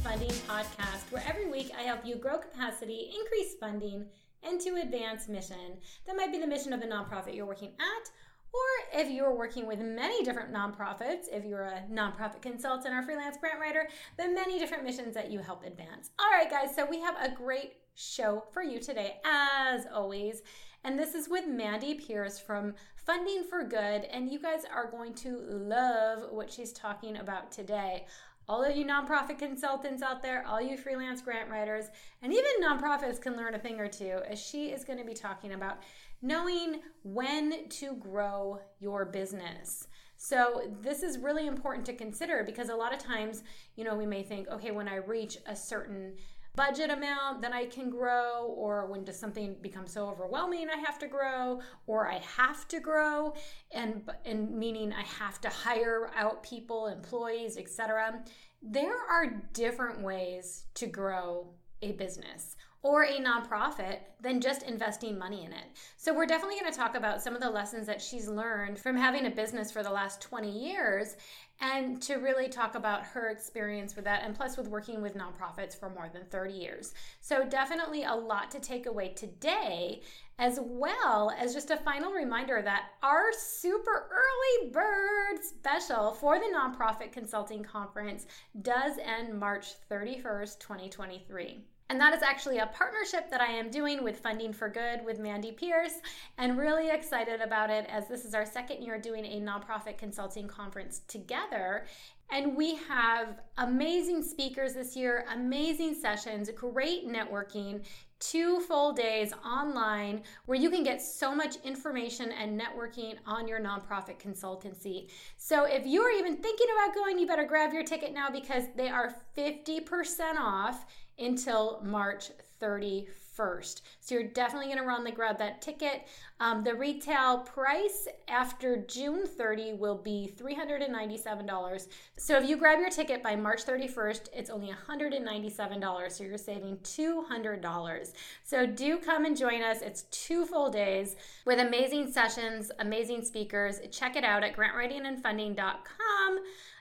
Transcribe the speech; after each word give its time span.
Funding 0.00 0.30
podcast, 0.30 1.10
where 1.10 1.24
every 1.26 1.50
week 1.50 1.72
I 1.76 1.82
help 1.82 2.06
you 2.06 2.14
grow 2.14 2.38
capacity, 2.38 3.10
increase 3.18 3.54
funding, 3.58 4.06
and 4.42 4.60
to 4.60 4.76
advance 4.76 5.28
mission. 5.28 5.78
That 6.06 6.16
might 6.16 6.30
be 6.30 6.38
the 6.38 6.46
mission 6.46 6.72
of 6.72 6.80
the 6.80 6.86
nonprofit 6.86 7.34
you're 7.34 7.46
working 7.46 7.72
at, 7.80 8.10
or 8.52 9.00
if 9.00 9.10
you're 9.10 9.34
working 9.34 9.66
with 9.66 9.80
many 9.80 10.22
different 10.24 10.52
nonprofits, 10.52 11.24
if 11.32 11.44
you're 11.44 11.64
a 11.64 11.82
nonprofit 11.90 12.42
consultant 12.42 12.94
or 12.94 13.02
freelance 13.02 13.36
grant 13.38 13.60
writer, 13.60 13.88
the 14.16 14.28
many 14.28 14.58
different 14.58 14.84
missions 14.84 15.14
that 15.14 15.30
you 15.30 15.40
help 15.40 15.64
advance. 15.64 16.10
All 16.18 16.30
right, 16.30 16.50
guys, 16.50 16.74
so 16.74 16.86
we 16.88 17.00
have 17.00 17.16
a 17.20 17.34
great 17.34 17.74
show 17.94 18.44
for 18.52 18.62
you 18.62 18.78
today, 18.78 19.16
as 19.24 19.86
always. 19.92 20.42
And 20.84 20.96
this 20.96 21.14
is 21.14 21.28
with 21.28 21.48
Mandy 21.48 21.94
Pearce 21.94 22.38
from 22.38 22.74
Funding 22.94 23.42
for 23.50 23.64
Good. 23.64 24.04
And 24.04 24.30
you 24.30 24.38
guys 24.38 24.62
are 24.72 24.88
going 24.88 25.12
to 25.14 25.36
love 25.50 26.30
what 26.30 26.52
she's 26.52 26.72
talking 26.72 27.16
about 27.16 27.50
today. 27.50 28.06
All 28.48 28.64
of 28.64 28.74
you 28.74 28.86
nonprofit 28.86 29.38
consultants 29.38 30.02
out 30.02 30.22
there, 30.22 30.42
all 30.46 30.60
you 30.60 30.78
freelance 30.78 31.20
grant 31.20 31.50
writers, 31.50 31.86
and 32.22 32.32
even 32.32 32.50
nonprofits 32.62 33.20
can 33.20 33.36
learn 33.36 33.54
a 33.54 33.58
thing 33.58 33.78
or 33.78 33.88
two 33.88 34.20
as 34.26 34.38
she 34.38 34.68
is 34.68 34.84
going 34.84 34.98
to 34.98 35.04
be 35.04 35.12
talking 35.12 35.52
about 35.52 35.82
knowing 36.22 36.80
when 37.02 37.68
to 37.68 37.94
grow 37.96 38.58
your 38.80 39.04
business. 39.04 39.86
So, 40.16 40.62
this 40.80 41.02
is 41.02 41.18
really 41.18 41.46
important 41.46 41.84
to 41.86 41.92
consider 41.92 42.42
because 42.42 42.70
a 42.70 42.74
lot 42.74 42.92
of 42.92 42.98
times, 42.98 43.44
you 43.76 43.84
know, 43.84 43.94
we 43.94 44.06
may 44.06 44.22
think, 44.22 44.48
okay, 44.48 44.72
when 44.72 44.88
I 44.88 44.96
reach 44.96 45.38
a 45.46 45.54
certain 45.54 46.14
budget 46.58 46.90
amount 46.90 47.40
that 47.40 47.52
I 47.52 47.66
can 47.66 47.88
grow, 47.88 48.52
or 48.56 48.86
when 48.86 49.04
does 49.04 49.16
something 49.16 49.54
become 49.62 49.86
so 49.86 50.08
overwhelming 50.08 50.66
I 50.68 50.76
have 50.78 50.98
to 50.98 51.06
grow, 51.06 51.60
or 51.86 52.10
I 52.10 52.18
have 52.36 52.66
to 52.68 52.80
grow, 52.80 53.32
and 53.70 54.02
and 54.24 54.50
meaning 54.50 54.92
I 54.92 55.02
have 55.02 55.40
to 55.42 55.48
hire 55.48 56.10
out 56.16 56.42
people, 56.42 56.88
employees, 56.88 57.56
etc. 57.56 58.24
There 58.60 58.98
are 59.08 59.40
different 59.52 60.02
ways 60.02 60.64
to 60.74 60.88
grow 60.88 61.54
a 61.80 61.92
business 61.92 62.56
or 62.82 63.04
a 63.04 63.18
nonprofit 63.18 63.98
than 64.20 64.40
just 64.40 64.62
investing 64.62 65.18
money 65.18 65.44
in 65.44 65.52
it. 65.52 65.66
So, 65.96 66.12
we're 66.12 66.26
definitely 66.26 66.58
going 66.58 66.72
to 66.72 66.78
talk 66.78 66.96
about 66.96 67.22
some 67.22 67.34
of 67.36 67.40
the 67.40 67.50
lessons 67.50 67.86
that 67.86 68.02
she's 68.02 68.26
learned 68.28 68.80
from 68.80 68.96
having 68.96 69.26
a 69.26 69.30
business 69.30 69.70
for 69.70 69.84
the 69.84 69.90
last 69.90 70.20
20 70.20 70.50
years 70.50 71.16
and 71.60 72.00
to 72.02 72.16
really 72.16 72.48
talk 72.48 72.74
about 72.74 73.04
her 73.04 73.30
experience 73.30 73.96
with 73.96 74.04
that 74.04 74.22
and 74.24 74.34
plus 74.34 74.56
with 74.56 74.68
working 74.68 75.02
with 75.02 75.16
nonprofits 75.16 75.78
for 75.78 75.90
more 75.90 76.08
than 76.12 76.24
30 76.26 76.54
years. 76.54 76.94
So, 77.20 77.44
definitely 77.48 78.04
a 78.04 78.14
lot 78.14 78.50
to 78.52 78.60
take 78.60 78.86
away 78.86 79.14
today, 79.14 80.02
as 80.38 80.60
well 80.62 81.32
as 81.36 81.54
just 81.54 81.70
a 81.70 81.76
final 81.76 82.12
reminder 82.12 82.62
that 82.62 82.90
our 83.02 83.32
super 83.32 84.08
early 84.10 84.70
bird 84.70 85.42
special 85.42 86.12
for 86.12 86.38
the 86.38 86.46
Nonprofit 86.54 87.12
Consulting 87.12 87.64
Conference 87.64 88.26
does 88.62 88.98
end 88.98 89.38
March 89.38 89.74
31st, 89.90 90.60
2023. 90.60 91.64
And 91.90 91.98
that 92.00 92.14
is 92.14 92.22
actually 92.22 92.58
a 92.58 92.66
partnership 92.66 93.30
that 93.30 93.40
I 93.40 93.46
am 93.46 93.70
doing 93.70 94.04
with 94.04 94.18
Funding 94.18 94.52
for 94.52 94.68
Good 94.68 95.04
with 95.04 95.18
Mandy 95.18 95.52
Pearce, 95.52 95.94
and 96.36 96.58
really 96.58 96.90
excited 96.90 97.40
about 97.40 97.70
it 97.70 97.86
as 97.88 98.08
this 98.08 98.26
is 98.26 98.34
our 98.34 98.44
second 98.44 98.82
year 98.82 98.98
doing 98.98 99.24
a 99.24 99.40
nonprofit 99.40 99.96
consulting 99.96 100.46
conference 100.46 101.00
together. 101.08 101.86
And 102.30 102.54
we 102.54 102.74
have 102.74 103.40
amazing 103.56 104.22
speakers 104.22 104.74
this 104.74 104.94
year, 104.94 105.24
amazing 105.32 105.94
sessions, 105.94 106.50
great 106.50 107.08
networking, 107.08 107.82
two 108.20 108.60
full 108.60 108.92
days 108.92 109.32
online 109.46 110.22
where 110.44 110.58
you 110.58 110.68
can 110.68 110.82
get 110.82 111.00
so 111.00 111.34
much 111.34 111.56
information 111.64 112.32
and 112.32 112.60
networking 112.60 113.14
on 113.26 113.48
your 113.48 113.60
nonprofit 113.60 114.18
consultancy. 114.18 115.08
So 115.36 115.64
if 115.64 115.86
you 115.86 116.02
are 116.02 116.10
even 116.10 116.36
thinking 116.36 116.66
about 116.74 116.94
going, 116.94 117.18
you 117.18 117.26
better 117.26 117.44
grab 117.44 117.72
your 117.72 117.84
ticket 117.84 118.12
now 118.12 118.28
because 118.28 118.64
they 118.76 118.88
are 118.88 119.14
50% 119.36 120.36
off 120.38 120.84
until 121.18 121.80
March 121.84 122.30
31st. 122.60 123.82
So 124.00 124.14
you're 124.14 124.24
definitely 124.24 124.66
going 124.66 124.78
to 124.78 124.84
run 124.84 125.04
the 125.04 125.12
grab 125.12 125.38
that 125.38 125.62
ticket. 125.62 126.08
Um, 126.40 126.64
the 126.64 126.74
retail 126.74 127.38
price 127.38 128.08
after 128.28 128.84
June 128.88 129.26
30 129.26 129.74
will 129.74 129.96
be 129.96 130.32
$397. 130.36 131.86
So 132.16 132.36
if 132.36 132.48
you 132.48 132.56
grab 132.56 132.80
your 132.80 132.90
ticket 132.90 133.22
by 133.22 133.36
March 133.36 133.64
31st, 133.64 134.28
it's 134.32 134.50
only 134.50 134.72
$197. 134.88 136.12
So 136.12 136.24
you're 136.24 136.38
saving 136.38 136.78
$200. 136.78 138.12
So 138.44 138.66
do 138.66 138.98
come 138.98 139.24
and 139.24 139.36
join 139.36 139.62
us. 139.62 139.82
It's 139.82 140.02
two 140.10 140.44
full 140.44 140.70
days 140.70 141.16
with 141.44 141.60
amazing 141.60 142.10
sessions, 142.10 142.72
amazing 142.80 143.24
speakers. 143.24 143.80
Check 143.92 144.16
it 144.16 144.24
out 144.24 144.42
at 144.42 144.56
grantwritingandfunding.com 144.56 146.38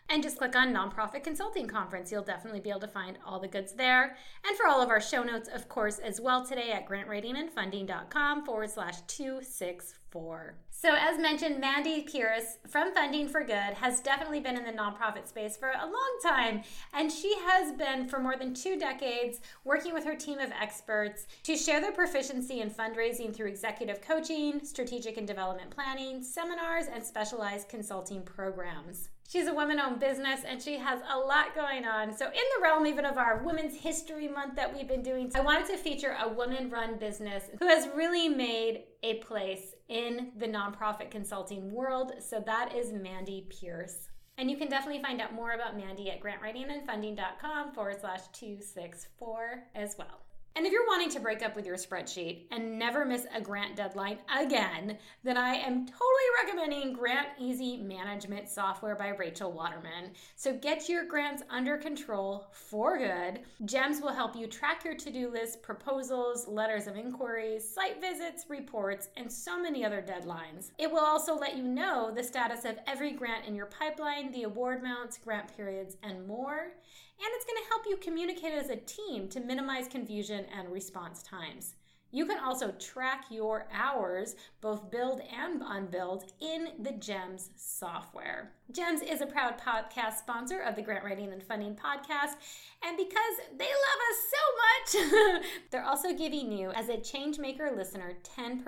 and 0.10 0.24
just 0.24 0.38
click 0.38 0.56
on 0.56 0.74
Nonprofit 0.74 1.24
Consulting 1.24 1.68
Conference. 1.68 2.12
You'll 2.12 2.24
definitely 2.24 2.60
be 2.60 2.70
able 2.70 2.80
to 2.82 2.88
find 2.88 3.18
all 3.26 3.40
the 3.40 3.48
goods 3.48 3.74
there. 3.74 4.16
And 4.48 4.58
for 4.58 4.68
all 4.68 4.82
of 4.82 4.90
our 4.90 5.02
show 5.02 5.24
notes, 5.24 5.50
of 5.54 5.68
course, 5.68 6.00
as 6.00 6.22
well 6.22 6.46
today 6.46 6.72
at 6.72 6.88
grantwritingandfunding.com 6.88 8.46
forward 8.46 8.70
slash 8.70 9.02
264. 9.08 10.56
So, 10.70 10.94
as 10.96 11.20
mentioned, 11.20 11.60
Mandy 11.60 12.04
Pearce 12.04 12.58
from 12.68 12.94
Funding 12.94 13.28
for 13.28 13.44
Good 13.44 13.74
has 13.74 14.00
definitely 14.00 14.40
been 14.40 14.56
in 14.56 14.64
the 14.64 14.72
nonprofit 14.72 15.28
space 15.28 15.58
for 15.58 15.70
a 15.70 15.86
long 15.86 16.20
time, 16.24 16.62
and 16.94 17.12
she 17.12 17.36
has 17.48 17.74
been 17.74 18.08
for 18.08 18.20
more 18.20 18.38
than 18.38 18.54
two 18.54 18.78
decades 18.78 19.42
working 19.66 19.94
with 19.94 20.06
her 20.06 20.16
team 20.16 20.38
of 20.38 20.52
experts 20.52 21.26
to 21.44 21.58
share 21.58 21.82
their 21.82 21.92
proficiency 21.92 22.62
in 22.62 22.70
fundraising 22.70 23.34
through 23.34 23.48
executive 23.48 24.02
coaching, 24.02 24.64
strategic 24.64 25.18
and 25.18 25.28
development 25.28 25.72
planning, 25.72 26.22
seminars, 26.22 26.86
and 26.94 27.04
specialized 27.04 27.70
consulting 27.70 28.22
programs. 28.22 29.10
She's 29.30 29.48
a 29.48 29.54
woman 29.54 29.78
owned 29.78 30.00
business 30.00 30.46
and 30.48 30.62
she 30.62 30.78
has 30.78 31.02
a 31.10 31.18
lot 31.18 31.54
going 31.54 31.84
on. 31.84 32.16
So, 32.16 32.28
in 32.28 32.32
the 32.34 32.64
realm 32.64 32.86
even 32.88 33.04
of 33.04 33.18
our 33.18 33.44
Women's 33.44 33.76
History 33.76 34.30
Month 34.30 34.56
that 34.56 34.74
we've 34.74 34.88
been 34.88 35.04
doing, 35.04 35.30
I 35.36 35.42
wanted 35.42 35.66
to 35.68 35.78
feature 35.78 36.16
a 36.18 36.30
woman 36.30 36.70
run 36.70 36.98
business 36.98 37.44
who 37.60 37.68
has 37.68 37.90
really 37.94 38.30
made 38.30 38.86
a 39.04 39.16
place 39.16 39.76
in 39.90 40.32
the 40.38 40.48
nonprofit 40.48 41.12
consulting 41.12 41.74
world. 41.74 42.14
So, 42.20 42.42
that 42.46 42.74
is 42.74 42.94
Mandy 42.94 43.50
Pearce. 43.50 44.08
And 44.38 44.50
you 44.50 44.56
can 44.56 44.70
definitely 44.70 45.02
find 45.02 45.20
out 45.20 45.34
more 45.34 45.52
about 45.52 45.76
Mandy 45.76 46.10
at 46.10 46.22
grantwritingandfunding.com 46.22 47.74
forward 47.74 48.00
slash 48.00 48.22
264 48.32 49.64
as 49.76 49.98
well. 49.98 50.22
And 50.58 50.66
if 50.66 50.72
you're 50.72 50.88
wanting 50.88 51.12
to 51.12 51.20
break 51.20 51.44
up 51.44 51.56
with 51.56 51.68
your 51.68 51.76
spreadsheet 51.76 52.46
and 52.50 52.80
never 52.80 53.06
miss 53.06 53.28
a 53.32 53.40
grant 53.40 53.76
deadline 53.76 54.18
again, 54.36 54.98
then 55.24 55.38
I 55.38 55.54
am 55.54 55.86
totally 55.86 56.00
recommending 56.44 56.94
Grant 56.94 57.28
Easy 57.40 57.78
Management 57.78 58.50
Software 58.50 58.96
by 58.96 59.10
Rachel 59.10 59.52
Waterman. 59.52 60.14
So 60.36 60.58
get 60.58 60.90
your 60.90 61.06
grants 61.06 61.44
under 61.52 61.78
control 61.78 62.48
for 62.52 62.98
good. 62.98 63.42
GEMS 63.66 64.02
will 64.02 64.16
help 64.16 64.36
you 64.36 64.48
track 64.48 64.84
your 64.84 64.96
to 64.96 65.12
do 65.12 65.30
list, 65.30 65.62
proposals, 65.62 66.48
letters 66.48 66.88
of 66.88 66.98
inquiries, 66.98 67.64
site 67.64 68.02
visits, 68.02 68.46
reports, 68.50 69.10
and 69.16 69.32
so 69.32 69.62
many 69.62 69.86
other 69.86 70.02
deadlines. 70.02 70.72
It 70.80 70.92
will 70.92 71.06
also 71.06 71.38
let 71.38 71.56
you 71.56 71.62
know 71.62 72.12
the 72.12 72.24
status 72.24 72.66
of 72.66 72.80
every 72.88 73.12
grant 73.12 73.46
in 73.46 73.54
your 73.54 73.68
pipeline, 73.68 74.32
the 74.32 74.42
award 74.42 74.80
amounts, 74.80 75.20
grant 75.20 75.56
periods, 75.56 75.98
and 76.02 76.28
more 76.28 76.72
and 77.20 77.30
it's 77.34 77.46
going 77.46 77.62
to 77.64 77.70
help 77.70 77.86
you 77.88 77.98
communicate 77.98 78.54
as 78.54 78.70
a 78.70 78.76
team 78.76 79.28
to 79.30 79.40
minimize 79.40 79.88
confusion 79.88 80.46
and 80.58 80.72
response 80.72 81.24
times. 81.24 81.74
You 82.12 82.26
can 82.26 82.40
also 82.40 82.72
track 82.72 83.26
your 83.30 83.68
hours, 83.74 84.36
both 84.62 84.90
billed 84.90 85.22
and 85.22 85.62
unbilled, 85.66 86.32
in 86.40 86.70
the 86.80 86.94
GEMS 86.94 87.50
software. 87.56 88.54
GEMS 88.72 89.02
is 89.02 89.22
a 89.22 89.26
proud 89.26 89.60
podcast 89.60 90.18
sponsor 90.18 90.60
of 90.60 90.76
the 90.76 90.82
Grant 90.82 91.04
Writing 91.04 91.32
and 91.32 91.44
Funding 91.44 91.76
podcast, 91.76 92.36
and 92.84 92.96
because 92.96 93.58
they 93.58 93.66
love 93.66 94.00
us 94.10 94.20
so 94.32 95.02
much, 95.04 95.44
they're 95.72 95.86
also 95.86 96.14
giving 96.14 96.52
you, 96.52 96.72
as 96.72 96.90
a 96.90 96.98
Changemaker 96.98 97.76
listener, 97.76 98.14
10% 98.38 98.64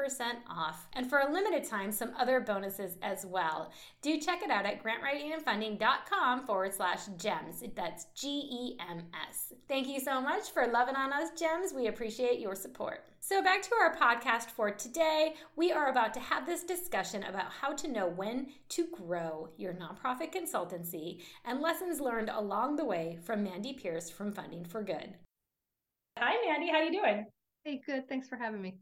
off, 0.49 0.87
and 0.93 1.09
for 1.09 1.19
a 1.19 1.31
limited 1.31 1.63
time, 1.63 1.91
some 1.91 2.11
other 2.17 2.39
bonuses 2.39 2.97
as 3.01 3.25
well. 3.25 3.71
Do 4.01 4.19
check 4.19 4.41
it 4.41 4.51
out 4.51 4.65
at 4.65 4.83
grantwritingandfunding.com 4.83 6.45
forward 6.45 6.73
slash 6.73 7.05
GEMS. 7.17 7.63
That's 7.75 8.07
G 8.15 8.27
E 8.27 8.77
M 8.89 9.03
S. 9.29 9.53
Thank 9.67 9.87
you 9.87 9.99
so 9.99 10.19
much 10.21 10.51
for 10.51 10.67
loving 10.67 10.95
on 10.95 11.13
us, 11.13 11.29
GEMS. 11.37 11.73
We 11.73 11.87
appreciate 11.87 12.39
your 12.39 12.55
support. 12.55 13.08
So, 13.21 13.43
back 13.43 13.61
to 13.63 13.75
our 13.75 13.95
podcast 13.95 14.49
for 14.49 14.71
today. 14.71 15.33
We 15.57 15.73
are 15.73 15.89
about 15.89 16.13
to 16.13 16.21
have 16.21 16.45
this 16.45 16.63
discussion 16.63 17.23
about 17.23 17.51
how 17.51 17.73
to 17.73 17.87
know 17.89 18.07
when 18.07 18.47
to 18.69 18.87
grow 18.87 19.49
your 19.57 19.73
nonprofit 19.73 20.33
consultancy 20.33 21.21
and 21.43 21.59
lessons 21.59 21.99
learned 21.99 22.29
along 22.29 22.77
the 22.77 22.85
way 22.85 23.19
from 23.25 23.43
Mandy 23.43 23.73
Pearce 23.73 24.09
from 24.09 24.31
Funding 24.31 24.63
for 24.63 24.81
Good. 24.81 25.15
Hi, 26.17 26.33
Mandy. 26.47 26.71
How 26.71 26.81
you 26.81 26.93
doing? 26.93 27.25
Hey, 27.65 27.81
good. 27.85 28.07
Thanks 28.07 28.29
for 28.29 28.37
having 28.37 28.61
me. 28.61 28.77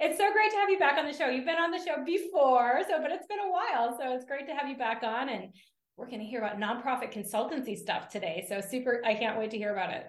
It's 0.00 0.18
so 0.18 0.32
great 0.32 0.50
to 0.50 0.56
have 0.56 0.68
you 0.68 0.80
back 0.80 0.98
on 0.98 1.06
the 1.06 1.16
show. 1.16 1.28
You've 1.28 1.46
been 1.46 1.54
on 1.54 1.70
the 1.70 1.78
show 1.78 2.04
before, 2.04 2.80
so 2.88 3.00
but 3.00 3.12
it's 3.12 3.28
been 3.28 3.38
a 3.38 3.50
while, 3.50 3.96
so 3.98 4.14
it's 4.14 4.24
great 4.24 4.48
to 4.48 4.54
have 4.54 4.68
you 4.68 4.76
back 4.76 5.04
on. 5.04 5.28
And 5.28 5.52
we're 5.96 6.06
going 6.06 6.18
to 6.18 6.26
hear 6.26 6.42
about 6.42 6.58
nonprofit 6.58 7.14
consultancy 7.14 7.76
stuff 7.76 8.08
today. 8.08 8.44
So 8.48 8.60
super! 8.60 9.00
I 9.06 9.14
can't 9.14 9.38
wait 9.38 9.52
to 9.52 9.56
hear 9.56 9.72
about 9.72 9.94
it. 9.94 10.06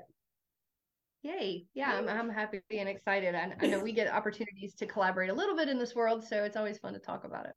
Yay! 1.28 1.66
Yeah, 1.74 1.92
I'm 1.92 2.08
I'm 2.08 2.30
happy 2.30 2.62
and 2.72 2.88
excited. 2.88 3.36
I, 3.36 3.54
I 3.60 3.68
know 3.68 3.82
we 3.82 3.92
get 3.92 4.08
opportunities 4.08 4.74
to 4.76 4.86
collaborate 4.86 5.30
a 5.30 5.34
little 5.34 5.58
bit 5.58 5.68
in 5.68 5.78
this 5.78 5.94
world, 5.94 6.24
so 6.24 6.46
it's 6.46 6.56
always 6.56 6.78
fun 6.78 6.94
to 6.94 7.00
talk 7.00 7.26
about 7.26 7.46
it. 7.46 7.54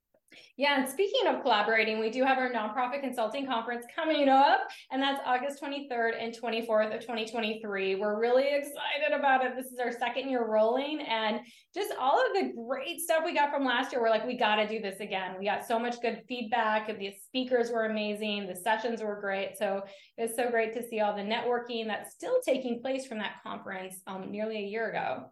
Yeah, 0.57 0.79
and 0.79 0.87
speaking 0.87 1.27
of 1.27 1.41
collaborating, 1.41 1.99
we 1.99 2.09
do 2.09 2.23
have 2.23 2.37
our 2.37 2.51
nonprofit 2.51 3.01
consulting 3.01 3.45
conference 3.45 3.85
coming 3.95 4.29
up, 4.29 4.61
and 4.91 5.01
that's 5.01 5.21
August 5.25 5.61
23rd 5.61 6.11
and 6.19 6.33
24th 6.33 6.93
of 6.95 7.01
2023. 7.01 7.95
We're 7.95 8.19
really 8.19 8.47
excited 8.47 9.17
about 9.17 9.45
it. 9.45 9.55
This 9.55 9.67
is 9.67 9.79
our 9.79 9.91
second 9.91 10.29
year 10.29 10.45
rolling, 10.47 11.01
and 11.01 11.39
just 11.73 11.93
all 11.99 12.19
of 12.19 12.33
the 12.33 12.53
great 12.67 12.99
stuff 12.99 13.23
we 13.25 13.33
got 13.33 13.51
from 13.51 13.65
last 13.65 13.91
year. 13.91 14.01
We're 14.01 14.09
like, 14.09 14.25
we 14.25 14.37
got 14.37 14.57
to 14.57 14.67
do 14.67 14.79
this 14.79 14.99
again. 14.99 15.35
We 15.39 15.45
got 15.45 15.65
so 15.65 15.79
much 15.79 16.01
good 16.01 16.21
feedback. 16.27 16.87
The 16.87 17.13
speakers 17.25 17.71
were 17.71 17.85
amazing, 17.85 18.47
the 18.47 18.55
sessions 18.55 19.01
were 19.01 19.19
great. 19.19 19.57
So 19.57 19.83
it's 20.17 20.35
so 20.35 20.49
great 20.49 20.73
to 20.73 20.87
see 20.87 20.99
all 20.99 21.15
the 21.15 21.21
networking 21.21 21.87
that's 21.87 22.13
still 22.13 22.39
taking 22.45 22.81
place 22.81 23.05
from 23.05 23.17
that 23.19 23.41
conference 23.43 24.01
um, 24.07 24.31
nearly 24.31 24.57
a 24.57 24.67
year 24.67 24.89
ago. 24.89 25.31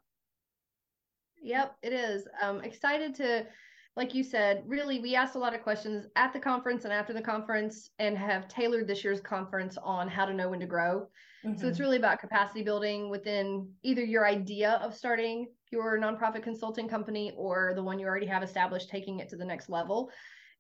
Yep, 1.42 1.76
it 1.84 1.94
is. 1.94 2.28
Um, 2.42 2.62
excited 2.62 3.16
to 3.16 3.46
like 3.96 4.14
you 4.14 4.24
said, 4.24 4.64
really, 4.66 5.00
we 5.00 5.16
asked 5.16 5.36
a 5.36 5.40
lot 5.40 5.54
of 5.54 5.62
questions 5.62 6.06
at 6.16 6.32
the 6.32 6.40
conference 6.40 6.86
and 6.86 6.94
after 6.94 7.12
the 7.12 7.22
conference 7.22 7.90
and 8.00 8.18
have 8.18 8.48
tailored 8.48 8.88
this 8.88 9.04
year's 9.04 9.20
conference 9.20 9.78
on 9.84 10.08
how 10.08 10.26
to 10.26 10.34
know 10.34 10.50
when 10.50 10.60
to 10.60 10.66
grow. 10.66 11.08
Mm-hmm. 11.46 11.60
So 11.60 11.68
it's 11.68 11.78
mm-hmm. 11.78 11.84
really 11.84 11.98
about 11.98 12.20
capacity 12.20 12.64
building 12.64 13.10
within 13.10 13.70
either 13.84 14.04
your 14.04 14.26
idea 14.26 14.80
of 14.84 14.96
starting 14.96 15.48
your 15.72 16.00
nonprofit 16.00 16.44
consulting 16.44 16.88
company 16.88 17.34
or 17.36 17.74
the 17.76 17.84
one 17.84 18.00
you 18.00 18.08
already 18.08 18.26
have 18.28 18.44
established, 18.44 18.90
taking 18.90 19.20
it 19.20 19.30
to 19.30 19.36
the 19.36 19.46
next 19.46 19.70
level. 19.70 20.12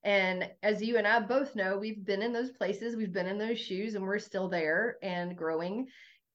And 0.03 0.49
as 0.63 0.81
you 0.81 0.97
and 0.97 1.07
I 1.07 1.19
both 1.19 1.55
know, 1.55 1.77
we've 1.77 2.05
been 2.05 2.21
in 2.21 2.31
those 2.31 2.51
places, 2.51 2.95
we've 2.95 3.13
been 3.13 3.27
in 3.27 3.37
those 3.37 3.59
shoes, 3.59 3.95
and 3.95 4.03
we're 4.03 4.19
still 4.19 4.47
there 4.47 4.97
and 5.01 5.35
growing. 5.35 5.87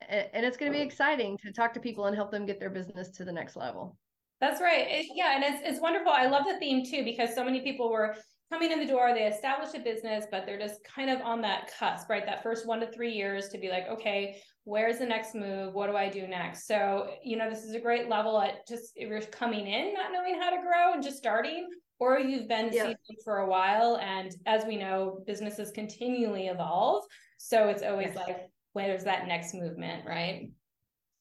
And 0.08 0.44
it's 0.44 0.58
going 0.58 0.70
to 0.70 0.76
be 0.76 0.84
exciting 0.84 1.38
to 1.38 1.52
talk 1.52 1.72
to 1.74 1.80
people 1.80 2.06
and 2.06 2.14
help 2.14 2.30
them 2.30 2.44
get 2.44 2.60
their 2.60 2.68
business 2.68 3.08
to 3.12 3.24
the 3.24 3.32
next 3.32 3.56
level. 3.56 3.96
That's 4.44 4.60
right. 4.60 4.86
It, 4.86 5.06
yeah, 5.14 5.36
and 5.36 5.42
it's 5.42 5.62
it's 5.64 5.80
wonderful. 5.80 6.12
I 6.12 6.26
love 6.26 6.44
the 6.46 6.58
theme 6.58 6.84
too 6.84 7.02
because 7.02 7.34
so 7.34 7.42
many 7.42 7.60
people 7.60 7.90
were 7.90 8.14
coming 8.52 8.70
in 8.70 8.78
the 8.78 8.86
door, 8.86 9.14
they 9.14 9.24
established 9.24 9.74
a 9.74 9.80
business, 9.80 10.26
but 10.30 10.44
they're 10.44 10.58
just 10.58 10.84
kind 10.84 11.08
of 11.08 11.20
on 11.22 11.40
that 11.40 11.72
cusp, 11.78 12.10
right? 12.10 12.26
That 12.26 12.42
first 12.42 12.66
one 12.66 12.78
to 12.80 12.90
three 12.92 13.12
years 13.12 13.48
to 13.48 13.58
be 13.58 13.70
like, 13.70 13.88
okay, 13.88 14.36
where's 14.64 14.98
the 14.98 15.06
next 15.06 15.34
move? 15.34 15.72
What 15.72 15.88
do 15.88 15.96
I 15.96 16.10
do 16.10 16.26
next? 16.26 16.66
So, 16.66 17.08
you 17.24 17.38
know, 17.38 17.48
this 17.48 17.64
is 17.64 17.74
a 17.74 17.80
great 17.80 18.10
level 18.10 18.38
at 18.38 18.66
just 18.68 18.92
if 18.96 19.08
you're 19.08 19.22
coming 19.22 19.66
in 19.66 19.94
not 19.94 20.12
knowing 20.12 20.38
how 20.38 20.50
to 20.50 20.60
grow 20.60 20.92
and 20.92 21.02
just 21.02 21.16
starting, 21.16 21.66
or 21.98 22.18
you've 22.18 22.46
been 22.46 22.70
yeah. 22.70 22.92
for 23.24 23.38
a 23.38 23.48
while. 23.48 23.96
And 23.96 24.30
as 24.44 24.66
we 24.66 24.76
know, 24.76 25.24
businesses 25.26 25.70
continually 25.70 26.48
evolve. 26.48 27.04
So 27.38 27.68
it's 27.68 27.82
always 27.82 28.10
yes. 28.14 28.16
like, 28.16 28.36
where's 28.74 29.04
that 29.04 29.26
next 29.26 29.54
movement, 29.54 30.04
right? 30.06 30.50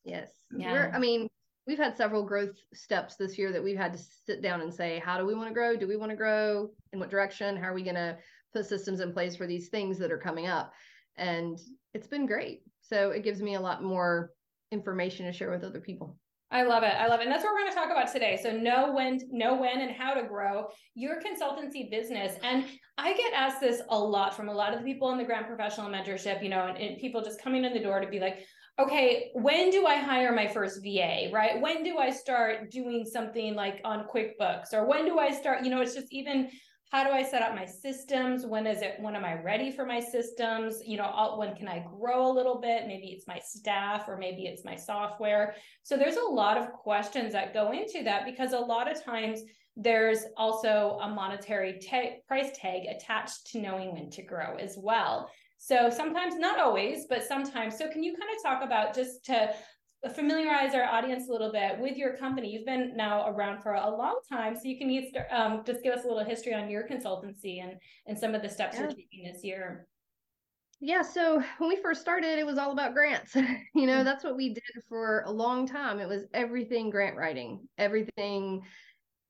Yes. 0.03 0.29
Yeah. 0.55 0.73
We're, 0.73 0.91
I 0.93 0.99
mean, 0.99 1.29
we've 1.65 1.77
had 1.77 1.95
several 1.95 2.23
growth 2.23 2.55
steps 2.73 3.15
this 3.15 3.37
year 3.37 3.51
that 3.51 3.63
we've 3.63 3.77
had 3.77 3.93
to 3.93 3.99
sit 4.25 4.41
down 4.41 4.61
and 4.61 4.73
say, 4.73 5.01
how 5.03 5.17
do 5.17 5.25
we 5.25 5.35
want 5.35 5.49
to 5.49 5.53
grow? 5.53 5.75
Do 5.75 5.87
we 5.87 5.95
want 5.95 6.11
to 6.11 6.15
grow? 6.15 6.69
In 6.91 6.99
what 6.99 7.09
direction? 7.09 7.55
How 7.55 7.69
are 7.69 7.73
we 7.73 7.83
going 7.83 7.95
to 7.95 8.17
put 8.53 8.65
systems 8.65 8.99
in 8.99 9.13
place 9.13 9.35
for 9.35 9.47
these 9.47 9.69
things 9.69 9.97
that 9.99 10.11
are 10.11 10.17
coming 10.17 10.47
up? 10.47 10.73
And 11.17 11.59
it's 11.93 12.07
been 12.07 12.25
great. 12.25 12.63
So 12.81 13.11
it 13.11 13.23
gives 13.23 13.41
me 13.41 13.55
a 13.55 13.61
lot 13.61 13.83
more 13.83 14.31
information 14.71 15.25
to 15.25 15.33
share 15.33 15.51
with 15.51 15.63
other 15.63 15.79
people. 15.79 16.17
I 16.51 16.61
love 16.63 16.83
it. 16.83 16.93
I 16.93 17.07
love 17.07 17.19
it. 17.19 17.23
And 17.23 17.31
that's 17.31 17.43
what 17.43 17.53
we're 17.53 17.61
going 17.61 17.71
to 17.71 17.75
talk 17.75 17.89
about 17.89 18.13
today. 18.13 18.39
So 18.41 18.51
know 18.51 18.93
when, 18.93 19.19
know 19.31 19.55
when 19.55 19.81
and 19.81 19.91
how 19.91 20.13
to 20.13 20.23
grow 20.23 20.67
your 20.93 21.15
consultancy 21.19 21.89
business. 21.89 22.37
And 22.43 22.65
I 22.99 23.15
get 23.15 23.33
asked 23.33 23.59
this 23.59 23.81
a 23.89 23.97
lot 23.97 24.35
from 24.35 24.49
a 24.49 24.53
lot 24.53 24.71
of 24.71 24.79
the 24.79 24.85
people 24.85 25.11
in 25.11 25.17
the 25.17 25.23
grant 25.23 25.47
professional 25.47 25.89
mentorship, 25.89 26.43
you 26.43 26.49
know, 26.49 26.67
and, 26.67 26.77
and 26.77 26.99
people 26.99 27.23
just 27.23 27.41
coming 27.41 27.65
in 27.65 27.73
the 27.73 27.79
door 27.79 27.99
to 28.01 28.07
be 28.07 28.19
like, 28.19 28.45
okay, 28.79 29.29
when 29.33 29.69
do 29.69 29.85
I 29.85 29.97
hire 29.97 30.33
my 30.33 30.47
first 30.47 30.81
VA, 30.81 31.29
right? 31.31 31.61
When 31.61 31.83
do 31.83 31.97
I 31.97 32.09
start 32.09 32.71
doing 32.71 33.05
something 33.05 33.53
like 33.53 33.81
on 33.83 34.07
QuickBooks 34.07 34.73
or 34.73 34.85
when 34.87 35.05
do 35.05 35.19
I 35.19 35.31
start, 35.31 35.63
you 35.63 35.69
know, 35.69 35.81
it's 35.81 35.93
just 35.93 36.11
even 36.11 36.49
how 36.91 37.03
do 37.03 37.09
I 37.09 37.23
set 37.23 37.41
up 37.41 37.55
my 37.55 37.65
systems? 37.65 38.45
When 38.45 38.67
is 38.67 38.83
it, 38.83 38.97
when 38.99 39.15
am 39.15 39.25
I 39.25 39.41
ready 39.41 39.71
for 39.71 39.83
my 39.83 39.99
systems? 39.99 40.79
You 40.85 40.97
know, 40.97 41.35
when 41.37 41.55
can 41.55 41.67
I 41.67 41.85
grow 41.97 42.27
a 42.27 42.31
little 42.31 42.61
bit? 42.61 42.85
Maybe 42.85 43.07
it's 43.07 43.27
my 43.27 43.39
staff 43.43 44.07
or 44.07 44.17
maybe 44.17 44.45
it's 44.45 44.63
my 44.63 44.75
software. 44.75 45.55
So 45.81 45.97
there's 45.97 46.17
a 46.17 46.31
lot 46.31 46.57
of 46.57 46.71
questions 46.71 47.33
that 47.33 47.53
go 47.53 47.71
into 47.71 48.03
that 48.03 48.25
because 48.25 48.53
a 48.53 48.59
lot 48.59 48.91
of 48.91 49.03
times 49.03 49.41
there's 49.75 50.25
also 50.37 50.99
a 51.01 51.09
monetary 51.09 51.79
ta- 51.79 52.19
price 52.27 52.51
tag 52.55 52.83
attached 52.87 53.47
to 53.47 53.59
knowing 53.59 53.93
when 53.93 54.11
to 54.11 54.21
grow 54.21 54.55
as 54.57 54.77
well. 54.77 55.31
So 55.65 55.89
sometimes, 55.89 56.35
not 56.35 56.59
always, 56.59 57.05
but 57.07 57.23
sometimes. 57.23 57.77
So 57.77 57.89
can 57.89 58.03
you 58.03 58.13
kind 58.17 58.29
of 58.35 58.43
talk 58.43 58.65
about 58.65 58.93
just 58.93 59.23
to 59.27 59.53
familiarize 60.13 60.75
our 60.75 60.83
audience 60.83 61.29
a 61.29 61.31
little 61.31 61.53
bit 61.53 61.79
with 61.79 61.95
your 61.95 62.17
company? 62.17 62.49
You've 62.49 62.65
been 62.65 62.97
now 62.97 63.29
around 63.29 63.61
for 63.61 63.75
a 63.75 63.89
long 63.89 64.19
time, 64.29 64.57
so 64.57 64.63
you 64.65 64.77
can 64.77 65.25
um, 65.31 65.63
just 65.65 65.81
give 65.81 65.93
us 65.93 66.03
a 66.03 66.07
little 66.09 66.25
history 66.25 66.53
on 66.53 66.69
your 66.69 66.85
consultancy 66.85 67.63
and 67.63 67.79
and 68.07 68.19
some 68.19 68.35
of 68.35 68.41
the 68.41 68.49
steps 68.49 68.75
yeah. 68.75 68.81
you're 68.81 68.89
taking 68.89 69.23
this 69.23 69.41
year. 69.41 69.87
Yeah, 70.81 71.01
so 71.01 71.41
when 71.59 71.69
we 71.69 71.77
first 71.77 72.01
started, 72.01 72.37
it 72.37 72.45
was 72.45 72.57
all 72.57 72.73
about 72.73 72.93
grants. 72.93 73.33
you 73.35 73.45
know, 73.73 73.93
mm-hmm. 73.93 74.03
that's 74.03 74.25
what 74.25 74.35
we 74.35 74.53
did 74.53 74.83
for 74.89 75.23
a 75.25 75.31
long 75.31 75.65
time. 75.65 76.01
It 76.01 76.09
was 76.09 76.25
everything 76.33 76.89
grant 76.89 77.15
writing, 77.15 77.69
everything 77.77 78.63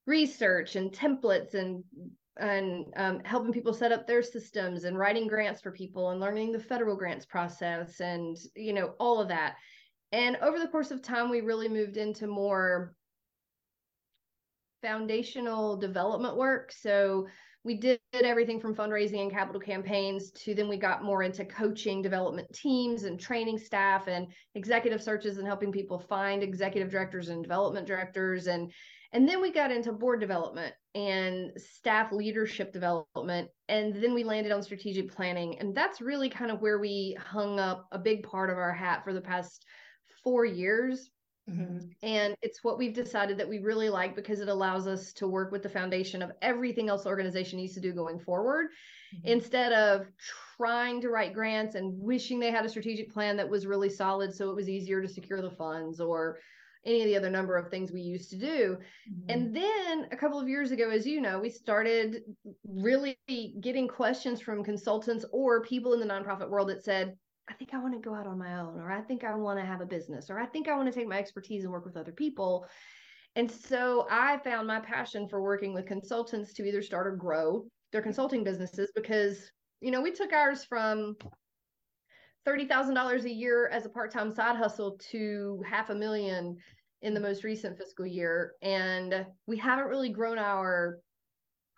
research 0.04 0.74
and 0.74 0.90
templates 0.90 1.54
and 1.54 1.84
and 2.38 2.86
um, 2.96 3.20
helping 3.24 3.52
people 3.52 3.72
set 3.72 3.92
up 3.92 4.06
their 4.06 4.22
systems 4.22 4.84
and 4.84 4.98
writing 4.98 5.28
grants 5.28 5.60
for 5.60 5.70
people 5.70 6.10
and 6.10 6.20
learning 6.20 6.52
the 6.52 6.58
federal 6.58 6.96
grants 6.96 7.24
process 7.24 8.00
and 8.00 8.36
you 8.56 8.72
know 8.72 8.94
all 8.98 9.20
of 9.20 9.28
that. 9.28 9.56
And 10.12 10.36
over 10.36 10.58
the 10.58 10.68
course 10.68 10.90
of 10.90 11.02
time 11.02 11.30
we 11.30 11.40
really 11.40 11.68
moved 11.68 11.96
into 11.96 12.26
more 12.26 12.94
foundational 14.82 15.76
development 15.76 16.36
work. 16.36 16.72
So 16.72 17.26
we 17.64 17.74
did 17.74 17.98
everything 18.12 18.60
from 18.60 18.74
fundraising 18.74 19.22
and 19.22 19.30
capital 19.30 19.60
campaigns 19.60 20.30
to 20.32 20.54
then 20.54 20.68
we 20.68 20.76
got 20.76 21.02
more 21.02 21.22
into 21.22 21.46
coaching 21.46 22.02
development 22.02 22.52
teams 22.52 23.04
and 23.04 23.18
training 23.18 23.58
staff 23.58 24.06
and 24.06 24.26
executive 24.54 25.02
searches 25.02 25.38
and 25.38 25.46
helping 25.46 25.72
people 25.72 25.98
find 25.98 26.42
executive 26.42 26.90
directors 26.90 27.30
and 27.30 27.42
development 27.42 27.86
directors. 27.86 28.48
And 28.48 28.70
and 29.12 29.26
then 29.28 29.40
we 29.40 29.50
got 29.50 29.70
into 29.70 29.92
board 29.92 30.20
development 30.20 30.74
and 30.94 31.50
staff 31.56 32.12
leadership 32.12 32.72
development. 32.72 33.48
And 33.68 33.94
then 33.96 34.14
we 34.14 34.22
landed 34.22 34.52
on 34.52 34.62
strategic 34.62 35.12
planning. 35.12 35.58
And 35.58 35.74
that's 35.74 36.00
really 36.00 36.28
kind 36.28 36.50
of 36.50 36.60
where 36.60 36.78
we 36.78 37.16
hung 37.20 37.58
up 37.58 37.86
a 37.90 37.98
big 37.98 38.22
part 38.22 38.50
of 38.50 38.58
our 38.58 38.72
hat 38.72 39.02
for 39.02 39.12
the 39.12 39.20
past 39.20 39.64
four 40.22 40.44
years. 40.44 41.10
Mm-hmm. 41.50 41.78
And 42.02 42.36
it's 42.40 42.64
what 42.64 42.78
we've 42.78 42.94
decided 42.94 43.36
that 43.38 43.48
we 43.48 43.58
really 43.58 43.90
like 43.90 44.16
because 44.16 44.40
it 44.40 44.48
allows 44.48 44.86
us 44.86 45.12
to 45.14 45.28
work 45.28 45.52
with 45.52 45.62
the 45.62 45.68
foundation 45.68 46.22
of 46.22 46.32
everything 46.40 46.88
else 46.88 47.02
the 47.02 47.10
organization 47.10 47.58
needs 47.58 47.74
to 47.74 47.80
do 47.80 47.92
going 47.92 48.18
forward 48.18 48.68
mm-hmm. 49.14 49.26
instead 49.26 49.72
of 49.72 50.06
trying 50.56 51.02
to 51.02 51.10
write 51.10 51.34
grants 51.34 51.74
and 51.74 51.92
wishing 52.00 52.40
they 52.40 52.50
had 52.50 52.64
a 52.64 52.68
strategic 52.68 53.12
plan 53.12 53.36
that 53.36 53.46
was 53.46 53.66
really 53.66 53.90
solid 53.90 54.34
so 54.34 54.48
it 54.48 54.56
was 54.56 54.70
easier 54.70 55.02
to 55.02 55.08
secure 55.08 55.42
the 55.42 55.50
funds 55.50 56.00
or 56.00 56.38
any 56.86 57.02
of 57.02 57.06
the 57.06 57.16
other 57.16 57.30
number 57.30 57.56
of 57.56 57.70
things 57.70 57.92
we 57.92 58.00
used 58.00 58.30
to 58.30 58.38
do. 58.38 58.78
Mm-hmm. 59.10 59.30
And 59.30 59.56
then 59.56 60.06
a 60.12 60.16
couple 60.16 60.40
of 60.40 60.48
years 60.48 60.70
ago, 60.70 60.90
as 60.90 61.06
you 61.06 61.20
know, 61.20 61.40
we 61.40 61.50
started 61.50 62.22
really 62.64 63.18
getting 63.60 63.88
questions 63.88 64.40
from 64.40 64.64
consultants 64.64 65.24
or 65.32 65.62
people 65.62 65.92
in 65.94 66.00
the 66.00 66.06
nonprofit 66.06 66.48
world 66.48 66.68
that 66.68 66.84
said, 66.84 67.16
I 67.48 67.52
think 67.54 67.74
I 67.74 67.78
want 67.78 67.94
to 67.94 68.00
go 68.00 68.14
out 68.14 68.26
on 68.26 68.38
my 68.38 68.58
own, 68.58 68.80
or 68.80 68.90
I 68.90 69.02
think 69.02 69.22
I 69.22 69.34
want 69.34 69.58
to 69.58 69.66
have 69.66 69.82
a 69.82 69.86
business, 69.86 70.30
or 70.30 70.38
I 70.38 70.46
think 70.46 70.68
I 70.68 70.76
want 70.76 70.90
to 70.92 70.98
take 70.98 71.08
my 71.08 71.18
expertise 71.18 71.64
and 71.64 71.72
work 71.72 71.84
with 71.84 71.96
other 71.96 72.12
people. 72.12 72.66
And 73.36 73.50
so 73.50 74.06
I 74.10 74.38
found 74.38 74.66
my 74.66 74.80
passion 74.80 75.28
for 75.28 75.42
working 75.42 75.74
with 75.74 75.86
consultants 75.86 76.54
to 76.54 76.64
either 76.64 76.80
start 76.80 77.06
or 77.06 77.16
grow 77.16 77.66
their 77.92 78.00
consulting 78.00 78.44
businesses 78.44 78.90
because, 78.94 79.50
you 79.80 79.90
know, 79.90 80.00
we 80.00 80.12
took 80.12 80.32
ours 80.32 80.64
from 80.64 81.16
$30,000 82.46 83.24
a 83.24 83.32
year 83.32 83.68
as 83.68 83.86
a 83.86 83.90
part-time 83.90 84.34
side 84.34 84.56
hustle 84.56 84.98
to 85.10 85.62
half 85.66 85.90
a 85.90 85.94
million 85.94 86.56
in 87.02 87.14
the 87.14 87.20
most 87.20 87.44
recent 87.44 87.78
fiscal 87.78 88.06
year. 88.06 88.52
And 88.62 89.26
we 89.46 89.56
haven't 89.56 89.88
really 89.88 90.10
grown 90.10 90.38
our 90.38 90.98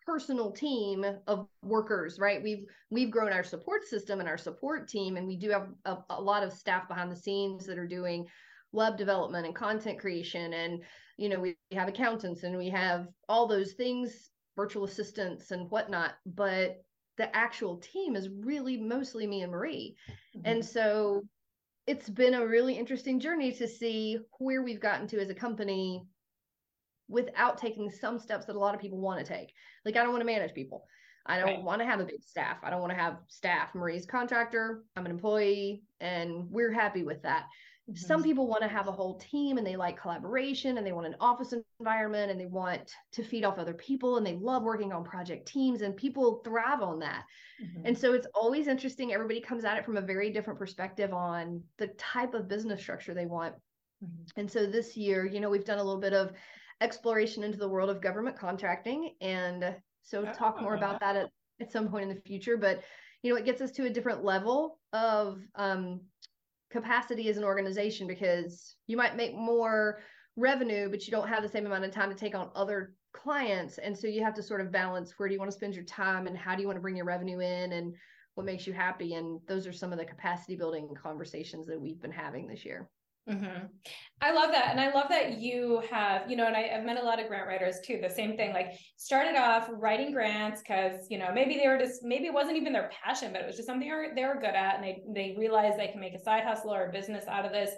personal 0.06 0.52
team 0.52 1.04
of 1.26 1.48
workers 1.64 2.20
right? 2.20 2.40
We've 2.40 2.64
we've 2.90 3.10
grown 3.10 3.32
our 3.32 3.42
support 3.42 3.84
system 3.84 4.20
and 4.20 4.28
our 4.28 4.38
support 4.38 4.88
team 4.88 5.16
and 5.16 5.26
we 5.26 5.36
do 5.36 5.50
have 5.50 5.68
a, 5.84 5.96
a 6.10 6.22
lot 6.22 6.44
of 6.44 6.52
staff 6.52 6.86
behind 6.86 7.10
the 7.10 7.16
scenes 7.16 7.66
that 7.66 7.76
are 7.76 7.88
doing 7.88 8.24
web 8.70 8.96
development 8.96 9.46
and 9.46 9.54
content 9.54 9.98
creation. 9.98 10.52
And 10.52 10.82
you 11.16 11.28
know 11.28 11.40
we 11.40 11.56
have 11.72 11.88
accountants 11.88 12.44
and 12.44 12.56
we 12.56 12.68
have 12.70 13.08
all 13.28 13.48
those 13.48 13.72
things 13.72 14.30
virtual 14.54 14.84
assistants 14.84 15.50
and 15.50 15.70
whatnot. 15.70 16.12
But 16.24 16.82
the 17.18 17.34
actual 17.34 17.78
team 17.78 18.16
is 18.16 18.28
really 18.28 18.76
mostly 18.76 19.26
me 19.26 19.42
and 19.42 19.52
Marie. 19.52 19.96
Mm-hmm. 20.36 20.40
And 20.44 20.64
so 20.64 21.22
it's 21.86 22.08
been 22.08 22.34
a 22.34 22.46
really 22.46 22.74
interesting 22.74 23.20
journey 23.20 23.52
to 23.52 23.68
see 23.68 24.18
where 24.38 24.62
we've 24.62 24.80
gotten 24.80 25.06
to 25.08 25.20
as 25.20 25.30
a 25.30 25.34
company 25.34 26.02
without 27.08 27.58
taking 27.58 27.90
some 27.90 28.18
steps 28.18 28.46
that 28.46 28.56
a 28.56 28.58
lot 28.58 28.74
of 28.74 28.80
people 28.80 28.98
want 28.98 29.24
to 29.24 29.32
take. 29.32 29.52
Like 29.84 29.96
I 29.96 30.02
don't 30.02 30.12
want 30.12 30.22
to 30.22 30.26
manage 30.26 30.54
people. 30.54 30.86
I 31.24 31.38
don't 31.38 31.46
right. 31.46 31.62
want 31.62 31.80
to 31.80 31.86
have 31.86 32.00
a 32.00 32.04
big 32.04 32.22
staff. 32.22 32.58
I 32.62 32.70
don't 32.70 32.80
want 32.80 32.92
to 32.92 32.98
have 32.98 33.18
staff. 33.28 33.74
Marie's 33.74 34.06
contractor, 34.06 34.84
I'm 34.96 35.06
an 35.06 35.10
employee, 35.10 35.82
and 36.00 36.48
we're 36.50 36.72
happy 36.72 37.02
with 37.02 37.22
that. 37.22 37.46
Mm-hmm. 37.88 38.04
Some 38.04 38.22
people 38.22 38.48
want 38.48 38.62
to 38.62 38.68
have 38.68 38.88
a 38.88 38.92
whole 38.92 39.16
team 39.18 39.58
and 39.58 39.66
they 39.66 39.76
like 39.76 40.00
collaboration 40.00 40.76
and 40.76 40.86
they 40.86 40.92
want 40.92 41.06
an 41.06 41.14
office 41.20 41.54
environment 41.78 42.32
and 42.32 42.40
they 42.40 42.46
want 42.46 42.92
to 43.12 43.22
feed 43.22 43.44
off 43.44 43.58
other 43.58 43.74
people 43.74 44.16
and 44.16 44.26
they 44.26 44.34
love 44.34 44.64
working 44.64 44.92
on 44.92 45.04
project 45.04 45.46
teams 45.46 45.82
and 45.82 45.96
people 45.96 46.40
thrive 46.44 46.82
on 46.82 46.98
that. 46.98 47.24
Mm-hmm. 47.62 47.86
And 47.86 47.96
so 47.96 48.12
it's 48.12 48.26
always 48.34 48.66
interesting. 48.66 49.12
Everybody 49.12 49.40
comes 49.40 49.64
at 49.64 49.78
it 49.78 49.84
from 49.84 49.96
a 49.96 50.02
very 50.02 50.30
different 50.30 50.58
perspective 50.58 51.12
on 51.12 51.62
the 51.78 51.86
type 51.96 52.34
of 52.34 52.48
business 52.48 52.80
structure 52.80 53.14
they 53.14 53.26
want. 53.26 53.54
Mm-hmm. 54.04 54.40
And 54.40 54.50
so 54.50 54.66
this 54.66 54.96
year, 54.96 55.24
you 55.24 55.38
know, 55.38 55.48
we've 55.48 55.64
done 55.64 55.78
a 55.78 55.84
little 55.84 56.00
bit 56.00 56.12
of 56.12 56.32
exploration 56.80 57.44
into 57.44 57.58
the 57.58 57.68
world 57.68 57.88
of 57.88 58.02
government 58.02 58.36
contracting. 58.36 59.14
And 59.20 59.76
so 60.02 60.26
oh, 60.26 60.32
talk 60.32 60.60
more 60.60 60.74
about 60.74 60.98
that 61.00 61.14
at, 61.14 61.30
at 61.60 61.70
some 61.70 61.88
point 61.88 62.10
in 62.10 62.16
the 62.16 62.20
future. 62.22 62.56
But, 62.56 62.82
you 63.22 63.32
know, 63.32 63.38
it 63.38 63.44
gets 63.44 63.60
us 63.60 63.70
to 63.72 63.86
a 63.86 63.90
different 63.90 64.24
level 64.24 64.80
of 64.92 65.40
um, 65.54 66.00
capacity 66.70 67.28
as 67.28 67.36
an 67.36 67.44
organization 67.44 68.06
because 68.06 68.76
you 68.86 68.96
might 68.96 69.16
make 69.16 69.34
more 69.34 70.00
revenue, 70.36 70.88
but 70.90 71.06
you 71.06 71.10
don't 71.10 71.28
have 71.28 71.42
the 71.42 71.48
same 71.48 71.66
amount 71.66 71.84
of 71.84 71.90
time 71.90 72.10
to 72.10 72.16
take 72.16 72.34
on 72.34 72.50
other 72.54 72.94
clients. 73.12 73.78
And 73.78 73.96
so 73.96 74.06
you 74.06 74.22
have 74.22 74.34
to 74.34 74.42
sort 74.42 74.60
of 74.60 74.70
balance 74.70 75.14
where 75.16 75.28
do 75.28 75.34
you 75.34 75.38
want 75.38 75.50
to 75.50 75.56
spend 75.56 75.74
your 75.74 75.84
time 75.84 76.26
and 76.26 76.36
how 76.36 76.54
do 76.54 76.60
you 76.60 76.68
want 76.68 76.76
to 76.76 76.82
bring 76.82 76.96
your 76.96 77.06
revenue 77.06 77.40
in 77.40 77.72
and 77.72 77.94
what 78.34 78.46
makes 78.46 78.66
you 78.66 78.74
happy. 78.74 79.14
And 79.14 79.40
those 79.48 79.66
are 79.66 79.72
some 79.72 79.92
of 79.92 79.98
the 79.98 80.04
capacity 80.04 80.56
building 80.56 80.90
conversations 81.02 81.66
that 81.66 81.80
we've 81.80 82.00
been 82.00 82.12
having 82.12 82.46
this 82.46 82.64
year. 82.64 82.88
Mm-hmm. 83.28 83.66
I 84.22 84.32
love 84.32 84.52
that. 84.52 84.68
And 84.70 84.80
I 84.80 84.92
love 84.92 85.08
that 85.08 85.38
you 85.38 85.82
have, 85.90 86.30
you 86.30 86.36
know, 86.36 86.46
and 86.46 86.56
I, 86.56 86.62
have 86.68 86.84
met 86.84 86.98
a 86.98 87.04
lot 87.04 87.20
of 87.20 87.26
grant 87.26 87.48
writers 87.48 87.80
too. 87.84 87.98
The 88.00 88.08
same 88.08 88.36
thing, 88.36 88.52
like 88.52 88.72
started 88.96 89.36
off 89.36 89.68
writing 89.72 90.12
grants 90.12 90.62
because, 90.62 91.06
you 91.10 91.18
know, 91.18 91.30
maybe 91.34 91.56
they 91.56 91.66
were 91.66 91.76
just, 91.76 92.04
maybe 92.04 92.26
it 92.26 92.32
wasn't 92.32 92.56
even 92.56 92.72
their 92.72 92.90
passion, 93.04 93.32
but 93.32 93.42
it 93.42 93.46
was 93.46 93.56
just 93.56 93.66
something 93.66 93.88
they 94.14 94.24
were 94.24 94.40
good 94.40 94.54
at. 94.54 94.76
And 94.76 94.84
they, 94.84 95.02
they 95.12 95.36
realized 95.36 95.78
they 95.78 95.88
can 95.88 96.00
make 96.00 96.14
a 96.14 96.22
side 96.22 96.44
hustle 96.44 96.72
or 96.72 96.86
a 96.86 96.92
business 96.92 97.24
out 97.26 97.44
of 97.44 97.52
this. 97.52 97.70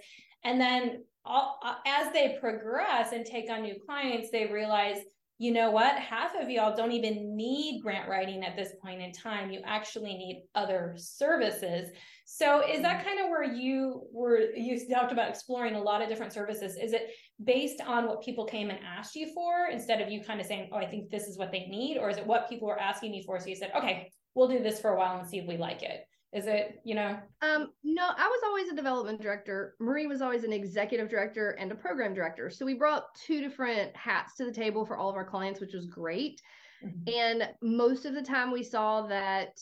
And 0.44 0.60
then 0.60 1.04
all, 1.24 1.58
uh, 1.64 1.76
as 1.86 2.12
they 2.12 2.36
progress 2.40 3.12
and 3.12 3.24
take 3.24 3.50
on 3.50 3.62
new 3.62 3.76
clients, 3.84 4.30
they 4.30 4.46
realize, 4.46 4.98
you 5.40 5.52
know 5.52 5.70
what? 5.70 5.94
Half 5.94 6.34
of 6.34 6.50
y'all 6.50 6.76
don't 6.76 6.90
even 6.90 7.36
need 7.36 7.80
grant 7.80 8.08
writing 8.08 8.44
at 8.44 8.56
this 8.56 8.72
point 8.82 9.00
in 9.00 9.12
time. 9.12 9.52
You 9.52 9.60
actually 9.64 10.14
need 10.14 10.42
other 10.56 10.94
services. 10.96 11.90
So 12.24 12.60
is 12.68 12.82
that 12.82 12.98
mm-hmm. 12.98 13.08
kind 13.08 13.20
of 13.20 13.30
where 13.30 13.44
you 13.44 14.02
were 14.12 14.50
you 14.54 14.84
talked 14.88 15.12
about 15.12 15.30
exploring 15.30 15.76
a 15.76 15.80
lot 15.80 16.02
of 16.02 16.08
different 16.08 16.32
services? 16.32 16.76
Is 16.76 16.92
it 16.92 17.10
based 17.42 17.80
on 17.80 18.08
what 18.08 18.20
people 18.20 18.46
came 18.46 18.68
and 18.70 18.80
asked 18.84 19.14
you 19.14 19.32
for 19.32 19.68
instead 19.70 20.00
of 20.00 20.10
you 20.10 20.24
kind 20.24 20.40
of 20.40 20.46
saying, 20.46 20.70
"Oh, 20.72 20.76
I 20.76 20.86
think 20.86 21.08
this 21.08 21.28
is 21.28 21.38
what 21.38 21.52
they 21.52 21.66
need," 21.66 21.98
or 21.98 22.10
is 22.10 22.16
it 22.16 22.26
what 22.26 22.48
people 22.48 22.66
were 22.66 22.80
asking 22.80 23.14
you 23.14 23.22
for 23.22 23.38
so 23.38 23.46
you 23.46 23.54
said, 23.54 23.70
"Okay, 23.76 24.10
we'll 24.34 24.48
do 24.48 24.60
this 24.60 24.80
for 24.80 24.90
a 24.90 24.98
while 24.98 25.18
and 25.18 25.28
see 25.28 25.38
if 25.38 25.46
we 25.46 25.56
like 25.56 25.82
it." 25.82 26.04
Is 26.32 26.46
it, 26.46 26.80
you 26.84 26.94
know? 26.94 27.18
Um, 27.40 27.72
no, 27.82 28.02
I 28.04 28.28
was 28.28 28.40
always 28.44 28.68
a 28.68 28.76
development 28.76 29.22
director. 29.22 29.74
Marie 29.80 30.06
was 30.06 30.20
always 30.20 30.44
an 30.44 30.52
executive 30.52 31.08
director 31.08 31.52
and 31.52 31.72
a 31.72 31.74
program 31.74 32.12
director. 32.12 32.50
So 32.50 32.66
we 32.66 32.74
brought 32.74 33.14
two 33.14 33.40
different 33.40 33.96
hats 33.96 34.36
to 34.36 34.44
the 34.44 34.52
table 34.52 34.84
for 34.84 34.96
all 34.98 35.08
of 35.08 35.16
our 35.16 35.24
clients, 35.24 35.58
which 35.58 35.72
was 35.72 35.86
great. 35.86 36.42
Mm-hmm. 36.84 37.08
And 37.08 37.48
most 37.62 38.04
of 38.04 38.14
the 38.14 38.22
time 38.22 38.52
we 38.52 38.62
saw 38.62 39.06
that 39.06 39.58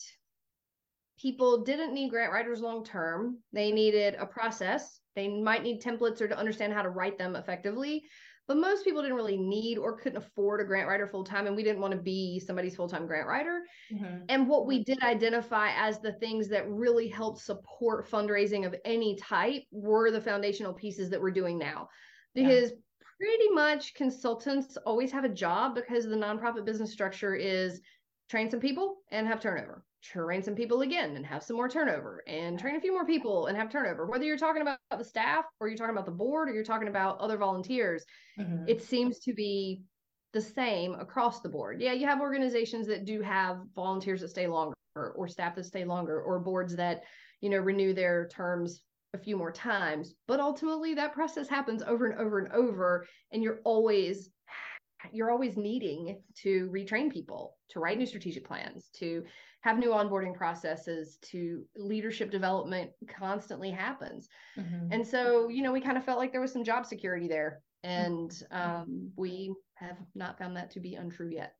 people 1.20 1.62
didn't 1.62 1.94
need 1.94 2.10
grant 2.10 2.32
writers 2.32 2.60
long 2.60 2.84
term. 2.84 3.38
They 3.52 3.70
needed 3.70 4.16
a 4.18 4.26
process. 4.26 5.00
They 5.14 5.28
might 5.28 5.62
need 5.62 5.80
templates 5.80 6.20
or 6.20 6.28
to 6.28 6.38
understand 6.38 6.72
how 6.72 6.82
to 6.82 6.90
write 6.90 7.16
them 7.16 7.36
effectively. 7.36 8.04
But 8.48 8.58
most 8.58 8.84
people 8.84 9.02
didn't 9.02 9.16
really 9.16 9.36
need 9.36 9.76
or 9.76 9.98
couldn't 9.98 10.18
afford 10.18 10.60
a 10.60 10.64
grant 10.64 10.88
writer 10.88 11.08
full 11.08 11.24
time, 11.24 11.46
and 11.46 11.56
we 11.56 11.64
didn't 11.64 11.80
want 11.80 11.92
to 11.92 11.98
be 11.98 12.38
somebody's 12.38 12.76
full 12.76 12.88
time 12.88 13.06
grant 13.06 13.26
writer. 13.26 13.62
Mm-hmm. 13.92 14.24
And 14.28 14.48
what 14.48 14.66
we 14.66 14.84
did 14.84 15.02
identify 15.02 15.70
as 15.76 15.98
the 15.98 16.12
things 16.12 16.48
that 16.48 16.68
really 16.70 17.08
helped 17.08 17.40
support 17.40 18.08
fundraising 18.08 18.64
of 18.64 18.74
any 18.84 19.16
type 19.16 19.64
were 19.72 20.10
the 20.10 20.20
foundational 20.20 20.72
pieces 20.72 21.10
that 21.10 21.20
we're 21.20 21.32
doing 21.32 21.58
now. 21.58 21.88
Because 22.34 22.70
yeah. 22.70 22.76
pretty 23.18 23.48
much 23.50 23.94
consultants 23.94 24.76
always 24.86 25.10
have 25.10 25.24
a 25.24 25.28
job 25.28 25.74
because 25.74 26.04
the 26.04 26.14
nonprofit 26.14 26.64
business 26.64 26.92
structure 26.92 27.34
is 27.34 27.80
train 28.28 28.50
some 28.50 28.60
people 28.60 28.98
and 29.10 29.26
have 29.26 29.40
turnover. 29.40 29.84
Train 30.02 30.42
some 30.42 30.54
people 30.54 30.82
again 30.82 31.16
and 31.16 31.26
have 31.26 31.42
some 31.42 31.56
more 31.56 31.68
turnover 31.68 32.22
and 32.26 32.58
train 32.58 32.76
a 32.76 32.80
few 32.80 32.92
more 32.92 33.06
people 33.06 33.46
and 33.46 33.56
have 33.56 33.70
turnover. 33.70 34.06
Whether 34.06 34.24
you're 34.24 34.38
talking 34.38 34.62
about 34.62 34.78
the 34.96 35.04
staff 35.04 35.44
or 35.60 35.68
you're 35.68 35.76
talking 35.76 35.94
about 35.94 36.06
the 36.06 36.12
board 36.12 36.48
or 36.48 36.54
you're 36.54 36.64
talking 36.64 36.88
about 36.88 37.18
other 37.18 37.36
volunteers 37.36 38.04
mm-hmm. 38.38 38.64
it 38.68 38.82
seems 38.82 39.18
to 39.20 39.34
be 39.34 39.82
the 40.32 40.40
same 40.40 40.94
across 40.94 41.40
the 41.40 41.48
board. 41.48 41.80
Yeah 41.80 41.92
you 41.92 42.06
have 42.06 42.20
organizations 42.20 42.86
that 42.86 43.04
do 43.04 43.20
have 43.20 43.58
volunteers 43.74 44.20
that 44.20 44.28
stay 44.28 44.46
longer 44.46 44.76
or 44.94 45.28
staff 45.28 45.54
that 45.56 45.66
stay 45.66 45.84
longer 45.84 46.20
or 46.22 46.38
boards 46.38 46.76
that 46.76 47.02
you 47.40 47.50
know 47.50 47.58
renew 47.58 47.92
their 47.92 48.28
terms 48.28 48.82
a 49.14 49.18
few 49.18 49.36
more 49.36 49.52
times 49.52 50.14
but 50.26 50.40
ultimately 50.40 50.94
that 50.94 51.12
process 51.12 51.48
happens 51.48 51.82
over 51.82 52.06
and 52.06 52.18
over 52.20 52.38
and 52.38 52.52
over 52.52 53.06
and 53.32 53.42
you're 53.42 53.60
always 53.64 54.30
you're 55.12 55.30
always 55.30 55.56
needing 55.56 56.20
to 56.42 56.70
retrain 56.72 57.12
people 57.12 57.56
to 57.70 57.80
write 57.80 57.98
new 57.98 58.06
strategic 58.06 58.46
plans 58.46 58.88
to 58.94 59.24
have 59.60 59.78
new 59.78 59.90
onboarding 59.90 60.34
processes 60.34 61.18
to 61.22 61.64
leadership 61.76 62.30
development 62.30 62.90
constantly 63.08 63.70
happens. 63.70 64.28
Mm-hmm. 64.58 64.92
and 64.92 65.06
so 65.06 65.48
you 65.48 65.62
know 65.62 65.72
we 65.72 65.80
kind 65.80 65.98
of 65.98 66.04
felt 66.04 66.18
like 66.18 66.32
there 66.32 66.40
was 66.40 66.52
some 66.52 66.64
job 66.64 66.86
security 66.86 67.28
there. 67.28 67.60
And 67.84 68.32
um, 68.50 69.12
we 69.16 69.54
have 69.74 69.96
not 70.16 70.38
found 70.38 70.56
that 70.56 70.72
to 70.72 70.80
be 70.80 70.96
untrue 70.96 71.28
yet 71.28 71.52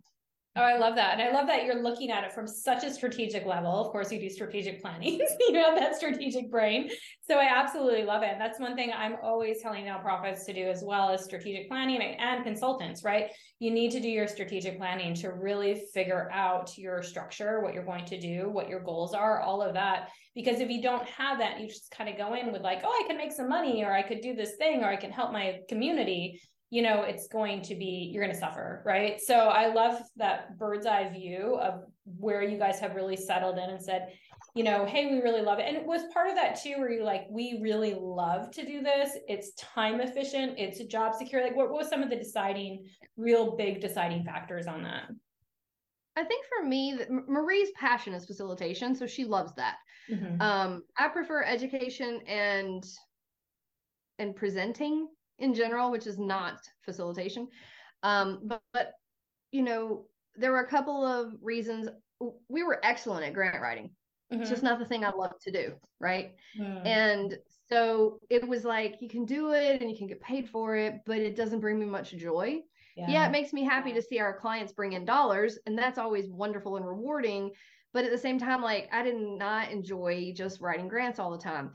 Oh, 0.59 0.63
I 0.63 0.79
love 0.79 0.95
that. 0.95 1.13
And 1.13 1.23
I 1.23 1.33
love 1.33 1.47
that 1.49 1.65
you're 1.65 1.83
looking 1.83 2.11
at 2.11 2.25
it 2.25 2.33
from 2.33 2.47
such 2.47 2.83
a 2.83 2.91
strategic 2.91 3.45
level. 3.45 3.71
Of 3.71 3.93
course, 3.93 4.11
you 4.11 4.19
do 4.19 4.31
strategic 4.31 4.81
planning, 4.81 5.21
you 5.49 5.55
have 5.57 5.79
that 5.79 5.97
strategic 5.97 6.51
brain. 6.51 6.89
So 7.29 7.35
I 7.35 7.45
absolutely 7.45 8.05
love 8.05 8.23
it. 8.23 8.31
And 8.33 8.41
that's 8.41 8.59
one 8.59 8.75
thing 8.75 8.91
I'm 8.91 9.17
always 9.23 9.61
telling 9.61 9.85
nonprofits 9.85 10.47
to 10.47 10.55
do 10.55 10.67
as 10.67 10.83
well 10.83 11.11
as 11.11 11.25
strategic 11.25 11.69
planning 11.69 12.01
and 12.01 12.43
consultants, 12.43 13.05
right? 13.05 13.31
You 13.59 13.71
need 13.71 13.91
to 13.91 14.01
do 14.01 14.09
your 14.09 14.27
strategic 14.27 14.79
planning 14.79 15.13
to 15.17 15.29
really 15.29 15.83
figure 15.93 16.31
out 16.33 16.79
your 16.79 17.03
structure, 17.03 17.61
what 17.61 17.75
you're 17.75 17.85
going 17.85 18.07
to 18.07 18.19
do, 18.19 18.49
what 18.49 18.71
your 18.71 18.81
goals 18.81 19.13
are, 19.13 19.43
all 19.43 19.61
of 19.61 19.75
that. 19.75 20.09
Because 20.35 20.61
if 20.61 20.71
you 20.71 20.81
don't 20.81 21.07
have 21.07 21.39
that, 21.39 21.61
you 21.61 21.69
just 21.69 21.91
kind 21.91 22.09
of 22.09 22.17
go 22.17 22.33
in 22.33 22.51
with 22.51 22.63
like, 22.63 22.81
oh, 22.83 22.89
I 22.89 23.07
can 23.07 23.19
make 23.19 23.33
some 23.33 23.51
money 23.51 23.85
or 23.85 23.93
I 23.93 24.01
could 24.01 24.23
do 24.23 24.35
this 24.35 24.57
thing 24.57 24.83
or 24.83 24.89
I 24.89 24.97
can 24.97 25.11
help 25.11 25.33
my 25.33 25.59
community 25.69 26.41
you 26.71 26.83
know 26.83 27.03
it's 27.03 27.29
going 27.29 27.63
to 27.63 27.75
be 27.75 28.11
you're 28.13 28.23
going 28.23 28.35
to 28.35 28.41
suffer 28.41 28.83
right? 28.85 29.21
So 29.21 29.35
i 29.35 29.73
love 29.73 30.01
that 30.17 30.59
bird's 30.59 30.87
eye 30.87 31.09
view 31.09 31.59
of 31.61 31.85
where 32.19 32.43
you 32.43 32.59
guys 32.59 32.79
have 32.81 32.95
really 32.95 33.17
settled 33.17 33.59
in 33.59 33.71
and 33.71 33.83
said 33.83 34.13
you 34.55 34.65
know 34.65 34.85
hey 34.87 35.07
we 35.13 35.21
really 35.21 35.43
love 35.43 35.59
it. 35.59 35.67
And 35.67 35.77
it 35.77 35.85
was 35.85 36.03
part 36.13 36.29
of 36.29 36.35
that 36.35 36.61
too 36.61 36.75
where 36.79 36.91
you 36.91 37.05
like 37.05 37.27
we 37.31 37.61
really 37.63 37.95
love 37.99 38.51
to 38.53 38.65
do 38.65 38.83
this. 38.83 39.11
It's 39.29 39.53
time 39.55 40.01
efficient. 40.01 40.55
It's 40.59 40.83
job 40.85 41.15
secure. 41.15 41.43
Like 41.43 41.57
what, 41.57 41.71
what 41.71 41.79
was 41.79 41.89
some 41.89 42.03
of 42.03 42.11
the 42.11 42.17
deciding 42.17 42.87
real 43.17 43.57
big 43.57 43.81
deciding 43.81 44.25
factors 44.25 44.67
on 44.67 44.83
that? 44.85 45.11
I 46.17 46.25
think 46.25 46.47
for 46.47 46.67
me, 46.67 46.99
Marie's 47.29 47.71
passion 47.73 48.15
is 48.15 48.25
facilitation, 48.25 48.95
so 48.95 49.07
she 49.07 49.27
loves 49.27 49.53
that. 49.57 49.77
Mm-hmm. 50.11 50.41
Um, 50.41 50.83
I 50.97 51.09
prefer 51.09 51.43
education 51.43 52.21
and 52.27 52.83
and 54.19 54.35
presenting 54.35 55.09
in 55.39 55.55
general, 55.55 55.91
which 55.91 56.07
is 56.07 56.19
not 56.19 56.61
facilitation. 56.83 57.49
Um, 58.03 58.41
but, 58.45 58.63
but 58.73 58.93
you 59.53 59.63
know, 59.63 60.07
there 60.37 60.53
were 60.53 60.61
a 60.61 60.69
couple 60.69 61.05
of 61.05 61.33
reasons 61.43 61.89
we 62.49 62.63
were 62.63 62.81
excellent 62.85 63.27
at 63.27 63.35
grant 63.35 63.61
writing. 63.61 63.91
Mm-hmm. 64.33 64.43
It's 64.43 64.51
just 64.51 64.63
not 64.63 64.79
the 64.79 64.85
thing 64.85 65.05
I 65.05 65.11
love 65.11 65.39
to 65.43 65.51
do, 65.51 65.75
right? 66.01 66.33
Mm. 66.59 66.87
And 66.87 67.39
so 67.71 68.19
it 68.29 68.47
was 68.47 68.65
like 68.65 68.97
you 69.01 69.09
can 69.09 69.25
do 69.25 69.53
it 69.53 69.81
and 69.81 69.91
you 69.91 69.97
can 69.97 70.07
get 70.07 70.21
paid 70.21 70.49
for 70.49 70.77
it, 70.77 71.01
but 71.07 71.19
it 71.19 71.37
doesn't 71.37 71.61
bring 71.61 71.79
me 71.79 71.87
much 71.87 72.13
joy. 72.13 72.61
Yeah, 72.97 73.07
yeah 73.09 73.27
it 73.27 73.33
makes 73.33 73.53
me 73.53 73.63
happy 73.63 73.93
to 73.93 74.03
see 74.03 74.19
our 74.19 74.39
clients 74.39 74.73
bring 74.73 74.95
in 74.95 75.05
dollars, 75.05 75.59
and 75.67 75.79
that's 75.79 75.99
always 75.99 76.29
wonderful 76.29 76.77
and 76.77 76.87
rewarding. 76.87 77.53
But 77.93 78.05
at 78.05 78.11
the 78.11 78.19
same 78.19 78.39
time, 78.39 78.63
like 78.63 78.89
I 78.93 79.03
did 79.03 79.17
not 79.17 79.71
enjoy 79.71 80.33
just 80.35 80.61
writing 80.61 80.89
grants 80.89 81.19
all 81.19 81.31
the 81.31 81.39
time. 81.39 81.73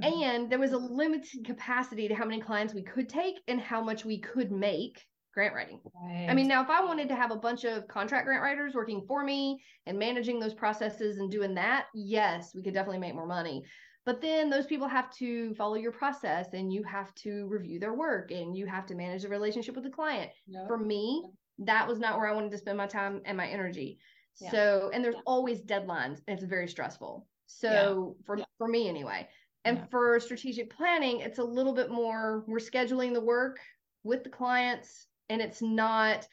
Mm-hmm. 0.00 0.22
And 0.22 0.50
there 0.50 0.58
was 0.58 0.72
a 0.72 0.78
limited 0.78 1.44
capacity 1.44 2.08
to 2.08 2.14
how 2.14 2.24
many 2.24 2.40
clients 2.40 2.74
we 2.74 2.82
could 2.82 3.08
take 3.08 3.36
and 3.48 3.60
how 3.60 3.82
much 3.82 4.04
we 4.04 4.20
could 4.20 4.52
make 4.52 5.04
grant 5.34 5.54
writing. 5.54 5.80
Right. 5.94 6.26
I 6.28 6.34
mean, 6.34 6.48
now 6.48 6.62
if 6.62 6.70
I 6.70 6.84
wanted 6.84 7.08
to 7.08 7.14
have 7.14 7.30
a 7.30 7.36
bunch 7.36 7.64
of 7.64 7.86
contract 7.86 8.26
grant 8.26 8.42
writers 8.42 8.74
working 8.74 9.04
for 9.06 9.22
me 9.24 9.62
and 9.86 9.98
managing 9.98 10.40
those 10.40 10.54
processes 10.54 11.18
and 11.18 11.30
doing 11.30 11.54
that, 11.54 11.86
yes, 11.94 12.52
we 12.54 12.62
could 12.62 12.74
definitely 12.74 12.98
make 12.98 13.14
more 13.14 13.26
money. 13.26 13.62
But 14.04 14.20
then 14.20 14.48
those 14.48 14.66
people 14.66 14.88
have 14.88 15.10
to 15.16 15.54
follow 15.54 15.74
your 15.74 15.92
process 15.92 16.54
and 16.54 16.72
you 16.72 16.82
have 16.84 17.14
to 17.16 17.46
review 17.46 17.78
their 17.78 17.94
work 17.94 18.30
and 18.30 18.56
you 18.56 18.66
have 18.66 18.86
to 18.86 18.94
manage 18.94 19.22
the 19.22 19.28
relationship 19.28 19.74
with 19.74 19.84
the 19.84 19.90
client. 19.90 20.30
Yep. 20.46 20.66
For 20.66 20.78
me, 20.78 21.24
that 21.58 21.86
was 21.86 21.98
not 21.98 22.16
where 22.16 22.26
I 22.26 22.32
wanted 22.32 22.50
to 22.52 22.58
spend 22.58 22.78
my 22.78 22.86
time 22.86 23.20
and 23.24 23.36
my 23.36 23.46
energy. 23.46 23.98
Yeah. 24.40 24.50
So, 24.50 24.90
and 24.94 25.04
there's 25.04 25.16
always 25.26 25.60
deadlines 25.60 26.20
and 26.26 26.38
it's 26.38 26.44
very 26.44 26.68
stressful. 26.68 27.26
So, 27.46 28.16
yeah. 28.18 28.24
for, 28.24 28.38
for 28.56 28.68
me 28.68 28.88
anyway, 28.88 29.28
And 29.64 29.78
yeah. 29.78 29.84
for 29.90 30.20
strategic 30.20 30.74
planning, 30.74 31.20
it's 31.20 31.38
a 31.38 31.44
little 31.44 31.74
bit 31.74 31.90
more 31.90 32.44
we're 32.46 32.58
scheduling 32.58 33.12
the 33.12 33.20
work 33.20 33.58
with 34.04 34.24
the 34.24 34.30
clients 34.30 35.06
and 35.28 35.40
it's 35.40 35.60
not 35.62 36.26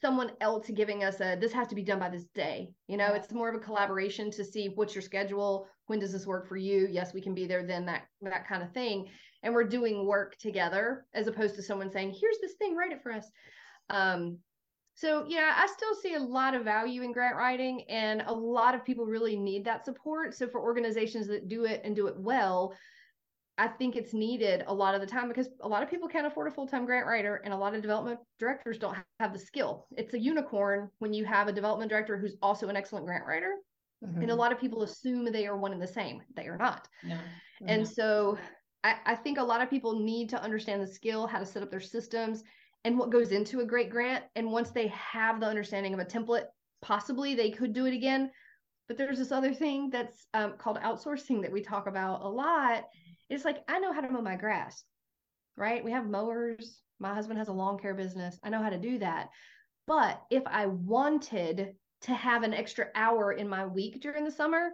someone 0.00 0.30
else 0.40 0.68
giving 0.74 1.02
us 1.02 1.20
a 1.20 1.36
this 1.40 1.52
has 1.52 1.66
to 1.68 1.74
be 1.74 1.82
done 1.82 1.98
by 1.98 2.10
this 2.10 2.26
day 2.34 2.70
you 2.88 2.96
know 2.96 3.08
yeah. 3.08 3.14
it's 3.14 3.32
more 3.32 3.48
of 3.48 3.54
a 3.54 3.64
collaboration 3.64 4.30
to 4.30 4.44
see 4.44 4.68
what's 4.74 4.94
your 4.94 5.02
schedule 5.02 5.66
when 5.86 5.98
does 5.98 6.12
this 6.12 6.26
work 6.26 6.46
for 6.46 6.58
you 6.58 6.86
yes 6.90 7.14
we 7.14 7.22
can 7.22 7.34
be 7.34 7.46
there 7.46 7.62
then 7.62 7.86
that 7.86 8.02
that 8.20 8.46
kind 8.46 8.62
of 8.62 8.70
thing 8.72 9.08
and 9.42 9.54
we're 9.54 9.64
doing 9.64 10.06
work 10.06 10.36
together 10.36 11.06
as 11.14 11.26
opposed 11.26 11.54
to 11.54 11.62
someone 11.62 11.90
saying 11.90 12.14
here's 12.20 12.38
this 12.42 12.54
thing 12.54 12.76
write 12.76 12.92
it 12.92 13.02
for 13.02 13.12
us 13.12 13.30
um 13.88 14.36
so 14.98 15.24
yeah 15.28 15.54
i 15.56 15.66
still 15.66 15.94
see 15.94 16.14
a 16.14 16.20
lot 16.20 16.54
of 16.54 16.64
value 16.64 17.02
in 17.02 17.12
grant 17.12 17.36
writing 17.36 17.82
and 17.88 18.22
a 18.26 18.32
lot 18.32 18.74
of 18.74 18.84
people 18.84 19.06
really 19.06 19.36
need 19.36 19.64
that 19.64 19.84
support 19.84 20.34
so 20.34 20.48
for 20.48 20.60
organizations 20.60 21.26
that 21.26 21.48
do 21.48 21.64
it 21.64 21.80
and 21.84 21.94
do 21.94 22.06
it 22.06 22.16
well 22.16 22.74
I 23.60 23.66
think 23.66 23.96
it's 23.96 24.14
needed 24.14 24.62
a 24.68 24.72
lot 24.72 24.94
of 24.94 25.00
the 25.00 25.06
time 25.06 25.26
because 25.26 25.48
a 25.62 25.68
lot 25.68 25.82
of 25.82 25.90
people 25.90 26.08
can't 26.08 26.26
afford 26.26 26.46
a 26.46 26.50
full 26.52 26.68
time 26.68 26.86
grant 26.86 27.06
writer, 27.06 27.42
and 27.44 27.52
a 27.52 27.56
lot 27.56 27.74
of 27.74 27.82
development 27.82 28.20
directors 28.38 28.78
don't 28.78 28.96
have 29.18 29.32
the 29.32 29.38
skill. 29.38 29.88
It's 29.96 30.14
a 30.14 30.18
unicorn 30.18 30.88
when 31.00 31.12
you 31.12 31.24
have 31.24 31.48
a 31.48 31.52
development 31.52 31.90
director 31.90 32.16
who's 32.16 32.36
also 32.40 32.68
an 32.68 32.76
excellent 32.76 33.04
grant 33.04 33.26
writer. 33.26 33.54
Mm-hmm. 34.04 34.22
And 34.22 34.30
a 34.30 34.34
lot 34.34 34.52
of 34.52 34.60
people 34.60 34.84
assume 34.84 35.24
they 35.24 35.48
are 35.48 35.56
one 35.56 35.72
and 35.72 35.82
the 35.82 35.88
same. 35.88 36.22
They 36.36 36.46
are 36.46 36.56
not. 36.56 36.86
No, 37.02 37.18
and 37.66 37.82
not. 37.82 37.92
so 37.92 38.38
I, 38.84 38.94
I 39.04 39.14
think 39.16 39.38
a 39.38 39.42
lot 39.42 39.60
of 39.60 39.68
people 39.68 39.98
need 39.98 40.28
to 40.30 40.40
understand 40.40 40.80
the 40.80 40.86
skill, 40.86 41.26
how 41.26 41.40
to 41.40 41.46
set 41.46 41.64
up 41.64 41.70
their 41.70 41.80
systems, 41.80 42.44
and 42.84 42.98
what 42.98 43.10
goes 43.10 43.32
into 43.32 43.60
a 43.60 43.66
great 43.66 43.90
grant. 43.90 44.24
And 44.36 44.50
once 44.50 44.70
they 44.70 44.88
have 44.88 45.40
the 45.40 45.46
understanding 45.46 45.94
of 45.94 46.00
a 46.00 46.04
template, 46.04 46.44
possibly 46.82 47.34
they 47.34 47.50
could 47.50 47.72
do 47.72 47.86
it 47.86 47.94
again. 47.94 48.30
But 48.86 48.96
there's 48.96 49.18
this 49.18 49.32
other 49.32 49.52
thing 49.52 49.90
that's 49.90 50.26
um, 50.32 50.54
called 50.58 50.78
outsourcing 50.78 51.42
that 51.42 51.52
we 51.52 51.60
talk 51.60 51.86
about 51.86 52.22
a 52.22 52.28
lot 52.28 52.84
it's 53.30 53.44
like 53.44 53.58
I 53.68 53.78
know 53.78 53.92
how 53.92 54.00
to 54.00 54.10
mow 54.10 54.22
my 54.22 54.36
grass, 54.36 54.84
right? 55.56 55.84
We 55.84 55.92
have 55.92 56.08
mowers. 56.08 56.80
My 56.98 57.14
husband 57.14 57.38
has 57.38 57.48
a 57.48 57.52
lawn 57.52 57.78
care 57.78 57.94
business. 57.94 58.38
I 58.42 58.48
know 58.48 58.62
how 58.62 58.70
to 58.70 58.78
do 58.78 58.98
that. 58.98 59.28
But 59.86 60.22
if 60.30 60.42
I 60.46 60.66
wanted 60.66 61.74
to 62.02 62.14
have 62.14 62.42
an 62.42 62.54
extra 62.54 62.86
hour 62.94 63.32
in 63.32 63.48
my 63.48 63.66
week 63.66 64.00
during 64.00 64.24
the 64.24 64.30
summer, 64.30 64.70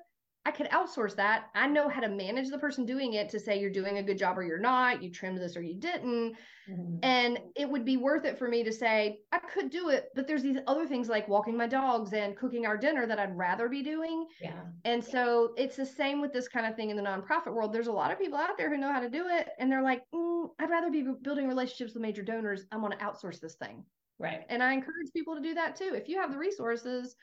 I 0.46 0.50
could 0.50 0.68
outsource 0.70 1.16
that. 1.16 1.46
I 1.54 1.66
know 1.66 1.88
how 1.88 2.00
to 2.00 2.08
manage 2.08 2.50
the 2.50 2.58
person 2.58 2.84
doing 2.84 3.14
it 3.14 3.30
to 3.30 3.40
say 3.40 3.58
you're 3.58 3.70
doing 3.70 3.96
a 3.96 4.02
good 4.02 4.18
job 4.18 4.38
or 4.38 4.42
you're 4.42 4.58
not, 4.58 5.02
you 5.02 5.10
trimmed 5.10 5.38
this 5.38 5.56
or 5.56 5.62
you 5.62 5.74
didn't. 5.74 6.36
Mm-hmm. 6.70 6.98
And 7.02 7.38
it 7.56 7.68
would 7.68 7.84
be 7.84 7.96
worth 7.96 8.26
it 8.26 8.38
for 8.38 8.46
me 8.46 8.62
to 8.62 8.72
say, 8.72 9.20
I 9.32 9.38
could 9.38 9.70
do 9.70 9.88
it, 9.88 10.10
but 10.14 10.26
there's 10.26 10.42
these 10.42 10.58
other 10.66 10.86
things 10.86 11.08
like 11.08 11.28
walking 11.28 11.56
my 11.56 11.66
dogs 11.66 12.12
and 12.12 12.36
cooking 12.36 12.66
our 12.66 12.76
dinner 12.76 13.06
that 13.06 13.18
I'd 13.18 13.36
rather 13.36 13.70
be 13.70 13.82
doing. 13.82 14.26
Yeah. 14.40 14.60
And 14.84 15.02
so 15.02 15.54
it's 15.56 15.76
the 15.76 15.86
same 15.86 16.20
with 16.20 16.32
this 16.32 16.48
kind 16.48 16.66
of 16.66 16.76
thing 16.76 16.90
in 16.90 16.96
the 16.96 17.02
nonprofit 17.02 17.54
world. 17.54 17.72
There's 17.72 17.86
a 17.86 17.92
lot 17.92 18.12
of 18.12 18.18
people 18.18 18.38
out 18.38 18.58
there 18.58 18.68
who 18.68 18.76
know 18.76 18.92
how 18.92 19.00
to 19.00 19.10
do 19.10 19.28
it. 19.28 19.48
And 19.58 19.72
they're 19.72 19.82
like, 19.82 20.02
mm, 20.14 20.48
I'd 20.58 20.70
rather 20.70 20.90
be 20.90 21.06
building 21.22 21.48
relationships 21.48 21.94
with 21.94 22.02
major 22.02 22.22
donors. 22.22 22.64
I'm 22.70 22.80
going 22.80 22.92
to 22.92 22.98
outsource 22.98 23.40
this 23.40 23.54
thing. 23.54 23.82
Right. 24.18 24.42
And 24.50 24.62
I 24.62 24.74
encourage 24.74 25.10
people 25.14 25.34
to 25.34 25.42
do 25.42 25.54
that 25.54 25.76
too. 25.76 25.92
If 25.94 26.08
you 26.08 26.18
have 26.20 26.30
the 26.30 26.38
resources, 26.38 27.16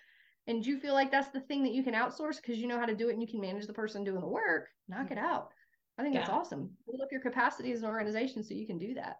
and 0.48 0.66
you 0.66 0.80
feel 0.80 0.94
like 0.94 1.12
that's 1.12 1.30
the 1.30 1.42
thing 1.42 1.64
that 1.64 1.74
you 1.74 1.84
can 1.84 1.94
outsource 1.94 2.38
because 2.38 2.58
you 2.58 2.68
know 2.68 2.80
how 2.80 2.86
to 2.86 2.96
do 2.96 3.10
it 3.10 3.14
and 3.14 3.22
you 3.22 3.28
can 3.28 3.42
manage 3.42 3.68
the 3.68 3.74
person 3.74 4.04
doing 4.04 4.22
the 4.22 4.28
work, 4.28 4.68
knock 4.88 5.12
it 5.12 5.18
mm-hmm. 5.18 5.26
out. 5.26 5.50
I 5.98 6.04
think 6.04 6.16
yeah. 6.16 6.22
that's 6.22 6.32
awesome. 6.32 6.72
Build 6.88 7.02
up 7.02 7.12
your 7.12 7.22
capacity 7.22 7.72
as 7.72 7.82
an 7.82 7.90
organization 7.90 8.44
so 8.44 8.54
you 8.54 8.66
can 8.66 8.80
do 8.80 8.96
that. 8.96 9.18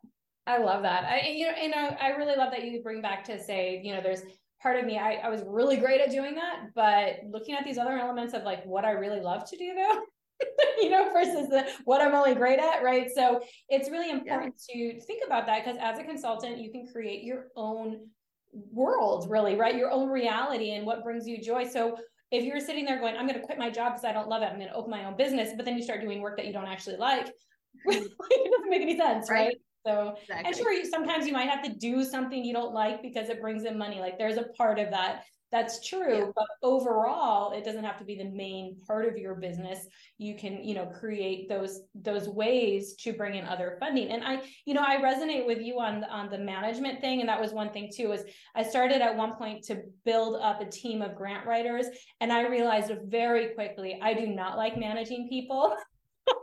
I 0.48 0.58
love 0.58 0.82
that. 0.84 1.04
I, 1.04 1.28
you 1.30 1.46
know, 1.46 1.52
and 1.52 1.74
I, 1.74 1.98
I 2.02 2.10
really 2.16 2.36
love 2.36 2.52
that 2.52 2.64
you 2.64 2.82
bring 2.82 3.02
back 3.02 3.24
to 3.26 3.42
say, 3.42 3.80
you 3.84 3.94
know, 3.94 4.02
there's 4.02 4.24
part 4.62 4.80
of 4.80 4.86
me, 4.86 4.98
I, 4.98 5.16
I 5.16 5.30
was 5.30 5.44
really 5.46 5.78
great 5.78 6.02
at 6.02 6.12
doing 6.12 6.36
that, 6.36 6.68
but 6.76 7.18
looking 7.30 7.56
at 7.56 7.66
these 7.66 7.78
other 7.78 7.98
elements 7.98 8.34
of 8.34 8.44
like 8.44 8.64
what 8.66 8.86
I 8.86 8.92
really 8.92 9.20
love 9.20 9.50
to 9.50 9.58
do 9.58 9.74
though, 9.76 10.02
you 10.82 10.90
know, 10.90 11.12
versus 11.12 11.50
the, 11.50 11.68
what 11.86 12.02
I'm 12.02 12.14
only 12.14 12.36
great 12.36 12.60
at, 12.60 12.84
right? 12.84 13.10
So 13.14 13.42
it's 13.70 13.90
really 13.90 14.10
important 14.10 14.56
yeah. 14.74 14.94
to 14.94 15.02
think 15.02 15.24
about 15.26 15.46
that 15.48 15.64
because 15.64 15.80
as 15.82 16.00
a 16.00 16.04
consultant, 16.04 16.60
you 16.60 16.72
can 16.72 16.88
create 16.92 17.24
your 17.24 17.48
own 17.56 18.08
world 18.54 19.28
really 19.30 19.56
right? 19.56 19.76
Your 19.76 19.92
own 19.92 20.10
reality 20.10 20.72
and 20.72 20.86
what 20.86 21.04
brings 21.04 21.28
you 21.28 21.42
joy. 21.42 21.68
So 21.68 21.98
if 22.32 22.46
you're 22.46 22.62
sitting 22.62 22.86
there 22.86 22.98
going 22.98 23.18
i'm 23.18 23.28
going 23.28 23.38
to 23.38 23.46
quit 23.46 23.58
my 23.58 23.70
job 23.70 23.92
because 23.92 24.06
i 24.06 24.14
don't 24.14 24.30
love 24.30 24.42
it. 24.42 24.46
I'm 24.46 24.56
going 24.56 24.70
to 24.70 24.74
open 24.74 24.90
my 24.90 25.04
own 25.04 25.18
business 25.18 25.50
but 25.56 25.66
then 25.66 25.76
you 25.76 25.84
start 25.84 26.00
doing 26.00 26.22
work 26.22 26.38
that 26.38 26.48
you 26.48 26.54
don't 26.54 26.66
actually 26.66 26.96
like 26.96 27.28
it 27.86 28.52
doesn't 28.52 28.70
make 28.70 28.82
any 28.82 28.98
sense 28.98 29.30
right, 29.30 29.48
right? 29.48 29.56
so 29.86 30.16
exactly. 30.22 30.46
and 30.46 30.56
sure 30.56 30.72
you 30.72 30.86
sometimes 30.90 31.26
you 31.26 31.34
might 31.34 31.50
have 31.50 31.64
to 31.64 31.74
do 31.74 32.04
something 32.04 32.44
you 32.44 32.54
don't 32.54 32.74
like 32.74 33.02
because 33.02 33.30
it 33.30 33.42
brings 33.42 33.64
in 33.66 33.78
money. 33.78 34.00
Like 34.00 34.18
there's 34.18 34.38
a 34.38 34.46
part 34.58 34.80
of 34.80 34.92
that 34.92 35.24
that's 35.52 35.86
true 35.86 36.18
yeah. 36.18 36.32
but 36.36 36.46
overall 36.64 37.52
it 37.52 37.66
doesn't 37.66 37.84
have 37.84 37.98
to 37.98 38.06
be 38.06 38.16
the 38.16 38.30
main 38.30 38.76
part 38.88 39.06
of 39.06 39.18
your 39.18 39.36
business 39.36 39.86
you 40.18 40.36
can 40.36 40.64
you 40.64 40.74
know 40.74 40.86
create 40.86 41.50
those 41.50 41.82
those 41.96 42.30
ways 42.30 42.96
to 42.96 43.14
bring 43.14 43.36
in 43.36 43.46
other 43.46 43.76
funding 43.80 44.10
and 44.10 44.24
i 44.24 44.42
you 44.66 44.74
know 44.74 44.84
i 44.86 44.98
resonate 44.98 45.46
with 45.46 45.60
you 45.60 45.80
on 45.80 46.04
on 46.06 46.30
the 46.30 46.38
management 46.38 47.02
thing 47.02 47.20
and 47.20 47.30
that 47.30 47.40
was 47.40 47.52
one 47.52 47.72
thing 47.72 47.90
too 47.94 48.12
is 48.12 48.24
i 48.56 48.64
started 48.64 49.02
at 49.02 49.16
one 49.16 49.36
point 49.36 49.64
to 49.64 49.82
build 50.06 50.40
up 50.42 50.62
a 50.62 50.66
team 50.66 51.02
of 51.02 51.16
grant 51.16 51.46
writers 51.46 51.88
and 52.22 52.32
i 52.32 52.48
realized 52.48 52.92
very 53.06 53.50
quickly 53.50 54.00
i 54.02 54.14
do 54.14 54.28
not 54.28 54.58
like 54.58 54.78
managing 54.78 55.28
people 55.30 55.76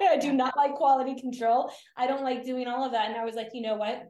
I 0.03 0.17
do 0.17 0.33
not 0.33 0.57
like 0.57 0.75
quality 0.75 1.19
control. 1.21 1.71
I 1.97 2.07
don't 2.07 2.25
like 2.25 2.45
doing 2.45 2.67
all 2.67 2.85
of 2.85 2.93
that. 2.93 3.09
And 3.09 3.17
I 3.17 3.25
was 3.25 3.37
like, 3.37 3.51
you 3.53 3.63
know 3.63 3.77
what? 3.77 4.03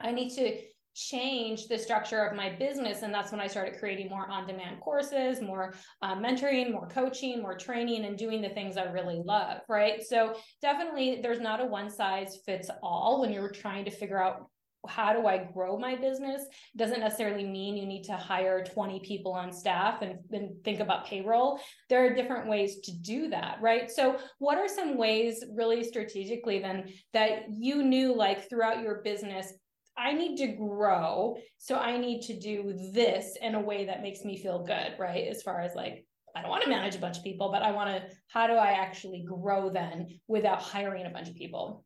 I 0.00 0.10
need 0.10 0.30
to 0.36 0.58
change 0.94 1.68
the 1.68 1.78
structure 1.78 2.24
of 2.24 2.36
my 2.36 2.50
business 2.50 3.02
and 3.02 3.12
that's 3.12 3.30
when 3.32 3.40
i 3.40 3.46
started 3.46 3.78
creating 3.78 4.08
more 4.08 4.30
on-demand 4.30 4.80
courses 4.80 5.40
more 5.40 5.74
uh, 6.02 6.14
mentoring 6.14 6.72
more 6.72 6.86
coaching 6.88 7.40
more 7.40 7.56
training 7.56 8.04
and 8.04 8.18
doing 8.18 8.42
the 8.42 8.48
things 8.50 8.76
i 8.76 8.84
really 8.84 9.20
love 9.24 9.58
right 9.68 10.02
so 10.02 10.34
definitely 10.60 11.20
there's 11.22 11.40
not 11.40 11.60
a 11.60 11.64
one 11.64 11.90
size 11.90 12.38
fits 12.44 12.70
all 12.82 13.20
when 13.20 13.32
you're 13.32 13.50
trying 13.50 13.84
to 13.84 13.90
figure 13.90 14.22
out 14.22 14.48
how 14.88 15.12
do 15.12 15.26
I 15.26 15.38
grow 15.38 15.78
my 15.78 15.94
business? 15.94 16.42
Doesn't 16.76 17.00
necessarily 17.00 17.46
mean 17.46 17.76
you 17.76 17.86
need 17.86 18.02
to 18.04 18.16
hire 18.16 18.64
20 18.64 19.00
people 19.00 19.32
on 19.32 19.52
staff 19.52 20.02
and, 20.02 20.18
and 20.32 20.50
think 20.64 20.80
about 20.80 21.06
payroll. 21.06 21.60
There 21.88 22.04
are 22.04 22.14
different 22.14 22.48
ways 22.48 22.80
to 22.80 22.92
do 22.92 23.28
that, 23.30 23.58
right? 23.60 23.90
So, 23.90 24.18
what 24.38 24.58
are 24.58 24.68
some 24.68 24.96
ways, 24.96 25.44
really 25.54 25.84
strategically, 25.84 26.58
then 26.58 26.92
that 27.12 27.44
you 27.50 27.82
knew 27.82 28.14
like 28.14 28.48
throughout 28.48 28.82
your 28.82 29.02
business 29.02 29.52
I 29.96 30.12
need 30.12 30.36
to 30.38 30.48
grow. 30.48 31.36
So 31.58 31.76
I 31.76 31.98
need 31.98 32.22
to 32.22 32.38
do 32.38 32.74
this 32.92 33.36
in 33.40 33.54
a 33.54 33.60
way 33.60 33.86
that 33.86 34.02
makes 34.02 34.24
me 34.24 34.36
feel 34.38 34.64
good, 34.64 34.94
right? 34.98 35.28
As 35.28 35.42
far 35.42 35.60
as 35.60 35.74
like, 35.74 36.06
I 36.34 36.40
don't 36.40 36.50
want 36.50 36.64
to 36.64 36.70
manage 36.70 36.94
a 36.94 36.98
bunch 36.98 37.18
of 37.18 37.24
people, 37.24 37.50
but 37.52 37.62
I 37.62 37.72
want 37.72 37.90
to, 37.90 38.02
how 38.28 38.46
do 38.46 38.54
I 38.54 38.72
actually 38.72 39.24
grow 39.26 39.68
then 39.68 40.08
without 40.28 40.62
hiring 40.62 41.04
a 41.04 41.10
bunch 41.10 41.28
of 41.28 41.34
people? 41.34 41.84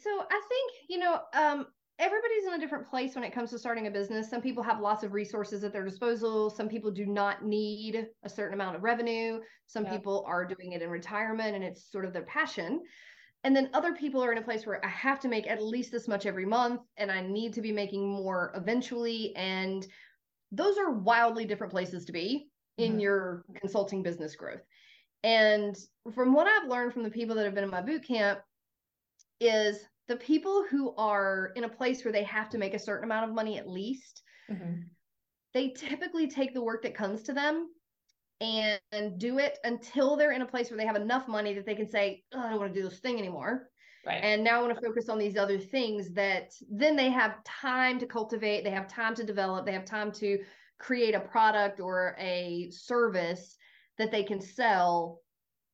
So 0.00 0.10
I 0.10 0.40
think, 0.48 0.72
you 0.88 0.98
know, 0.98 1.20
um, 1.34 1.66
everybody's 1.98 2.46
in 2.46 2.54
a 2.54 2.58
different 2.58 2.88
place 2.88 3.14
when 3.14 3.24
it 3.24 3.32
comes 3.32 3.50
to 3.50 3.58
starting 3.58 3.86
a 3.86 3.90
business. 3.90 4.30
Some 4.30 4.42
people 4.42 4.62
have 4.62 4.80
lots 4.80 5.02
of 5.02 5.12
resources 5.12 5.64
at 5.64 5.72
their 5.72 5.84
disposal. 5.84 6.50
Some 6.50 6.68
people 6.68 6.90
do 6.90 7.06
not 7.06 7.44
need 7.44 8.06
a 8.24 8.28
certain 8.28 8.54
amount 8.54 8.76
of 8.76 8.82
revenue. 8.82 9.40
Some 9.66 9.84
yeah. 9.84 9.92
people 9.92 10.24
are 10.26 10.46
doing 10.46 10.72
it 10.72 10.82
in 10.82 10.90
retirement 10.90 11.54
and 11.54 11.64
it's 11.64 11.90
sort 11.90 12.04
of 12.04 12.12
their 12.12 12.24
passion. 12.24 12.82
And 13.46 13.54
then 13.54 13.70
other 13.74 13.92
people 13.92 14.24
are 14.24 14.32
in 14.32 14.38
a 14.38 14.42
place 14.42 14.66
where 14.66 14.84
I 14.84 14.88
have 14.88 15.20
to 15.20 15.28
make 15.28 15.48
at 15.48 15.62
least 15.62 15.92
this 15.92 16.08
much 16.08 16.26
every 16.26 16.44
month 16.44 16.80
and 16.96 17.12
I 17.12 17.20
need 17.20 17.52
to 17.52 17.60
be 17.60 17.70
making 17.70 18.04
more 18.04 18.52
eventually. 18.56 19.36
And 19.36 19.86
those 20.50 20.76
are 20.78 20.90
wildly 20.90 21.44
different 21.44 21.72
places 21.72 22.04
to 22.06 22.12
be 22.12 22.48
in 22.76 22.90
mm-hmm. 22.90 23.00
your 23.00 23.44
consulting 23.54 24.02
business 24.02 24.34
growth. 24.34 24.62
And 25.22 25.76
from 26.12 26.32
what 26.32 26.48
I've 26.48 26.68
learned 26.68 26.92
from 26.92 27.04
the 27.04 27.10
people 27.10 27.36
that 27.36 27.44
have 27.44 27.54
been 27.54 27.62
in 27.62 27.70
my 27.70 27.82
boot 27.82 28.04
camp, 28.04 28.40
is 29.40 29.78
the 30.08 30.16
people 30.16 30.64
who 30.68 30.92
are 30.96 31.52
in 31.54 31.62
a 31.62 31.68
place 31.68 32.04
where 32.04 32.10
they 32.10 32.24
have 32.24 32.48
to 32.48 32.58
make 32.58 32.74
a 32.74 32.80
certain 32.80 33.04
amount 33.04 33.28
of 33.28 33.36
money 33.36 33.58
at 33.58 33.70
least, 33.70 34.22
mm-hmm. 34.50 34.80
they 35.54 35.68
typically 35.68 36.28
take 36.28 36.52
the 36.52 36.64
work 36.64 36.82
that 36.82 36.96
comes 36.96 37.22
to 37.22 37.32
them 37.32 37.68
and, 38.40 38.80
do 39.18 39.38
it 39.38 39.58
until 39.64 40.16
they're 40.16 40.32
in 40.32 40.42
a 40.42 40.46
place 40.46 40.70
where 40.70 40.76
they 40.76 40.86
have 40.86 40.96
enough 40.96 41.28
money 41.28 41.54
that 41.54 41.64
they 41.64 41.74
can 41.74 41.88
say, 41.88 42.22
oh, 42.34 42.40
I 42.40 42.50
don't 42.50 42.58
want 42.58 42.74
to 42.74 42.80
do 42.80 42.88
this 42.88 42.98
thing 42.98 43.18
anymore. 43.18 43.68
Right. 44.04 44.22
And 44.22 44.44
now 44.44 44.58
I 44.58 44.62
want 44.62 44.74
to 44.74 44.86
focus 44.86 45.08
on 45.08 45.18
these 45.18 45.36
other 45.36 45.58
things 45.58 46.12
that 46.14 46.52
then 46.70 46.96
they 46.96 47.10
have 47.10 47.42
time 47.44 47.98
to 47.98 48.06
cultivate, 48.06 48.62
they 48.62 48.70
have 48.70 48.88
time 48.88 49.14
to 49.16 49.24
develop, 49.24 49.66
they 49.66 49.72
have 49.72 49.84
time 49.84 50.12
to 50.12 50.38
create 50.78 51.14
a 51.14 51.20
product 51.20 51.80
or 51.80 52.16
a 52.18 52.68
service 52.70 53.56
that 53.98 54.10
they 54.10 54.22
can 54.22 54.40
sell. 54.40 55.20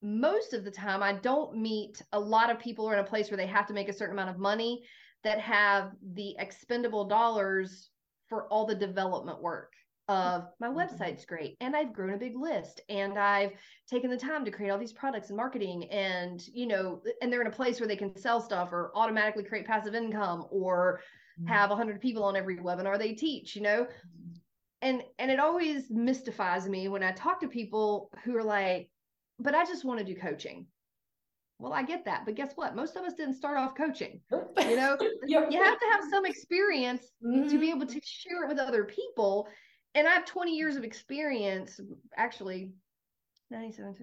Most 0.03 0.53
of 0.53 0.65
the 0.65 0.71
time, 0.71 1.03
I 1.03 1.15
don't 1.15 1.57
meet 1.57 2.01
a 2.13 2.21
lot 2.21 2.51
of 2.51 2.59
people 2.59 2.89
are 2.89 2.95
in 2.95 3.01
a 3.01 3.09
place 3.09 3.31
where 3.31 3.37
they 3.37 3.47
have 3.47 3.67
to 3.67 3.75
make 3.75 3.89
a 3.89 3.93
certain 3.93 4.15
amount 4.15 4.31
of 4.31 4.39
money 4.39 4.83
that 5.25 5.39
have 5.41 5.93
the 6.15 6.35
expendable 6.39 7.07
dollars 7.07 7.91
for 8.29 8.49
all 8.49 8.67
the 8.67 8.75
development 8.75 9.43
work 9.43 9.73
of 10.13 10.47
my 10.61 10.69
mm-hmm. 10.69 10.79
website's 10.79 11.25
great 11.25 11.57
and 11.61 11.75
I've 11.75 11.93
grown 11.93 12.15
a 12.15 12.19
big 12.19 12.37
list 12.37 12.81
and 12.89 13.19
I've 13.19 13.53
taken 13.89 14.11
the 14.11 14.17
time 14.17 14.45
to 14.45 14.51
create 14.51 14.71
all 14.71 14.79
these 14.79 14.93
products 14.93 15.29
and 15.29 15.37
marketing 15.37 15.85
and 15.91 16.43
you 16.53 16.67
know 16.67 17.03
and 17.21 17.33
they're 17.33 17.41
in 17.41 17.47
a 17.47 17.51
place 17.51 17.81
where 17.81 17.89
they 17.89 17.97
can 17.97 18.17
sell 18.17 18.41
stuff 18.41 18.73
or 18.73 18.93
automatically 18.95 19.45
create 19.45 19.67
passive 19.67 19.95
income 19.95 20.47
or 20.51 21.01
mm-hmm. 21.41 21.49
have 21.49 21.71
100 21.71 22.01
people 22.01 22.25
on 22.25 22.37
every 22.37 22.57
webinar 22.57 22.99
they 22.99 23.13
teach 23.13 23.57
you 23.57 23.63
know 23.63 23.85
mm-hmm. 23.85 24.33
and 24.83 25.03
and 25.19 25.31
it 25.31 25.41
always 25.41 25.91
mystifies 25.91 26.69
me 26.69 26.89
when 26.89 27.03
I 27.03 27.13
talk 27.13 27.41
to 27.41 27.49
people 27.49 28.11
who 28.25 28.37
are 28.37 28.45
like 28.45 28.89
but 29.43 29.55
I 29.55 29.65
just 29.65 29.85
want 29.85 29.99
to 29.99 30.05
do 30.05 30.15
coaching. 30.15 30.67
Well, 31.59 31.73
I 31.73 31.83
get 31.83 32.05
that, 32.07 32.25
but 32.25 32.35
guess 32.35 32.53
what? 32.57 32.75
Most 32.75 32.97
of 32.97 33.05
us 33.05 33.15
didn't 33.15 33.35
start 33.35 33.57
off 33.57 33.77
coaching. 33.77 34.21
You 34.31 34.77
know, 34.77 34.97
you 35.27 35.63
have 35.63 35.79
to 35.79 35.87
have 35.93 36.05
some 36.11 36.27
experience 36.27 37.07
mm-hmm. 37.25 37.49
to 37.49 37.59
be 37.59 37.71
able 37.71 37.87
to 37.87 38.01
share 38.03 38.45
it 38.45 38.49
with 38.49 38.59
other 38.59 38.85
people. 38.85 39.49
And 39.95 40.09
I 40.09 40.13
have 40.13 40.25
20 40.25 40.57
years 40.57 40.77
of 40.77 40.85
experience, 40.85 41.79
actually 42.17 42.73
97, 43.51 43.95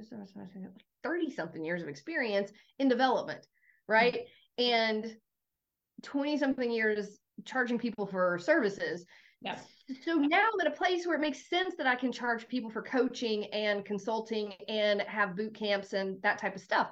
30 1.03 1.31
something 1.31 1.65
years 1.65 1.81
of 1.81 1.87
experience 1.87 2.51
in 2.77 2.87
development, 2.87 3.47
right? 3.87 4.25
Mm-hmm. 4.59 4.73
And 5.03 5.15
20 6.03 6.37
something 6.37 6.71
years 6.71 7.19
charging 7.45 7.79
people 7.79 8.05
for 8.05 8.37
services. 8.37 9.05
Yeah. 9.41 9.57
So 10.03 10.15
now 10.15 10.47
I'm 10.53 10.59
at 10.61 10.71
a 10.71 10.75
place 10.75 11.05
where 11.05 11.15
it 11.15 11.21
makes 11.21 11.49
sense 11.49 11.75
that 11.77 11.87
I 11.87 11.95
can 11.95 12.11
charge 12.11 12.47
people 12.47 12.69
for 12.69 12.81
coaching 12.81 13.45
and 13.45 13.83
consulting 13.85 14.53
and 14.67 15.01
have 15.01 15.35
boot 15.35 15.55
camps 15.55 15.93
and 15.93 16.21
that 16.21 16.37
type 16.37 16.55
of 16.55 16.61
stuff. 16.61 16.91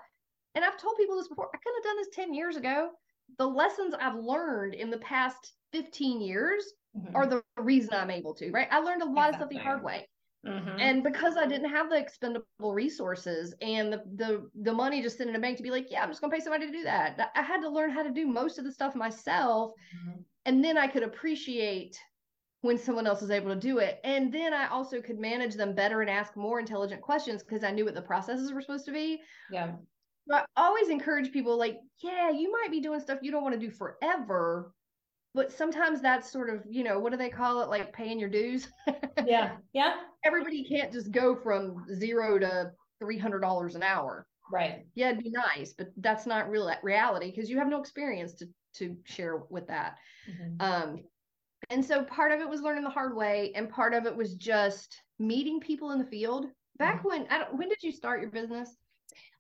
And 0.56 0.66
I've 0.66 0.78
told 0.78 0.98
people 0.98 1.18
this 1.18 1.28
before. 1.28 1.50
I 1.54 1.58
could 1.58 1.74
have 1.76 1.84
done 1.84 1.98
this 1.98 2.16
10 2.16 2.34
years 2.34 2.56
ago. 2.56 2.90
The 3.38 3.46
lessons 3.46 3.94
I've 4.00 4.16
learned 4.16 4.74
in 4.74 4.90
the 4.90 4.98
past 5.00 5.54
15 5.74 6.22
years 6.22 6.74
mm-hmm. 6.96 7.16
are 7.16 7.26
the 7.26 7.44
reason 7.58 7.94
I'm 7.94 8.12
able 8.12 8.34
to, 8.36 8.52
right? 8.52 8.68
I 8.72 8.80
learned 8.80 9.02
a 9.02 9.06
lot 9.06 9.30
exactly. 9.30 9.30
of 9.30 9.36
stuff 9.36 9.50
the 9.50 9.58
hard 9.58 9.84
way. 9.84 10.08
Mm-hmm. 10.46 10.80
And 10.80 11.04
because 11.04 11.36
I 11.36 11.48
didn't 11.48 11.70
have 11.70 11.90
the 11.90 11.98
expendable 11.98 12.74
resources 12.74 13.54
and 13.62 13.92
the, 13.92 14.04
the 14.16 14.50
the 14.62 14.74
money 14.74 15.02
just 15.02 15.18
sitting 15.18 15.34
in 15.34 15.36
a 15.36 15.42
bank 15.42 15.58
to 15.58 15.64
be 15.64 15.72
like, 15.72 15.88
yeah, 15.90 16.04
I'm 16.04 16.10
just 16.10 16.22
gonna 16.22 16.34
pay 16.34 16.40
somebody 16.40 16.68
to 16.68 16.72
do 16.72 16.84
that. 16.84 17.32
I 17.36 17.42
had 17.42 17.62
to 17.62 17.70
learn 17.70 17.90
how 17.90 18.04
to 18.04 18.12
do 18.12 18.28
most 18.28 18.58
of 18.58 18.64
the 18.64 18.72
stuff 18.72 18.96
myself. 18.96 19.72
Mm-hmm. 19.96 20.22
And 20.46 20.64
then 20.64 20.78
I 20.78 20.88
could 20.88 21.04
appreciate 21.04 21.98
when 22.62 22.78
someone 22.78 23.08
else 23.08 23.22
is 23.22 23.32
able 23.32 23.54
to 23.54 23.60
do 23.60 23.80
it. 23.80 24.00
And 24.04 24.32
then 24.32 24.54
I 24.54 24.68
also 24.68 25.02
could 25.02 25.20
manage 25.20 25.56
them 25.56 25.76
better 25.76 26.02
and 26.02 26.10
ask 26.10 26.36
more 26.36 26.60
intelligent 26.60 27.02
questions 27.02 27.44
because 27.44 27.64
I 27.64 27.72
knew 27.72 27.86
what 27.86 27.96
the 27.96 28.02
processes 28.02 28.54
were 28.54 28.62
supposed 28.62 28.86
to 28.86 28.92
be. 28.92 29.22
Yeah. 29.52 29.74
So 30.30 30.36
I 30.36 30.46
always 30.56 30.90
encourage 30.90 31.32
people 31.32 31.58
like, 31.58 31.78
yeah, 32.04 32.30
you 32.30 32.52
might 32.52 32.72
be 32.72 32.82
doing 32.82 33.00
stuff 33.00 33.20
you 33.22 33.32
don't 33.32 33.44
want 33.44 33.54
to 33.54 33.60
do 33.60 33.72
forever, 33.72 34.74
but 35.38 35.52
sometimes 35.52 36.02
that's 36.02 36.32
sort 36.32 36.50
of, 36.50 36.64
you 36.68 36.84
know, 36.84 36.98
what 36.98 37.12
do 37.12 37.18
they 37.18 37.30
call 37.30 37.62
it? 37.62 37.70
Like 37.70 37.94
paying 37.94 38.20
your 38.20 38.28
dues. 38.28 38.70
yeah. 39.26 39.52
Yeah. 39.74 39.98
Everybody 40.26 40.64
can't 40.64 40.92
just 40.92 41.12
go 41.12 41.36
from 41.36 41.86
zero 41.94 42.40
to 42.40 42.72
$300 43.02 43.76
an 43.76 43.84
hour. 43.84 44.26
Right. 44.52 44.88
Yeah, 44.96 45.12
it'd 45.12 45.24
be 45.24 45.30
nice, 45.30 45.74
but 45.78 45.90
that's 45.98 46.26
not 46.26 46.50
real 46.50 46.72
reality 46.82 47.30
because 47.30 47.52
you 47.52 47.60
have 47.60 47.68
no 47.70 47.80
experience 47.80 48.34
to 48.36 48.48
to 48.78 48.96
share 49.06 49.42
with 49.50 49.68
that. 49.68 49.98
Mm-hmm. 50.30 50.56
Um, 50.60 51.04
and 51.70 51.86
so 51.86 52.04
part 52.04 52.32
of 52.32 52.40
it 52.40 52.50
was 52.50 52.62
learning 52.62 52.84
the 52.84 52.90
hard 52.90 53.16
way, 53.16 53.52
and 53.56 53.70
part 53.70 53.94
of 53.94 54.06
it 54.06 54.16
was 54.16 54.36
just 54.36 55.02
meeting 55.20 55.60
people 55.60 55.92
in 55.92 56.00
the 56.00 56.06
field. 56.06 56.48
Back 56.80 57.00
mm-hmm. 57.00 57.08
when, 57.08 57.28
I 57.30 57.40
don't, 57.40 57.58
when 57.58 57.70
did 57.70 57.84
you 57.84 57.92
start 57.92 58.22
your 58.22 58.32
business? 58.32 58.76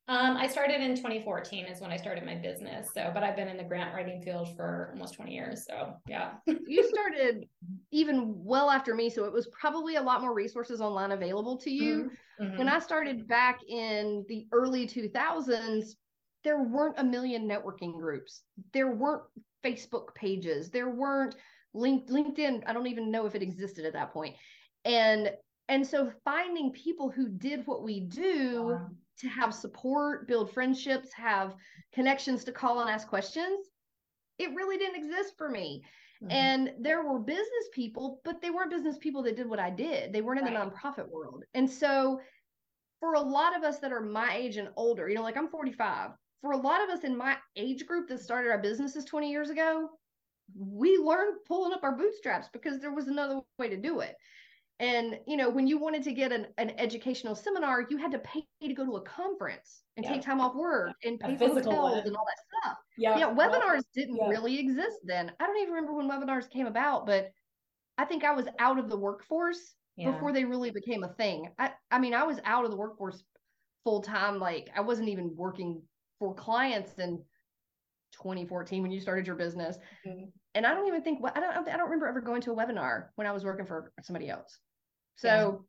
Um, 0.09 0.37
I 0.37 0.47
started 0.47 0.79
in 0.79 0.95
2014 0.95 1.65
is 1.65 1.81
when 1.81 1.91
I 1.91 1.97
started 1.97 2.25
my 2.25 2.35
business. 2.35 2.89
So, 2.93 3.11
but 3.13 3.23
I've 3.23 3.35
been 3.35 3.49
in 3.49 3.57
the 3.57 3.63
grant 3.63 3.93
writing 3.93 4.21
field 4.21 4.55
for 4.55 4.91
almost 4.93 5.15
20 5.15 5.33
years. 5.33 5.65
So, 5.65 5.95
yeah. 6.07 6.35
you 6.45 6.87
started 6.87 7.45
even 7.91 8.33
well 8.37 8.69
after 8.69 8.95
me. 8.95 9.09
So, 9.09 9.25
it 9.25 9.33
was 9.33 9.47
probably 9.47 9.95
a 9.95 10.01
lot 10.01 10.21
more 10.21 10.33
resources 10.33 10.79
online 10.79 11.11
available 11.11 11.57
to 11.57 11.69
you. 11.69 12.11
Mm-hmm. 12.39 12.45
mm-hmm. 12.45 12.57
When 12.57 12.69
I 12.69 12.79
started 12.79 13.27
back 13.27 13.59
in 13.67 14.25
the 14.29 14.47
early 14.53 14.87
2000s, 14.87 15.89
there 16.43 16.63
weren't 16.63 16.99
a 16.99 17.03
million 17.03 17.45
networking 17.45 17.93
groups. 17.93 18.43
There 18.71 18.91
weren't 18.91 19.23
Facebook 19.65 20.15
pages. 20.15 20.69
There 20.69 20.89
weren't 20.89 21.35
Link, 21.73 22.09
LinkedIn. 22.09 22.63
I 22.65 22.73
don't 22.73 22.87
even 22.87 23.11
know 23.11 23.25
if 23.25 23.35
it 23.35 23.41
existed 23.41 23.85
at 23.85 23.93
that 23.93 24.13
point. 24.13 24.35
And 24.85 25.31
and 25.69 25.85
so 25.85 26.11
finding 26.23 26.71
people 26.71 27.09
who 27.09 27.27
did 27.27 27.67
what 27.67 27.83
we 27.83 27.99
do 27.99 28.63
wow. 28.63 28.89
To 29.19 29.27
have 29.27 29.53
support, 29.53 30.27
build 30.27 30.51
friendships, 30.51 31.11
have 31.13 31.55
connections 31.93 32.43
to 32.43 32.51
call 32.51 32.81
and 32.81 32.89
ask 32.89 33.07
questions, 33.07 33.67
it 34.39 34.53
really 34.53 34.77
didn't 34.77 35.03
exist 35.03 35.33
for 35.37 35.49
me. 35.49 35.83
Mm-hmm. 36.23 36.31
And 36.31 36.73
there 36.79 37.03
were 37.03 37.19
business 37.19 37.69
people, 37.73 38.21
but 38.23 38.41
they 38.41 38.49
weren't 38.49 38.71
business 38.71 38.97
people 38.97 39.23
that 39.23 39.35
did 39.35 39.49
what 39.49 39.59
I 39.59 39.69
did. 39.69 40.13
They 40.13 40.21
weren't 40.21 40.39
in 40.39 40.45
right. 40.45 40.53
the 40.53 40.59
nonprofit 40.59 41.07
world. 41.07 41.43
And 41.53 41.69
so 41.69 42.19
for 42.99 43.13
a 43.13 43.19
lot 43.19 43.55
of 43.55 43.63
us 43.63 43.79
that 43.79 43.91
are 43.91 44.01
my 44.01 44.35
age 44.35 44.57
and 44.57 44.69
older, 44.75 45.07
you 45.07 45.15
know, 45.15 45.23
like 45.23 45.37
I'm 45.37 45.49
45, 45.49 46.11
for 46.41 46.51
a 46.51 46.57
lot 46.57 46.83
of 46.83 46.89
us 46.89 47.03
in 47.03 47.17
my 47.17 47.37
age 47.55 47.85
group 47.85 48.07
that 48.09 48.19
started 48.19 48.49
our 48.49 48.57
businesses 48.57 49.05
20 49.05 49.29
years 49.29 49.49
ago, 49.49 49.89
we 50.55 50.97
learned 50.97 51.37
pulling 51.47 51.73
up 51.73 51.83
our 51.83 51.95
bootstraps 51.95 52.47
because 52.51 52.79
there 52.79 52.93
was 52.93 53.07
another 53.07 53.41
way 53.59 53.69
to 53.69 53.77
do 53.77 53.99
it. 53.99 54.15
And 54.79 55.17
you 55.25 55.37
know, 55.37 55.49
when 55.49 55.65
you 55.65 55.79
wanted 55.79 56.03
to 56.03 56.11
get 56.11 56.31
an, 56.31 56.47
an 56.57 56.71
educational 56.77 57.35
seminar, 57.35 57.87
you 57.89 57.97
had 57.97 58.11
to 58.11 58.19
pay 58.19 58.45
to 58.61 58.73
go 58.73 58.85
to 58.85 58.97
a 58.97 59.01
conference 59.01 59.81
and 59.95 60.05
yeah. 60.05 60.13
take 60.13 60.21
time 60.21 60.39
off 60.39 60.55
work 60.55 60.91
and 61.03 61.19
pay 61.19 61.35
for 61.35 61.47
hotels 61.47 61.65
one. 61.65 61.99
and 62.05 62.15
all 62.15 62.25
that 62.25 62.69
stuff. 62.69 62.77
Yeah, 62.97 63.17
yeah 63.17 63.33
webinars 63.33 63.81
didn't 63.95 64.17
yeah. 64.17 64.29
really 64.29 64.59
exist 64.59 64.97
then. 65.03 65.31
I 65.39 65.47
don't 65.47 65.57
even 65.57 65.73
remember 65.73 65.93
when 65.93 66.09
webinars 66.09 66.49
came 66.49 66.67
about, 66.67 67.07
but 67.07 67.31
I 67.97 68.05
think 68.05 68.23
I 68.23 68.33
was 68.33 68.45
out 68.59 68.77
of 68.77 68.89
the 68.89 68.97
workforce 68.97 69.73
yeah. 69.95 70.11
before 70.11 70.31
they 70.31 70.45
really 70.45 70.69
became 70.69 71.03
a 71.03 71.13
thing. 71.13 71.49
I, 71.57 71.71
I 71.89 71.97
mean, 71.97 72.13
I 72.13 72.23
was 72.23 72.39
out 72.45 72.63
of 72.63 72.69
the 72.69 72.77
workforce 72.77 73.23
full 73.83 74.01
time. 74.01 74.39
Like 74.39 74.69
I 74.75 74.81
wasn't 74.81 75.09
even 75.09 75.33
working 75.35 75.81
for 76.19 76.35
clients 76.35 76.91
in 76.99 77.23
2014 78.13 78.81
when 78.81 78.91
you 78.91 78.99
started 78.99 79.25
your 79.25 79.35
business. 79.35 79.77
Mm-hmm. 80.07 80.25
And 80.55 80.65
I 80.65 80.73
don't 80.73 80.87
even 80.87 81.01
think 81.01 81.19
I 81.35 81.39
don't 81.39 81.67
I 81.67 81.77
don't 81.77 81.85
remember 81.85 82.07
ever 82.07 82.21
going 82.21 82.41
to 82.41 82.51
a 82.51 82.55
webinar 82.55 83.07
when 83.15 83.27
I 83.27 83.31
was 83.31 83.43
working 83.43 83.65
for 83.65 83.91
somebody 84.01 84.29
else. 84.29 84.59
So, 85.17 85.65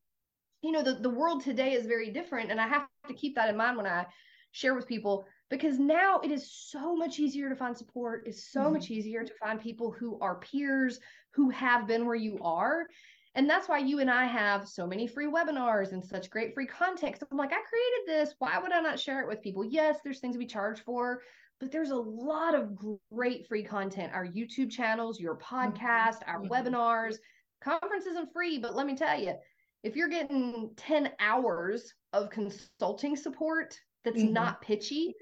yeah. 0.62 0.68
you 0.68 0.72
know, 0.72 0.82
the, 0.82 1.00
the 1.00 1.10
world 1.10 1.42
today 1.42 1.72
is 1.72 1.86
very 1.86 2.10
different. 2.10 2.50
And 2.50 2.60
I 2.60 2.68
have 2.68 2.86
to 3.08 3.14
keep 3.14 3.34
that 3.34 3.50
in 3.50 3.56
mind 3.56 3.76
when 3.76 3.86
I 3.86 4.06
share 4.52 4.74
with 4.74 4.86
people 4.86 5.26
because 5.50 5.78
now 5.78 6.20
it 6.20 6.30
is 6.30 6.50
so 6.52 6.94
much 6.94 7.18
easier 7.18 7.48
to 7.48 7.56
find 7.56 7.76
support. 7.76 8.24
It's 8.26 8.52
so 8.52 8.60
mm-hmm. 8.60 8.74
much 8.74 8.90
easier 8.90 9.24
to 9.24 9.32
find 9.40 9.60
people 9.60 9.90
who 9.90 10.18
are 10.20 10.40
peers 10.40 11.00
who 11.32 11.50
have 11.50 11.86
been 11.86 12.06
where 12.06 12.16
you 12.16 12.38
are. 12.42 12.86
And 13.34 13.48
that's 13.48 13.68
why 13.68 13.78
you 13.78 14.00
and 14.00 14.10
I 14.10 14.24
have 14.24 14.66
so 14.68 14.86
many 14.86 15.06
free 15.06 15.26
webinars 15.26 15.92
and 15.92 16.04
such 16.04 16.30
great 16.30 16.54
free 16.54 16.66
content. 16.66 17.22
I'm 17.30 17.38
like, 17.38 17.52
I 17.52 17.62
created 17.68 18.06
this. 18.06 18.34
Why 18.38 18.58
would 18.58 18.72
I 18.72 18.80
not 18.80 18.98
share 18.98 19.20
it 19.20 19.28
with 19.28 19.42
people? 19.42 19.64
Yes, 19.64 19.98
there's 20.02 20.18
things 20.18 20.36
we 20.36 20.46
charge 20.46 20.80
for, 20.80 21.22
but 21.60 21.70
there's 21.70 21.90
a 21.90 21.96
lot 21.96 22.54
of 22.54 22.76
great 23.12 23.46
free 23.46 23.62
content. 23.62 24.12
Our 24.12 24.26
YouTube 24.26 24.70
channels, 24.70 25.20
your 25.20 25.36
mm-hmm. 25.36 25.56
podcast, 25.56 26.16
our 26.26 26.40
mm-hmm. 26.40 26.52
webinars. 26.52 27.16
Conference 27.62 28.06
isn't 28.06 28.32
free, 28.32 28.58
but 28.58 28.74
let 28.74 28.86
me 28.86 28.96
tell 28.96 29.20
you, 29.20 29.34
if 29.82 29.96
you're 29.96 30.08
getting 30.08 30.70
10 30.76 31.10
hours 31.20 31.92
of 32.12 32.30
consulting 32.30 33.16
support 33.16 33.78
that's 34.04 34.18
mm-hmm. 34.18 34.32
not 34.32 34.60
pitchy, 34.62 35.14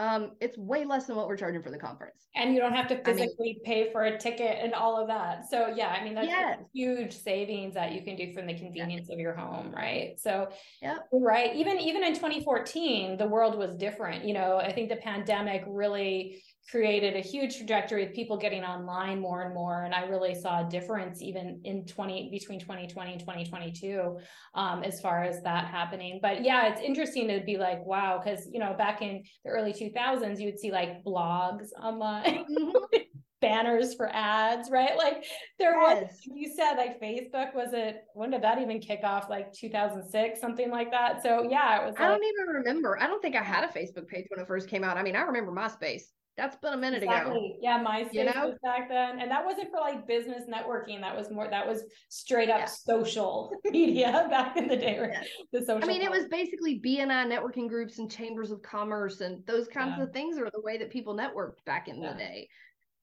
um, 0.00 0.32
it's 0.40 0.56
way 0.56 0.86
less 0.86 1.06
than 1.06 1.16
what 1.16 1.28
we're 1.28 1.36
charging 1.36 1.62
for 1.62 1.70
the 1.70 1.78
conference. 1.78 2.26
And 2.34 2.54
you 2.54 2.60
don't 2.60 2.72
have 2.72 2.88
to 2.88 3.04
physically 3.04 3.28
I 3.40 3.42
mean, 3.42 3.62
pay 3.64 3.92
for 3.92 4.04
a 4.04 4.18
ticket 4.18 4.56
and 4.62 4.72
all 4.72 4.98
of 4.98 5.08
that. 5.08 5.50
So 5.50 5.74
yeah, 5.76 5.88
I 5.88 6.02
mean 6.02 6.14
that's 6.14 6.26
yes. 6.26 6.58
huge 6.72 7.12
savings 7.12 7.74
that 7.74 7.92
you 7.92 8.02
can 8.02 8.16
do 8.16 8.32
from 8.32 8.46
the 8.46 8.54
convenience 8.54 9.08
yeah. 9.10 9.14
of 9.14 9.20
your 9.20 9.34
home, 9.34 9.72
right? 9.74 10.18
So 10.18 10.48
yeah, 10.80 10.98
right. 11.12 11.54
Even 11.54 11.78
even 11.78 12.02
in 12.02 12.14
2014, 12.14 13.18
the 13.18 13.26
world 13.26 13.58
was 13.58 13.76
different. 13.76 14.24
You 14.24 14.32
know, 14.32 14.56
I 14.56 14.72
think 14.72 14.88
the 14.88 14.96
pandemic 14.96 15.64
really 15.66 16.42
created 16.68 17.16
a 17.16 17.20
huge 17.20 17.56
trajectory 17.56 18.06
of 18.06 18.12
people 18.12 18.36
getting 18.36 18.62
online 18.62 19.20
more 19.20 19.42
and 19.42 19.54
more. 19.54 19.84
And 19.84 19.94
i 19.94 20.04
really 20.04 20.34
saw 20.34 20.66
a 20.66 20.70
difference 20.70 21.22
even 21.22 21.60
in 21.64 21.84
20 21.86 22.30
between 22.30 22.60
2020 22.60 23.12
and 23.12 23.20
2022 23.20 24.18
um, 24.54 24.82
as 24.82 25.00
far 25.00 25.24
as 25.24 25.42
that 25.42 25.66
happening. 25.66 26.20
But 26.22 26.44
yeah 26.44 26.68
it's 26.68 26.80
interesting 26.80 27.28
to 27.28 27.40
be 27.44 27.56
like 27.56 27.84
wow 27.84 28.20
because 28.22 28.48
you 28.52 28.60
know 28.60 28.74
back 28.74 29.02
in 29.02 29.22
the 29.44 29.50
early 29.50 29.72
2000s 29.72 30.38
you 30.38 30.46
would 30.46 30.58
see 30.58 30.70
like 30.70 31.02
blogs 31.04 31.68
online 31.82 32.44
mm-hmm. 32.44 32.96
banners 33.40 33.94
for 33.94 34.10
ads 34.12 34.70
right? 34.70 34.96
Like 34.96 35.24
there 35.58 35.80
yes. 35.80 36.02
was 36.02 36.10
you 36.26 36.52
said 36.54 36.74
like 36.74 37.00
facebook 37.00 37.54
was 37.54 37.70
it 37.72 38.02
when 38.14 38.30
did 38.30 38.42
that 38.42 38.60
even 38.60 38.80
kick 38.80 39.00
off? 39.02 39.28
Like 39.28 39.52
2006 39.54 40.40
something 40.40 40.70
like 40.70 40.90
that. 40.92 41.22
So 41.22 41.48
yeah 41.50 41.80
it 41.80 41.86
was 41.86 41.94
i 41.98 42.10
like, 42.10 42.20
don't 42.20 42.24
even 42.24 42.54
remember. 42.54 42.98
I 43.00 43.06
don't 43.06 43.22
think 43.22 43.34
i 43.34 43.42
had 43.42 43.64
a 43.64 43.68
facebook 43.68 44.06
page 44.06 44.26
when 44.28 44.40
it 44.40 44.46
first 44.46 44.68
came 44.68 44.84
out. 44.84 44.96
I 44.96 45.02
mean 45.02 45.16
i 45.16 45.22
remember 45.22 45.50
myspace 45.52 46.02
that's 46.36 46.56
been 46.56 46.72
a 46.72 46.76
minute 46.76 47.02
exactly. 47.02 47.36
ago. 47.36 47.56
Yeah, 47.60 47.84
MySpace 47.84 48.12
you 48.12 48.24
know? 48.24 48.46
was 48.48 48.58
back 48.62 48.88
then, 48.88 49.20
and 49.20 49.30
that 49.30 49.44
wasn't 49.44 49.70
for 49.70 49.80
like 49.80 50.06
business 50.06 50.44
networking. 50.48 51.00
That 51.00 51.16
was 51.16 51.30
more. 51.30 51.48
That 51.48 51.66
was 51.66 51.82
straight 52.08 52.48
up 52.48 52.60
yeah. 52.60 52.64
social 52.66 53.52
media 53.64 54.26
back 54.30 54.56
in 54.56 54.68
the 54.68 54.76
day. 54.76 54.98
Yeah. 55.00 55.22
The 55.52 55.64
social. 55.64 55.84
I 55.84 55.86
mean, 55.86 56.02
it 56.02 56.10
was 56.10 56.26
basically 56.28 56.80
BNI 56.80 57.26
networking 57.26 57.68
groups 57.68 57.98
and 57.98 58.10
chambers 58.10 58.50
of 58.50 58.62
commerce 58.62 59.20
and 59.20 59.44
those 59.46 59.68
kinds 59.68 59.94
yeah. 59.98 60.04
of 60.04 60.12
things 60.12 60.38
are 60.38 60.50
the 60.52 60.60
way 60.62 60.78
that 60.78 60.90
people 60.90 61.16
networked 61.16 61.64
back 61.66 61.88
in 61.88 62.00
the 62.00 62.14
day. 62.16 62.48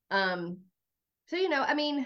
Um, 0.10 0.60
so 1.28 1.36
you 1.36 1.50
know, 1.50 1.62
I 1.62 1.74
mean, 1.74 2.06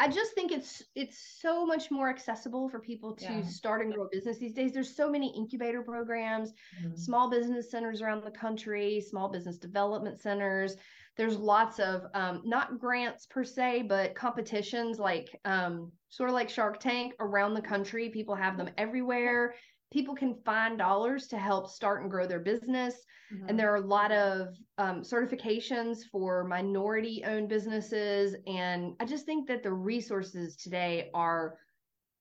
I 0.00 0.08
just 0.08 0.32
think 0.34 0.50
it's 0.50 0.82
it's 0.94 1.36
so 1.42 1.66
much 1.66 1.90
more 1.90 2.08
accessible 2.08 2.70
for 2.70 2.80
people 2.80 3.14
to 3.16 3.24
yeah. 3.24 3.42
start 3.42 3.82
and 3.82 3.92
grow 3.92 4.06
a 4.06 4.08
business 4.10 4.38
these 4.38 4.54
days. 4.54 4.72
There's 4.72 4.96
so 4.96 5.10
many 5.10 5.30
incubator 5.36 5.82
programs, 5.82 6.54
mm-hmm. 6.82 6.96
small 6.96 7.28
business 7.28 7.70
centers 7.70 8.00
around 8.00 8.24
the 8.24 8.30
country, 8.30 9.04
small 9.06 9.28
business 9.28 9.58
development 9.58 10.18
centers. 10.18 10.76
There's 11.18 11.36
lots 11.36 11.78
of 11.80 12.06
um, 12.14 12.40
not 12.46 12.78
grants 12.78 13.26
per 13.26 13.44
se, 13.44 13.82
but 13.90 14.14
competitions 14.14 14.98
like 14.98 15.38
um, 15.44 15.92
sort 16.08 16.30
of 16.30 16.34
like 16.34 16.48
Shark 16.48 16.80
Tank 16.80 17.12
around 17.20 17.52
the 17.52 17.60
country. 17.60 18.08
People 18.08 18.34
have 18.34 18.56
them 18.56 18.70
everywhere. 18.78 19.54
People 19.92 20.14
can 20.14 20.34
find 20.44 20.78
dollars 20.78 21.26
to 21.28 21.38
help 21.38 21.68
start 21.68 22.02
and 22.02 22.10
grow 22.10 22.26
their 22.26 22.40
business. 22.40 22.94
Mm-hmm. 23.32 23.48
And 23.48 23.58
there 23.58 23.72
are 23.72 23.76
a 23.76 23.86
lot 23.86 24.12
of 24.12 24.56
um, 24.78 25.02
certifications 25.02 25.98
for 26.10 26.44
minority 26.44 27.22
owned 27.26 27.48
businesses. 27.48 28.36
And 28.46 28.94
I 29.00 29.04
just 29.04 29.26
think 29.26 29.48
that 29.48 29.62
the 29.62 29.72
resources 29.72 30.56
today 30.56 31.10
are 31.14 31.58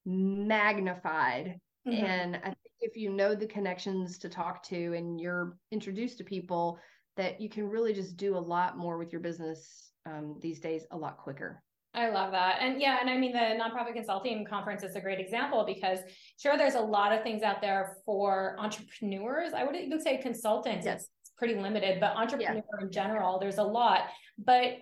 magnified. 0.06 1.60
Mm-hmm. 1.88 2.06
And 2.06 2.36
I 2.38 2.48
think 2.48 2.58
if 2.82 2.96
you 2.96 3.12
know 3.12 3.36
the 3.36 3.48
connections 3.48 4.18
to 4.20 4.30
talk 4.30 4.64
to 4.64 4.94
and 4.94 5.20
you're 5.20 5.58
introduced 5.72 6.18
to 6.20 6.24
people, 6.24 6.80
that 7.18 7.42
you 7.42 7.50
can 7.50 7.68
really 7.68 7.94
just 7.94 8.18
do 8.18 8.38
a 8.38 8.40
lot 8.40 8.78
more 8.78 8.98
with 8.98 9.12
your 9.12 9.22
business 9.22 9.92
um, 10.06 10.38
these 10.42 10.60
days 10.60 10.86
a 10.92 10.98
lot 10.98 11.18
quicker. 11.18 11.62
I 11.94 12.10
love 12.10 12.32
that. 12.32 12.60
And 12.62 12.80
yeah, 12.80 12.98
and 13.02 13.10
I 13.10 13.18
mean, 13.18 13.32
the 13.32 13.40
nonprofit 13.40 13.94
consulting 13.94 14.46
conference 14.46 14.84
is 14.84 14.96
a 14.96 15.02
great 15.02 15.20
example 15.20 15.64
because 15.66 16.00
sure, 16.38 16.58
there's 16.58 16.76
a 16.76 16.80
lot 16.80 17.12
of 17.12 17.24
things 17.24 17.42
out 17.42 17.62
there 17.62 17.98
for 18.06 18.56
entrepreneurs. 18.60 19.54
I 19.54 19.64
would 19.64 19.76
even 19.76 20.00
say 20.00 20.18
consultants, 20.18 20.86
yes. 20.86 21.08
it's 21.22 21.32
pretty 21.38 21.56
limited, 21.56 22.00
but 22.00 22.16
entrepreneur 22.16 22.64
yeah. 22.80 22.86
in 22.86 22.92
general, 22.92 23.40
there's 23.40 23.58
a 23.58 23.64
lot. 23.64 24.02
But 24.38 24.78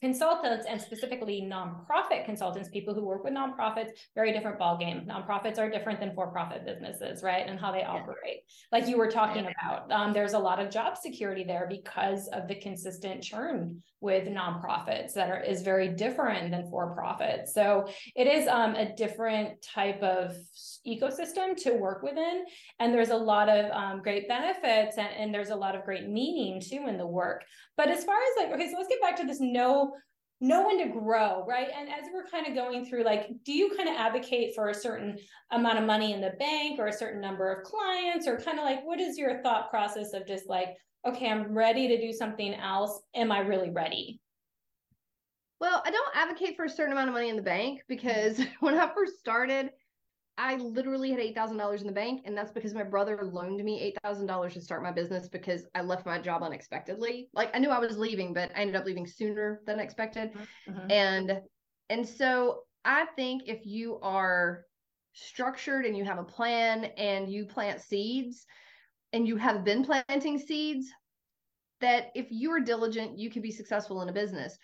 consultants 0.00 0.66
and 0.68 0.80
specifically 0.80 1.48
nonprofit 1.48 2.24
consultants 2.24 2.68
people 2.70 2.92
who 2.92 3.04
work 3.04 3.22
with 3.22 3.32
nonprofits 3.32 3.90
very 4.16 4.32
different 4.32 4.58
ball 4.58 4.76
game 4.76 5.06
nonprofits 5.08 5.58
are 5.58 5.70
different 5.70 6.00
than 6.00 6.12
for-profit 6.12 6.66
businesses 6.66 7.22
right 7.22 7.46
and 7.46 7.60
how 7.60 7.70
they 7.70 7.84
operate 7.84 8.40
like 8.72 8.88
you 8.88 8.98
were 8.98 9.08
talking 9.08 9.44
yeah. 9.44 9.52
about 9.62 9.92
um, 9.92 10.12
there's 10.12 10.32
a 10.32 10.38
lot 10.38 10.58
of 10.58 10.70
job 10.70 10.96
security 10.96 11.44
there 11.44 11.68
because 11.70 12.26
of 12.32 12.48
the 12.48 12.54
consistent 12.56 13.22
churn 13.22 13.80
with 14.02 14.28
nonprofits 14.28 15.14
that 15.14 15.30
are 15.30 15.40
is 15.40 15.62
very 15.62 15.88
different 15.88 16.50
than 16.50 16.68
for-profit 16.68 17.48
so 17.48 17.86
it 18.14 18.26
is 18.26 18.48
um, 18.48 18.74
a 18.74 18.94
different 18.94 19.62
type 19.62 20.02
of 20.02 20.36
ecosystem 20.86 21.56
to 21.56 21.74
work 21.74 22.02
within. 22.02 22.44
And 22.80 22.92
there's 22.92 23.10
a 23.10 23.16
lot 23.16 23.48
of 23.48 23.70
um, 23.70 24.02
great 24.02 24.28
benefits 24.28 24.98
and, 24.98 25.08
and 25.16 25.34
there's 25.34 25.50
a 25.50 25.56
lot 25.56 25.74
of 25.74 25.84
great 25.84 26.08
meaning 26.08 26.60
too 26.60 26.86
in 26.88 26.98
the 26.98 27.06
work. 27.06 27.44
But 27.76 27.88
as 27.88 28.04
far 28.04 28.16
as 28.16 28.44
like 28.44 28.54
okay 28.54 28.70
so 28.70 28.76
let's 28.76 28.88
get 28.88 29.00
back 29.00 29.16
to 29.16 29.26
this 29.26 29.38
no 29.40 29.94
know 30.42 30.66
when 30.66 30.78
to 30.78 30.92
grow, 30.92 31.44
right? 31.46 31.68
And 31.74 31.88
as 31.88 32.10
we're 32.12 32.26
kind 32.26 32.46
of 32.46 32.54
going 32.54 32.84
through, 32.84 33.04
like, 33.04 33.28
do 33.44 33.52
you 33.52 33.74
kind 33.76 33.88
of 33.88 33.94
advocate 33.96 34.54
for 34.54 34.68
a 34.68 34.74
certain 34.74 35.16
amount 35.52 35.78
of 35.78 35.84
money 35.84 36.12
in 36.12 36.20
the 36.20 36.34
bank 36.38 36.78
or 36.78 36.88
a 36.88 36.92
certain 36.92 37.20
number 37.20 37.50
of 37.50 37.64
clients, 37.64 38.26
or 38.26 38.38
kind 38.38 38.58
of 38.58 38.64
like 38.64 38.84
what 38.84 39.00
is 39.00 39.16
your 39.16 39.40
thought 39.42 39.70
process 39.70 40.12
of 40.12 40.26
just 40.26 40.48
like, 40.48 40.76
okay, 41.06 41.30
I'm 41.30 41.54
ready 41.54 41.88
to 41.88 42.00
do 42.00 42.12
something 42.12 42.54
else. 42.54 43.00
Am 43.14 43.30
I 43.30 43.38
really 43.40 43.70
ready? 43.70 44.20
Well, 45.60 45.80
I 45.84 45.92
don't 45.92 46.16
advocate 46.16 46.56
for 46.56 46.64
a 46.64 46.70
certain 46.70 46.92
amount 46.92 47.08
of 47.08 47.14
money 47.14 47.28
in 47.28 47.36
the 47.36 47.42
bank 47.42 47.82
because 47.88 48.40
when 48.60 48.76
I 48.76 48.92
first 48.92 49.18
started, 49.20 49.70
I 50.38 50.56
literally 50.56 51.10
had 51.10 51.20
eight 51.20 51.34
thousand 51.34 51.58
dollars 51.58 51.82
in 51.82 51.86
the 51.86 51.92
bank, 51.92 52.22
and 52.24 52.36
that's 52.36 52.52
because 52.52 52.74
my 52.74 52.82
brother 52.82 53.18
loaned 53.22 53.62
me 53.62 53.80
eight 53.80 53.96
thousand 54.02 54.26
dollars 54.26 54.54
to 54.54 54.60
start 54.60 54.82
my 54.82 54.92
business 54.92 55.28
because 55.28 55.66
I 55.74 55.82
left 55.82 56.06
my 56.06 56.18
job 56.18 56.42
unexpectedly. 56.42 57.28
Like 57.34 57.54
I 57.54 57.58
knew 57.58 57.68
I 57.68 57.78
was 57.78 57.98
leaving, 57.98 58.32
but 58.32 58.50
I 58.56 58.60
ended 58.60 58.76
up 58.76 58.86
leaving 58.86 59.06
sooner 59.06 59.60
than 59.66 59.78
expected. 59.78 60.32
Mm-hmm. 60.68 60.90
And 60.90 61.40
and 61.90 62.08
so 62.08 62.62
I 62.84 63.06
think 63.16 63.42
if 63.46 63.66
you 63.66 63.98
are 64.02 64.64
structured 65.12 65.84
and 65.84 65.96
you 65.96 66.04
have 66.04 66.18
a 66.18 66.24
plan 66.24 66.84
and 66.96 67.30
you 67.30 67.44
plant 67.44 67.82
seeds 67.82 68.46
and 69.12 69.28
you 69.28 69.36
have 69.36 69.64
been 69.64 69.84
planting 69.84 70.38
seeds, 70.38 70.90
that 71.82 72.06
if 72.14 72.28
you 72.30 72.50
are 72.52 72.60
diligent, 72.60 73.18
you 73.18 73.30
can 73.30 73.42
be 73.42 73.50
successful 73.50 74.00
in 74.00 74.08
a 74.08 74.12
business 74.12 74.56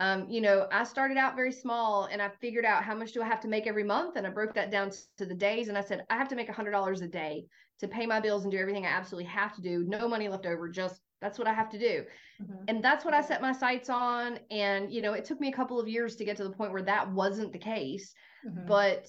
um, 0.00 0.28
you 0.28 0.40
know, 0.40 0.66
I 0.70 0.84
started 0.84 1.16
out 1.16 1.36
very 1.36 1.52
small 1.52 2.04
and 2.10 2.20
I 2.20 2.28
figured 2.28 2.64
out 2.64 2.84
how 2.84 2.94
much 2.94 3.12
do 3.12 3.22
I 3.22 3.26
have 3.26 3.40
to 3.40 3.48
make 3.48 3.66
every 3.66 3.84
month. 3.84 4.16
And 4.16 4.26
I 4.26 4.30
broke 4.30 4.54
that 4.54 4.70
down 4.70 4.90
to 5.16 5.24
the 5.24 5.34
days. 5.34 5.68
And 5.68 5.78
I 5.78 5.80
said, 5.80 6.04
I 6.10 6.16
have 6.16 6.28
to 6.28 6.36
make 6.36 6.48
a 6.48 6.52
hundred 6.52 6.72
dollars 6.72 7.00
a 7.00 7.08
day 7.08 7.46
to 7.80 7.88
pay 7.88 8.06
my 8.06 8.20
bills 8.20 8.42
and 8.42 8.52
do 8.52 8.58
everything 8.58 8.84
I 8.84 8.90
absolutely 8.90 9.30
have 9.30 9.54
to 9.56 9.62
do. 9.62 9.84
No 9.86 10.08
money 10.08 10.28
left 10.28 10.46
over. 10.46 10.68
Just 10.68 11.00
that's 11.22 11.38
what 11.38 11.48
I 11.48 11.54
have 11.54 11.70
to 11.70 11.78
do. 11.78 12.04
Mm-hmm. 12.42 12.64
And 12.68 12.84
that's 12.84 13.04
what 13.04 13.14
I 13.14 13.22
set 13.22 13.40
my 13.40 13.52
sights 13.52 13.88
on. 13.88 14.38
And, 14.50 14.92
you 14.92 15.00
know, 15.00 15.14
it 15.14 15.24
took 15.24 15.40
me 15.40 15.48
a 15.48 15.52
couple 15.52 15.80
of 15.80 15.88
years 15.88 16.16
to 16.16 16.24
get 16.24 16.36
to 16.36 16.44
the 16.44 16.50
point 16.50 16.72
where 16.72 16.82
that 16.82 17.10
wasn't 17.10 17.52
the 17.52 17.58
case. 17.58 18.12
Mm-hmm. 18.46 18.66
But 18.66 19.06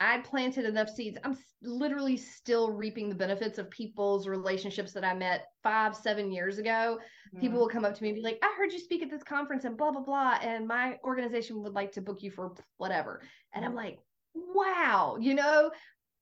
I 0.00 0.18
planted 0.18 0.64
enough 0.64 0.90
seeds. 0.90 1.18
I'm 1.24 1.36
literally 1.60 2.16
still 2.16 2.70
reaping 2.70 3.08
the 3.08 3.16
benefits 3.16 3.58
of 3.58 3.68
people's 3.70 4.28
relationships 4.28 4.92
that 4.92 5.04
I 5.04 5.12
met 5.12 5.46
five, 5.62 5.96
seven 5.96 6.30
years 6.30 6.58
ago. 6.58 6.98
Mm-hmm. 7.00 7.40
People 7.40 7.58
will 7.58 7.68
come 7.68 7.84
up 7.84 7.96
to 7.96 8.02
me 8.02 8.10
and 8.10 8.16
be 8.16 8.22
like, 8.22 8.38
I 8.42 8.54
heard 8.56 8.72
you 8.72 8.78
speak 8.78 9.02
at 9.02 9.10
this 9.10 9.24
conference 9.24 9.64
and 9.64 9.76
blah, 9.76 9.90
blah, 9.90 10.02
blah. 10.02 10.38
And 10.40 10.68
my 10.68 10.98
organization 11.02 11.62
would 11.62 11.72
like 11.72 11.90
to 11.92 12.00
book 12.00 12.22
you 12.22 12.30
for 12.30 12.54
whatever. 12.76 13.22
And 13.54 13.64
I'm 13.64 13.74
like, 13.74 13.98
wow, 14.34 15.16
you 15.18 15.34
know? 15.34 15.72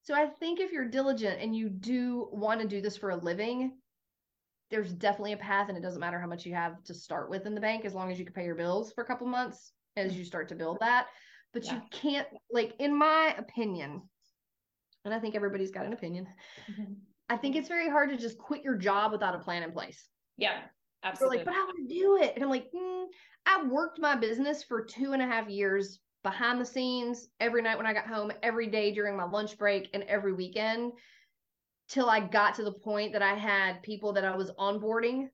So 0.03 0.15
I 0.15 0.27
think 0.27 0.59
if 0.59 0.73
you're 0.73 0.89
diligent 0.89 1.41
and 1.43 1.55
you 1.55 1.69
do 1.69 2.29
want 2.33 2.63
to 2.63 2.69
do 2.69 2.81
this 2.81 2.97
for 2.97 3.11
a 3.11 3.17
living, 3.17 3.73
there's 4.71 4.93
definitely 4.93 5.33
a 5.33 5.39
path 5.39 5.69
and 5.69 5.77
it 5.77 5.83
doesn't 5.83 6.01
matter 6.01 6.19
how 6.19 6.27
much 6.27 6.47
you 6.47 6.55
have 6.55 6.83
to 6.85 6.95
start 6.95 7.29
with 7.29 7.45
in 7.45 7.55
the 7.55 7.61
bank 7.61 7.85
as 7.85 7.95
long 7.95 8.11
as 8.11 8.19
you 8.19 8.25
can 8.25 8.35
pay 8.35 8.45
your 8.45 8.55
bills 8.55 8.93
for 8.93 9.05
a 9.05 9.07
couple 9.07 9.27
months 9.27 9.73
as 9.97 10.17
you 10.17 10.25
start 10.25 10.49
to 10.49 10.55
build 10.55 10.79
that 10.81 11.07
but 11.57 11.65
yeah. 11.65 11.75
you 11.75 11.81
can't 11.91 12.29
like 12.51 12.75
in 12.79 12.95
my 12.95 13.35
opinion 13.39 14.03
and 15.07 15.15
i 15.15 15.19
think 15.19 15.35
everybody's 15.35 15.71
got 15.71 15.87
an 15.87 15.95
opinion 15.95 16.27
mm-hmm. 16.71 16.93
i 17.31 17.37
think 17.37 17.57
it's 17.57 17.69
very 17.69 17.89
hard 17.89 18.11
to 18.11 18.17
just 18.19 18.37
quit 18.37 18.63
your 18.63 18.77
job 18.77 19.11
without 19.11 19.35
a 19.35 19.39
plan 19.39 19.63
in 19.63 19.73
place 19.73 20.07
yeah 20.37 20.59
absolutely 21.03 21.39
like 21.39 21.47
but 21.47 21.55
i 21.55 21.65
want 21.65 21.77
to 21.79 21.95
do 21.95 22.19
it 22.21 22.33
and 22.35 22.45
i'm 22.45 22.51
like 22.51 22.67
mm, 22.77 23.07
i 23.47 23.65
worked 23.65 23.99
my 23.99 24.15
business 24.15 24.63
for 24.63 24.85
two 24.85 25.15
and 25.15 25.23
a 25.23 25.27
half 25.27 25.49
years 25.49 26.01
behind 26.23 26.61
the 26.61 26.67
scenes 26.67 27.29
every 27.41 27.63
night 27.63 27.79
when 27.79 27.87
i 27.87 27.95
got 27.95 28.07
home 28.07 28.31
every 28.43 28.67
day 28.67 28.93
during 28.93 29.17
my 29.17 29.25
lunch 29.25 29.57
break 29.57 29.89
and 29.95 30.03
every 30.03 30.35
weekend 30.35 30.93
till 31.89 32.11
i 32.11 32.21
got 32.21 32.55
to 32.55 32.65
the 32.65 32.73
point 32.73 33.15
that 33.15 33.23
i 33.23 33.33
had 33.33 33.83
people 33.83 34.13
that 34.13 34.27
i 34.27 34.37
was 34.37 34.51
onboarding 34.59 35.29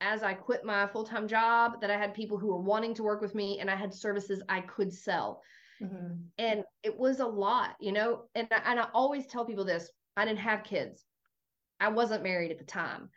as 0.00 0.22
I 0.22 0.34
quit 0.34 0.64
my 0.64 0.86
full 0.86 1.04
time 1.04 1.26
job 1.26 1.80
that 1.80 1.90
I 1.90 1.98
had 1.98 2.14
people 2.14 2.38
who 2.38 2.48
were 2.48 2.60
wanting 2.60 2.94
to 2.94 3.02
work 3.02 3.20
with 3.20 3.34
me 3.34 3.58
and 3.60 3.70
I 3.70 3.76
had 3.76 3.92
services 3.92 4.42
I 4.48 4.60
could 4.60 4.92
sell. 4.92 5.42
Mm-hmm. 5.82 6.14
And 6.38 6.64
it 6.82 6.96
was 6.96 7.20
a 7.20 7.26
lot, 7.26 7.76
you 7.80 7.92
know. 7.92 8.24
And, 8.34 8.48
and 8.50 8.80
I 8.80 8.86
always 8.94 9.26
tell 9.26 9.44
people 9.44 9.64
this 9.64 9.90
I 10.16 10.24
didn't 10.24 10.40
have 10.40 10.64
kids, 10.64 11.04
I 11.80 11.88
wasn't 11.88 12.22
married 12.22 12.50
at 12.50 12.58
the 12.58 12.64
time. 12.64 13.10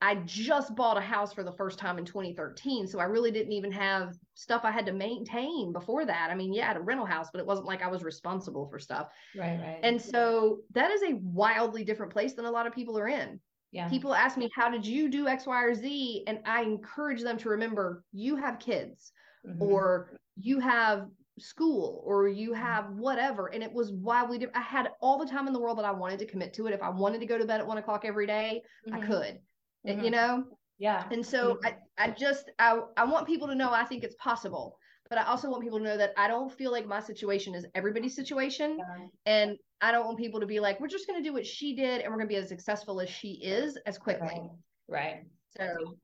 I 0.00 0.16
just 0.24 0.74
bought 0.74 0.98
a 0.98 1.00
house 1.00 1.32
for 1.32 1.44
the 1.44 1.52
first 1.52 1.78
time 1.78 1.96
in 1.96 2.04
2013. 2.04 2.88
So 2.88 2.98
I 2.98 3.04
really 3.04 3.30
didn't 3.30 3.52
even 3.52 3.70
have 3.70 4.14
stuff 4.34 4.62
I 4.64 4.72
had 4.72 4.84
to 4.86 4.92
maintain 4.92 5.72
before 5.72 6.04
that. 6.04 6.28
I 6.28 6.34
mean, 6.34 6.52
yeah, 6.52 6.64
I 6.64 6.68
had 6.68 6.76
a 6.76 6.80
rental 6.80 7.06
house, 7.06 7.28
but 7.32 7.38
it 7.38 7.46
wasn't 7.46 7.68
like 7.68 7.82
I 7.82 7.86
was 7.86 8.02
responsible 8.02 8.66
for 8.66 8.80
stuff. 8.80 9.10
Right, 9.36 9.60
right. 9.60 9.78
And 9.84 10.02
so 10.02 10.58
that 10.72 10.90
is 10.90 11.04
a 11.04 11.14
wildly 11.22 11.84
different 11.84 12.12
place 12.12 12.34
than 12.34 12.46
a 12.46 12.50
lot 12.50 12.66
of 12.66 12.72
people 12.72 12.98
are 12.98 13.06
in. 13.06 13.38
Yeah. 13.72 13.88
People 13.88 14.14
ask 14.14 14.36
me, 14.36 14.50
how 14.54 14.70
did 14.70 14.86
you 14.86 15.08
do 15.08 15.26
X, 15.26 15.46
Y, 15.46 15.62
or 15.62 15.74
Z? 15.74 16.24
And 16.26 16.40
I 16.44 16.62
encourage 16.62 17.22
them 17.22 17.38
to 17.38 17.48
remember 17.48 18.04
you 18.12 18.36
have 18.36 18.58
kids 18.58 19.12
mm-hmm. 19.46 19.62
or 19.62 20.18
you 20.36 20.60
have 20.60 21.08
school 21.38 22.02
or 22.04 22.28
you 22.28 22.50
mm-hmm. 22.50 22.62
have 22.62 22.90
whatever. 22.90 23.46
And 23.46 23.62
it 23.62 23.72
was 23.72 23.90
wildly 23.90 24.38
different. 24.38 24.58
I 24.58 24.60
had 24.60 24.90
all 25.00 25.18
the 25.18 25.26
time 25.26 25.46
in 25.46 25.54
the 25.54 25.60
world 25.60 25.78
that 25.78 25.86
I 25.86 25.90
wanted 25.90 26.18
to 26.18 26.26
commit 26.26 26.52
to 26.54 26.66
it. 26.66 26.74
If 26.74 26.82
I 26.82 26.90
wanted 26.90 27.20
to 27.20 27.26
go 27.26 27.38
to 27.38 27.46
bed 27.46 27.60
at 27.60 27.66
one 27.66 27.78
o'clock 27.78 28.04
every 28.04 28.26
day, 28.26 28.62
mm-hmm. 28.86 29.02
I 29.02 29.06
could, 29.06 29.38
mm-hmm. 29.86 30.04
you 30.04 30.10
know? 30.10 30.44
Yeah. 30.78 31.04
And 31.10 31.24
so 31.24 31.58
I, 31.64 31.76
I 31.96 32.10
just, 32.10 32.50
I, 32.58 32.78
I 32.96 33.04
want 33.04 33.26
people 33.26 33.48
to 33.48 33.54
know 33.54 33.72
I 33.72 33.84
think 33.84 34.04
it's 34.04 34.16
possible 34.16 34.76
but 35.12 35.20
I 35.20 35.24
also 35.24 35.50
want 35.50 35.62
people 35.62 35.76
to 35.76 35.84
know 35.84 35.98
that 35.98 36.14
I 36.16 36.26
don't 36.26 36.50
feel 36.50 36.72
like 36.72 36.86
my 36.86 36.98
situation 36.98 37.54
is 37.54 37.66
everybody's 37.74 38.16
situation. 38.16 38.78
Yeah. 38.78 39.06
And 39.26 39.58
I 39.82 39.92
don't 39.92 40.06
want 40.06 40.16
people 40.16 40.40
to 40.40 40.46
be 40.46 40.58
like, 40.58 40.80
we're 40.80 40.88
just 40.88 41.06
going 41.06 41.22
to 41.22 41.28
do 41.28 41.34
what 41.34 41.44
she 41.44 41.76
did 41.76 42.00
and 42.00 42.10
we're 42.10 42.16
going 42.16 42.30
to 42.30 42.34
be 42.34 42.36
as 42.36 42.48
successful 42.48 42.98
as 42.98 43.10
she 43.10 43.32
is 43.32 43.76
as 43.84 43.98
quickly. 43.98 44.40
Right. 44.88 45.16
right. 45.16 45.26
So 45.58 45.96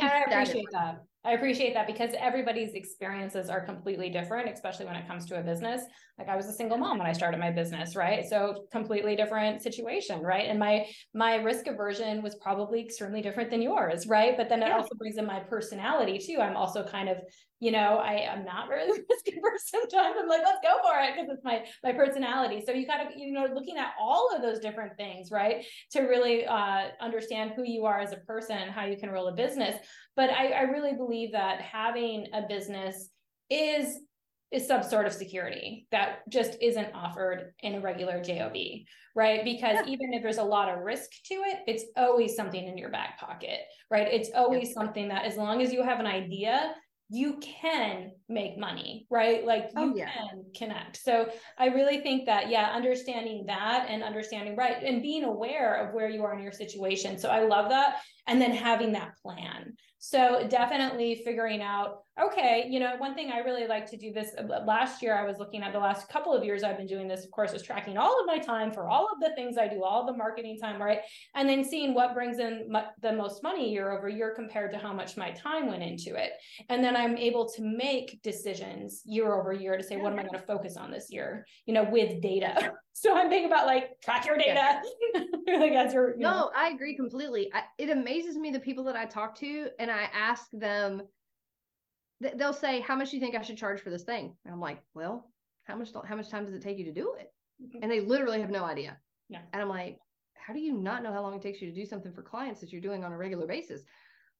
I 0.00 0.22
appreciate 0.28 0.66
that. 0.70 1.02
I 1.24 1.32
appreciate 1.32 1.74
that 1.74 1.86
because 1.86 2.10
everybody's 2.18 2.74
experiences 2.74 3.48
are 3.48 3.64
completely 3.64 4.10
different, 4.10 4.50
especially 4.52 4.86
when 4.86 4.96
it 4.96 5.06
comes 5.06 5.24
to 5.26 5.38
a 5.38 5.42
business. 5.42 5.82
Like 6.18 6.28
I 6.28 6.36
was 6.36 6.46
a 6.46 6.52
single 6.52 6.78
mom 6.78 6.98
when 6.98 7.06
I 7.06 7.12
started 7.12 7.38
my 7.38 7.52
business, 7.52 7.94
right? 7.94 8.28
So 8.28 8.66
completely 8.72 9.14
different 9.14 9.62
situation, 9.62 10.20
right? 10.20 10.46
And 10.48 10.58
my 10.58 10.86
my 11.14 11.36
risk 11.36 11.68
aversion 11.68 12.22
was 12.22 12.34
probably 12.34 12.80
extremely 12.80 13.22
different 13.22 13.50
than 13.50 13.62
yours, 13.62 14.06
right? 14.08 14.36
But 14.36 14.48
then 14.48 14.62
it 14.62 14.68
yeah. 14.68 14.76
also 14.76 14.96
brings 14.96 15.16
in 15.16 15.24
my 15.24 15.38
personality 15.38 16.18
too. 16.18 16.40
I'm 16.40 16.56
also 16.56 16.84
kind 16.84 17.08
of, 17.08 17.18
you 17.60 17.70
know, 17.70 17.98
I 17.98 18.14
am 18.14 18.44
not 18.44 18.68
very 18.68 18.88
risk 18.90 19.28
averse 19.28 19.70
sometimes. 19.70 20.16
I'm 20.20 20.28
like, 20.28 20.42
let's 20.44 20.58
go 20.60 20.76
for 20.82 20.98
it 20.98 21.14
because 21.14 21.30
it's 21.32 21.44
my 21.44 21.64
my 21.84 21.92
personality. 21.92 22.64
So 22.66 22.72
you 22.72 22.84
kind 22.84 23.06
of, 23.06 23.14
you 23.16 23.32
know, 23.32 23.46
looking 23.54 23.78
at 23.78 23.92
all 24.00 24.34
of 24.34 24.42
those 24.42 24.58
different 24.58 24.96
things, 24.96 25.30
right, 25.30 25.64
to 25.92 26.00
really 26.00 26.46
uh, 26.46 26.88
understand 27.00 27.52
who 27.54 27.62
you 27.64 27.84
are 27.84 28.00
as 28.00 28.12
a 28.12 28.16
person 28.16 28.58
and 28.58 28.72
how 28.72 28.86
you 28.86 28.96
can 28.96 29.08
roll 29.08 29.28
a 29.28 29.34
business. 29.34 29.76
But 30.16 30.30
I, 30.30 30.48
I 30.48 30.62
really 30.62 30.94
believe 30.94 31.32
that 31.32 31.60
having 31.60 32.26
a 32.32 32.42
business 32.42 33.08
is 33.50 33.98
is 34.52 34.68
some 34.68 34.82
sort 34.82 35.06
of 35.06 35.12
security 35.12 35.86
that 35.90 36.28
just 36.28 36.58
isn't 36.60 36.94
offered 36.94 37.54
in 37.62 37.76
a 37.76 37.80
regular 37.80 38.22
job 38.22 38.52
right 39.16 39.44
because 39.44 39.76
yeah. 39.76 39.86
even 39.86 40.12
if 40.12 40.22
there's 40.22 40.38
a 40.38 40.42
lot 40.42 40.68
of 40.68 40.84
risk 40.84 41.10
to 41.24 41.34
it 41.34 41.60
it's 41.66 41.84
always 41.96 42.36
something 42.36 42.68
in 42.68 42.76
your 42.76 42.90
back 42.90 43.18
pocket 43.18 43.60
right 43.90 44.08
it's 44.12 44.30
always 44.34 44.68
yeah. 44.68 44.74
something 44.74 45.08
that 45.08 45.24
as 45.24 45.36
long 45.36 45.62
as 45.62 45.72
you 45.72 45.82
have 45.82 46.00
an 46.00 46.06
idea 46.06 46.74
you 47.08 47.38
can 47.40 48.10
make 48.32 48.58
money, 48.58 49.06
right? 49.10 49.44
Like 49.44 49.70
you 49.76 49.92
oh, 49.92 49.94
yeah. 49.94 50.10
can 50.12 50.44
connect. 50.56 50.96
So 50.96 51.28
I 51.58 51.66
really 51.66 52.00
think 52.00 52.26
that, 52.26 52.48
yeah, 52.48 52.70
understanding 52.72 53.44
that 53.46 53.86
and 53.88 54.02
understanding, 54.02 54.56
right, 54.56 54.82
and 54.82 55.02
being 55.02 55.24
aware 55.24 55.74
of 55.74 55.94
where 55.94 56.08
you 56.08 56.24
are 56.24 56.34
in 56.34 56.42
your 56.42 56.52
situation. 56.52 57.18
So 57.18 57.28
I 57.28 57.44
love 57.44 57.68
that. 57.70 57.96
And 58.26 58.40
then 58.40 58.52
having 58.52 58.92
that 58.92 59.16
plan. 59.20 59.74
So 59.98 60.46
definitely 60.48 61.22
figuring 61.24 61.62
out, 61.62 62.02
okay, 62.20 62.66
you 62.68 62.80
know, 62.80 62.96
one 62.98 63.14
thing 63.14 63.30
I 63.30 63.38
really 63.38 63.68
like 63.68 63.88
to 63.90 63.96
do 63.96 64.12
this 64.12 64.30
uh, 64.36 64.42
last 64.64 65.00
year, 65.00 65.16
I 65.16 65.24
was 65.24 65.38
looking 65.38 65.62
at 65.62 65.72
the 65.72 65.78
last 65.78 66.08
couple 66.08 66.34
of 66.34 66.44
years 66.44 66.64
I've 66.64 66.76
been 66.76 66.88
doing 66.88 67.06
this, 67.06 67.24
of 67.24 67.30
course, 67.30 67.52
is 67.52 67.62
tracking 67.62 67.96
all 67.96 68.20
of 68.20 68.26
my 68.26 68.38
time 68.38 68.72
for 68.72 68.88
all 68.88 69.08
of 69.12 69.20
the 69.20 69.34
things 69.36 69.56
I 69.56 69.68
do, 69.68 69.84
all 69.84 70.04
the 70.04 70.12
marketing 70.12 70.58
time, 70.60 70.82
right? 70.82 70.98
And 71.36 71.48
then 71.48 71.64
seeing 71.64 71.94
what 71.94 72.14
brings 72.14 72.40
in 72.40 72.72
the 73.00 73.12
most 73.12 73.44
money 73.44 73.70
year 73.70 73.92
over 73.92 74.08
year 74.08 74.34
compared 74.34 74.72
to 74.72 74.78
how 74.78 74.92
much 74.92 75.16
my 75.16 75.30
time 75.30 75.68
went 75.68 75.84
into 75.84 76.16
it. 76.16 76.32
And 76.68 76.82
then 76.82 76.96
I'm 76.96 77.16
able 77.16 77.48
to 77.50 77.62
make 77.62 78.21
decisions 78.22 79.02
year 79.04 79.34
over 79.34 79.52
year 79.52 79.76
to 79.76 79.82
say, 79.82 79.96
what 79.96 80.12
am 80.12 80.18
I 80.18 80.22
going 80.22 80.34
to 80.34 80.46
focus 80.46 80.76
on 80.76 80.90
this 80.90 81.08
year, 81.10 81.46
you 81.66 81.74
know, 81.74 81.84
with 81.84 82.20
data. 82.20 82.72
So 82.94 83.16
I'm 83.16 83.30
thinking 83.30 83.50
about 83.50 83.66
like 83.66 84.00
track 84.02 84.26
your 84.26 84.36
data. 84.36 84.82
like 85.46 85.72
as 85.72 85.94
you're, 85.94 86.10
you 86.10 86.20
no, 86.20 86.30
know. 86.30 86.50
I 86.54 86.68
agree 86.68 86.94
completely. 86.94 87.50
I, 87.52 87.62
it 87.78 87.88
amazes 87.88 88.36
me 88.36 88.50
the 88.50 88.60
people 88.60 88.84
that 88.84 88.96
I 88.96 89.06
talk 89.06 89.34
to 89.36 89.70
and 89.78 89.90
I 89.90 90.08
ask 90.14 90.44
them, 90.52 91.02
they'll 92.36 92.52
say, 92.52 92.80
"How 92.80 92.94
much 92.94 93.10
do 93.10 93.16
you 93.16 93.20
think 93.20 93.34
I 93.34 93.40
should 93.40 93.56
charge 93.56 93.80
for 93.80 93.88
this 93.88 94.04
thing?" 94.04 94.36
And 94.44 94.52
I'm 94.52 94.60
like, 94.60 94.78
"Well, 94.94 95.32
how 95.64 95.74
much 95.74 95.88
how 96.04 96.14
much 96.14 96.28
time 96.28 96.44
does 96.44 96.54
it 96.54 96.62
take 96.62 96.78
you 96.78 96.84
to 96.84 96.92
do 96.92 97.14
it?" 97.18 97.32
Mm-hmm. 97.62 97.78
And 97.82 97.90
they 97.90 98.00
literally 98.00 98.42
have 98.42 98.50
no 98.50 98.64
idea. 98.64 98.98
Yeah. 99.30 99.40
And 99.54 99.62
I'm 99.62 99.70
like, 99.70 99.98
"How 100.34 100.52
do 100.52 100.60
you 100.60 100.74
not 100.74 101.02
know 101.02 101.12
how 101.12 101.22
long 101.22 101.34
it 101.34 101.42
takes 101.42 101.62
you 101.62 101.70
to 101.70 101.74
do 101.74 101.86
something 101.86 102.12
for 102.12 102.22
clients 102.22 102.60
that 102.60 102.72
you're 102.72 102.82
doing 102.82 103.04
on 103.04 103.12
a 103.12 103.16
regular 103.16 103.46
basis?" 103.46 103.82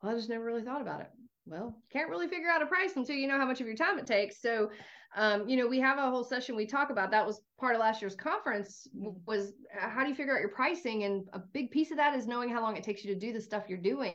Well, 0.02 0.12
I 0.12 0.14
just 0.14 0.28
never 0.28 0.44
really 0.44 0.62
thought 0.62 0.82
about 0.82 1.00
it. 1.00 1.10
Well, 1.46 1.74
can't 1.92 2.08
really 2.08 2.28
figure 2.28 2.48
out 2.48 2.62
a 2.62 2.66
price 2.66 2.96
until 2.96 3.16
you 3.16 3.26
know 3.26 3.38
how 3.38 3.46
much 3.46 3.60
of 3.60 3.66
your 3.66 3.76
time 3.76 3.98
it 3.98 4.06
takes. 4.06 4.40
So, 4.40 4.70
um, 5.16 5.48
you 5.48 5.56
know, 5.56 5.66
we 5.66 5.80
have 5.80 5.98
a 5.98 6.08
whole 6.08 6.24
session 6.24 6.54
we 6.54 6.66
talk 6.66 6.90
about. 6.90 7.10
That 7.10 7.26
was 7.26 7.42
part 7.58 7.74
of 7.74 7.80
last 7.80 8.00
year's 8.00 8.14
conference. 8.14 8.86
Was 9.26 9.52
how 9.76 10.02
do 10.02 10.08
you 10.08 10.14
figure 10.14 10.34
out 10.34 10.40
your 10.40 10.50
pricing? 10.50 11.02
And 11.04 11.28
a 11.32 11.40
big 11.40 11.70
piece 11.70 11.90
of 11.90 11.96
that 11.96 12.14
is 12.14 12.26
knowing 12.26 12.48
how 12.48 12.62
long 12.62 12.76
it 12.76 12.84
takes 12.84 13.04
you 13.04 13.12
to 13.12 13.20
do 13.20 13.32
the 13.32 13.40
stuff 13.40 13.64
you're 13.68 13.78
doing. 13.78 14.14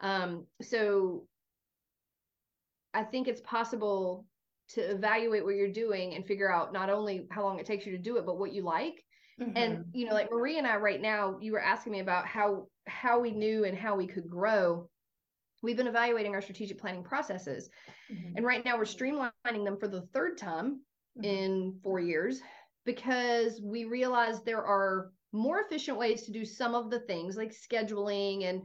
Um, 0.00 0.46
so 0.62 1.26
I 2.94 3.04
think 3.04 3.28
it's 3.28 3.42
possible 3.42 4.24
to 4.70 4.80
evaluate 4.80 5.44
what 5.44 5.54
you're 5.54 5.72
doing 5.72 6.14
and 6.14 6.26
figure 6.26 6.52
out 6.52 6.72
not 6.72 6.90
only 6.90 7.26
how 7.30 7.42
long 7.42 7.58
it 7.58 7.66
takes 7.66 7.86
you 7.86 7.92
to 7.92 8.02
do 8.02 8.16
it, 8.16 8.26
but 8.26 8.38
what 8.38 8.52
you 8.52 8.62
like. 8.62 9.04
Mm-hmm. 9.40 9.56
And 9.56 9.84
you 9.92 10.06
know, 10.06 10.14
like 10.14 10.30
Marie 10.30 10.58
and 10.58 10.66
I 10.66 10.76
right 10.76 11.00
now, 11.00 11.38
you 11.40 11.52
were 11.52 11.62
asking 11.62 11.92
me 11.92 12.00
about 12.00 12.26
how 12.26 12.66
how 12.86 13.20
we 13.20 13.30
knew 13.30 13.64
and 13.64 13.76
how 13.76 13.96
we 13.96 14.06
could 14.06 14.28
grow. 14.28 14.88
We've 15.62 15.76
been 15.76 15.86
evaluating 15.86 16.34
our 16.34 16.42
strategic 16.42 16.78
planning 16.78 17.02
processes. 17.02 17.70
Mm-hmm. 18.12 18.36
And 18.36 18.46
right 18.46 18.64
now 18.64 18.76
we're 18.76 18.84
streamlining 18.84 19.64
them 19.64 19.78
for 19.78 19.88
the 19.88 20.02
third 20.12 20.38
time 20.38 20.80
mm-hmm. 21.18 21.24
in 21.24 21.80
4 21.82 22.00
years 22.00 22.40
because 22.84 23.60
we 23.62 23.84
realize 23.84 24.42
there 24.42 24.64
are 24.64 25.10
more 25.32 25.60
efficient 25.60 25.98
ways 25.98 26.22
to 26.22 26.32
do 26.32 26.44
some 26.44 26.74
of 26.74 26.90
the 26.90 27.00
things 27.00 27.36
like 27.36 27.52
scheduling 27.52 28.48
and 28.48 28.62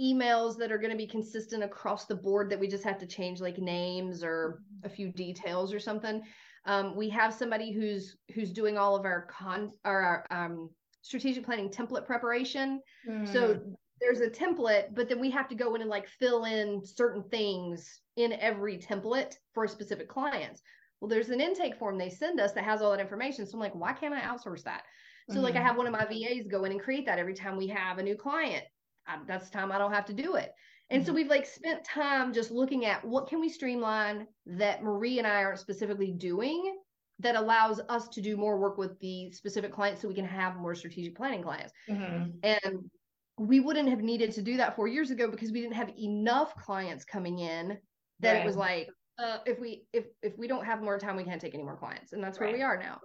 emails 0.00 0.56
that 0.56 0.72
are 0.72 0.78
going 0.78 0.90
to 0.90 0.96
be 0.96 1.06
consistent 1.06 1.62
across 1.62 2.06
the 2.06 2.14
board 2.14 2.50
that 2.50 2.58
we 2.58 2.66
just 2.66 2.84
have 2.84 2.98
to 2.98 3.06
change 3.06 3.40
like 3.40 3.58
names 3.58 4.24
or 4.24 4.62
a 4.82 4.88
few 4.88 5.12
details 5.12 5.74
or 5.74 5.78
something 5.78 6.22
um, 6.66 6.96
we 6.96 7.08
have 7.08 7.32
somebody 7.34 7.72
who's 7.72 8.16
who's 8.34 8.50
doing 8.50 8.78
all 8.78 8.96
of 8.96 9.04
our 9.04 9.26
con 9.30 9.70
our 9.84 10.26
um, 10.30 10.70
strategic 11.02 11.44
planning 11.44 11.68
template 11.68 12.06
preparation 12.06 12.80
mm. 13.08 13.30
so 13.30 13.60
there's 14.00 14.20
a 14.20 14.28
template 14.28 14.94
but 14.94 15.08
then 15.08 15.20
we 15.20 15.30
have 15.30 15.48
to 15.48 15.54
go 15.54 15.74
in 15.74 15.80
and 15.80 15.90
like 15.90 16.08
fill 16.08 16.44
in 16.44 16.80
certain 16.84 17.22
things 17.30 18.00
in 18.16 18.32
every 18.34 18.78
template 18.78 19.34
for 19.54 19.64
a 19.64 19.68
specific 19.68 20.08
clients 20.08 20.62
well 21.00 21.08
there's 21.08 21.30
an 21.30 21.40
intake 21.40 21.76
form 21.76 21.98
they 21.98 22.10
send 22.10 22.40
us 22.40 22.52
that 22.52 22.64
has 22.64 22.82
all 22.82 22.90
that 22.90 23.00
information 23.00 23.46
so 23.46 23.54
i'm 23.54 23.60
like 23.60 23.74
why 23.74 23.92
can't 23.92 24.14
i 24.14 24.20
outsource 24.20 24.62
that 24.62 24.82
so 25.28 25.34
mm-hmm. 25.34 25.44
like 25.44 25.54
i 25.54 25.58
mm-hmm. 25.58 25.66
have 25.66 25.76
one 25.76 25.86
of 25.86 25.92
my 25.92 26.04
vas 26.04 26.46
go 26.50 26.64
in 26.64 26.72
and 26.72 26.80
create 26.80 27.06
that 27.06 27.18
every 27.18 27.34
time 27.34 27.56
we 27.56 27.66
have 27.66 27.98
a 27.98 28.02
new 28.02 28.16
client 28.16 28.64
I, 29.06 29.18
that's 29.26 29.50
time 29.50 29.72
I 29.72 29.78
don't 29.78 29.92
have 29.92 30.06
to 30.06 30.12
do 30.12 30.36
it. 30.36 30.52
And 30.90 31.02
mm-hmm. 31.02 31.06
so 31.08 31.14
we've 31.14 31.28
like 31.28 31.46
spent 31.46 31.84
time 31.84 32.32
just 32.32 32.50
looking 32.50 32.86
at 32.86 33.04
what 33.04 33.28
can 33.28 33.40
we 33.40 33.48
streamline 33.48 34.26
that 34.46 34.82
Marie 34.82 35.18
and 35.18 35.26
I 35.26 35.44
aren't 35.44 35.60
specifically 35.60 36.12
doing 36.12 36.76
that 37.20 37.36
allows 37.36 37.80
us 37.88 38.08
to 38.08 38.20
do 38.20 38.36
more 38.36 38.58
work 38.58 38.78
with 38.78 38.98
the 39.00 39.30
specific 39.32 39.72
clients 39.72 40.00
so 40.00 40.08
we 40.08 40.14
can 40.14 40.24
have 40.24 40.56
more 40.56 40.74
strategic 40.74 41.14
planning 41.16 41.42
clients. 41.42 41.72
Mm-hmm. 41.88 42.30
And 42.42 42.90
we 43.40 43.58
wouldn't 43.58 43.88
have 43.88 44.02
needed 44.02 44.30
to 44.32 44.42
do 44.42 44.58
that 44.58 44.76
four 44.76 44.86
years 44.86 45.10
ago 45.10 45.26
because 45.26 45.50
we 45.50 45.62
didn't 45.62 45.74
have 45.74 45.90
enough 45.98 46.54
clients 46.56 47.06
coming 47.06 47.38
in 47.38 47.78
that 48.20 48.34
right. 48.34 48.42
it 48.42 48.46
was 48.46 48.54
like, 48.54 48.90
uh, 49.18 49.38
if 49.46 49.58
we 49.58 49.86
if 49.94 50.04
if 50.22 50.36
we 50.36 50.46
don't 50.46 50.64
have 50.64 50.82
more 50.82 50.98
time, 50.98 51.16
we 51.16 51.24
can't 51.24 51.40
take 51.40 51.54
any 51.54 51.62
more 51.62 51.76
clients, 51.76 52.12
and 52.12 52.22
that's 52.22 52.38
right. 52.38 52.48
where 52.48 52.56
we 52.56 52.62
are 52.62 52.78
now. 52.78 53.00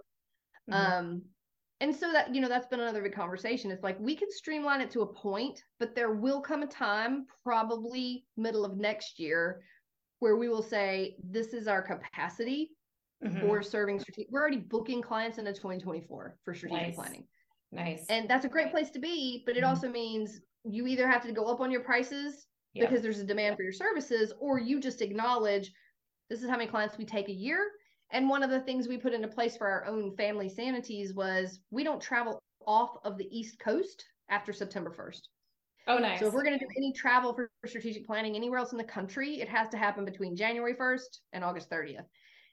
Mm-hmm. 0.70 0.92
Um, 0.92 1.22
and 1.80 1.94
so 1.94 2.12
that 2.12 2.34
you 2.34 2.42
know 2.42 2.48
that's 2.48 2.66
been 2.66 2.80
another 2.80 3.02
big 3.02 3.14
conversation 3.14 3.70
it's 3.70 3.82
like 3.82 4.00
we 4.00 4.16
can 4.16 4.30
streamline 4.30 4.80
it 4.80 4.90
to 4.90 5.02
a 5.02 5.06
point 5.06 5.62
but 5.78 5.94
there 5.94 6.12
will 6.12 6.40
come 6.40 6.62
a 6.62 6.66
time 6.66 7.26
probably 7.44 8.24
middle 8.38 8.64
of 8.64 8.78
next 8.78 9.18
year 9.18 9.60
where 10.20 10.36
we 10.36 10.48
will 10.48 10.62
say 10.62 11.16
this 11.22 11.48
is 11.48 11.68
our 11.68 11.82
capacity 11.82 12.70
mm-hmm. 13.22 13.40
for 13.40 13.62
serving 13.62 14.00
strategic 14.00 14.32
we're 14.32 14.40
already 14.40 14.56
booking 14.56 15.02
clients 15.02 15.36
into 15.36 15.52
2024 15.52 16.36
for 16.42 16.54
strategic 16.54 16.86
nice. 16.86 16.94
planning 16.94 17.26
nice 17.76 18.04
and 18.08 18.28
that's 18.28 18.44
a 18.44 18.48
great 18.48 18.70
place 18.70 18.90
to 18.90 18.98
be 18.98 19.42
but 19.46 19.56
it 19.56 19.60
mm-hmm. 19.60 19.68
also 19.68 19.88
means 19.88 20.40
you 20.64 20.86
either 20.86 21.08
have 21.08 21.22
to 21.22 21.32
go 21.32 21.44
up 21.44 21.60
on 21.60 21.70
your 21.70 21.82
prices 21.82 22.46
yep. 22.74 22.88
because 22.88 23.02
there's 23.02 23.20
a 23.20 23.24
demand 23.24 23.56
for 23.56 23.62
your 23.62 23.72
services 23.72 24.32
or 24.40 24.58
you 24.58 24.80
just 24.80 25.00
acknowledge 25.00 25.72
this 26.28 26.42
is 26.42 26.50
how 26.50 26.56
many 26.56 26.68
clients 26.68 26.98
we 26.98 27.04
take 27.04 27.28
a 27.28 27.32
year 27.32 27.68
and 28.12 28.28
one 28.28 28.42
of 28.42 28.50
the 28.50 28.60
things 28.60 28.88
we 28.88 28.98
put 28.98 29.12
into 29.12 29.28
place 29.28 29.56
for 29.56 29.66
our 29.66 29.84
own 29.86 30.14
family 30.16 30.48
sanities 30.48 31.14
was 31.14 31.60
we 31.70 31.84
don't 31.84 32.00
travel 32.00 32.40
off 32.66 32.98
of 33.04 33.16
the 33.16 33.28
East 33.36 33.58
Coast 33.58 34.04
after 34.28 34.52
September 34.52 34.90
1st. 34.90 35.20
Oh, 35.88 35.98
nice. 35.98 36.18
So 36.18 36.26
if 36.26 36.34
we're 36.34 36.42
going 36.42 36.58
to 36.58 36.64
do 36.64 36.70
any 36.76 36.92
travel 36.92 37.32
for 37.32 37.50
strategic 37.64 38.06
planning 38.06 38.34
anywhere 38.34 38.58
else 38.58 38.72
in 38.72 38.78
the 38.78 38.84
country, 38.84 39.40
it 39.40 39.48
has 39.48 39.68
to 39.68 39.76
happen 39.76 40.04
between 40.04 40.34
January 40.34 40.74
1st 40.74 41.20
and 41.32 41.44
August 41.44 41.70
30th. 41.70 42.06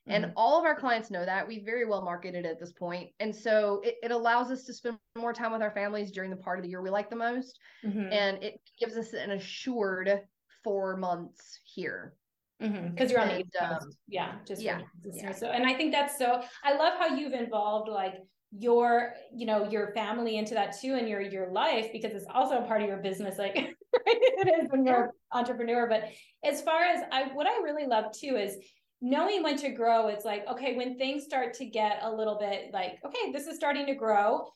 Mm-hmm. 0.08 0.24
And 0.24 0.34
all 0.36 0.60
of 0.60 0.66
our 0.66 0.76
clients 0.76 1.10
know 1.10 1.26
that. 1.26 1.48
We 1.48 1.60
very 1.60 1.86
well 1.86 2.02
marketed 2.02 2.46
at 2.46 2.60
this 2.60 2.74
point. 2.74 3.10
And 3.22 3.34
so 3.34 3.82
it, 3.86 3.96
it, 4.04 4.12
allows 4.12 4.52
us 4.52 4.64
to 4.66 4.74
spend 4.74 4.98
more 5.18 5.32
time 5.32 5.54
with 5.54 5.62
our 5.62 5.72
families 5.72 6.12
during 6.12 6.30
the 6.30 6.36
part 6.36 6.60
of 6.60 6.64
the 6.64 6.70
year 6.70 6.82
we 6.82 6.90
like 6.90 7.10
the 7.10 7.16
most. 7.16 7.58
Mm-hmm. 7.86 8.12
And 8.12 8.44
it 8.44 8.60
gives 8.78 8.98
us 8.98 9.14
an 9.14 9.32
assured 9.32 10.20
four 10.62 10.98
months 10.98 11.60
here 11.64 12.16
because 12.60 12.74
mm-hmm. 12.74 13.10
you're 13.10 13.20
on 13.20 13.30
and, 13.30 13.38
the 13.38 13.46
East 13.46 13.56
Coast. 13.60 13.86
Um, 13.86 13.92
yeah, 14.08 14.36
just 14.48 14.62
yeah, 14.62 14.82
yeah. 15.06 15.32
So, 15.32 15.48
and 15.48 15.66
I 15.66 15.74
think 15.74 15.94
that's 15.94 16.18
so. 16.18 16.42
I 16.64 16.76
love 16.76 16.94
how 16.98 17.16
you've 17.16 17.34
involved 17.34 17.90
like 17.90 18.16
your, 18.52 19.14
you 19.34 19.46
know, 19.46 19.70
your 19.70 19.94
family 19.94 20.38
into 20.38 20.54
that 20.54 20.76
too, 20.80 20.96
and 20.96 21.08
your 21.08 21.22
your 21.22 21.52
life 21.52 21.88
because 21.92 22.14
it's 22.14 22.26
also 22.34 22.60
a 22.60 22.62
part 22.64 22.82
of 22.82 22.88
your 22.88 22.98
business. 22.98 23.38
Like 23.38 23.56
it 24.06 24.64
is 24.64 24.68
when 24.70 24.86
you're 24.86 25.06
an 25.06 25.10
entrepreneur. 25.32 25.88
But 25.88 26.06
as 26.44 26.62
far 26.62 26.84
as 26.84 27.04
I, 27.12 27.34
what 27.34 27.48
I 27.48 27.62
really 27.64 27.88
love 27.88 28.06
too 28.14 28.38
is 28.38 28.58
knowing 29.04 29.44
when 29.44 29.58
to 29.58 29.70
grow. 29.70 30.08
It's 30.08 30.26
like 30.26 30.48
okay, 30.48 30.76
when 30.76 30.98
things 30.98 31.24
start 31.24 31.54
to 31.56 31.66
get 31.66 32.00
a 32.02 32.12
little 32.12 32.40
bit 32.40 32.72
like 32.74 33.00
okay, 33.06 33.32
this 33.32 33.46
is 33.46 33.56
starting 33.56 33.86
to 33.86 33.94
grow 33.94 34.48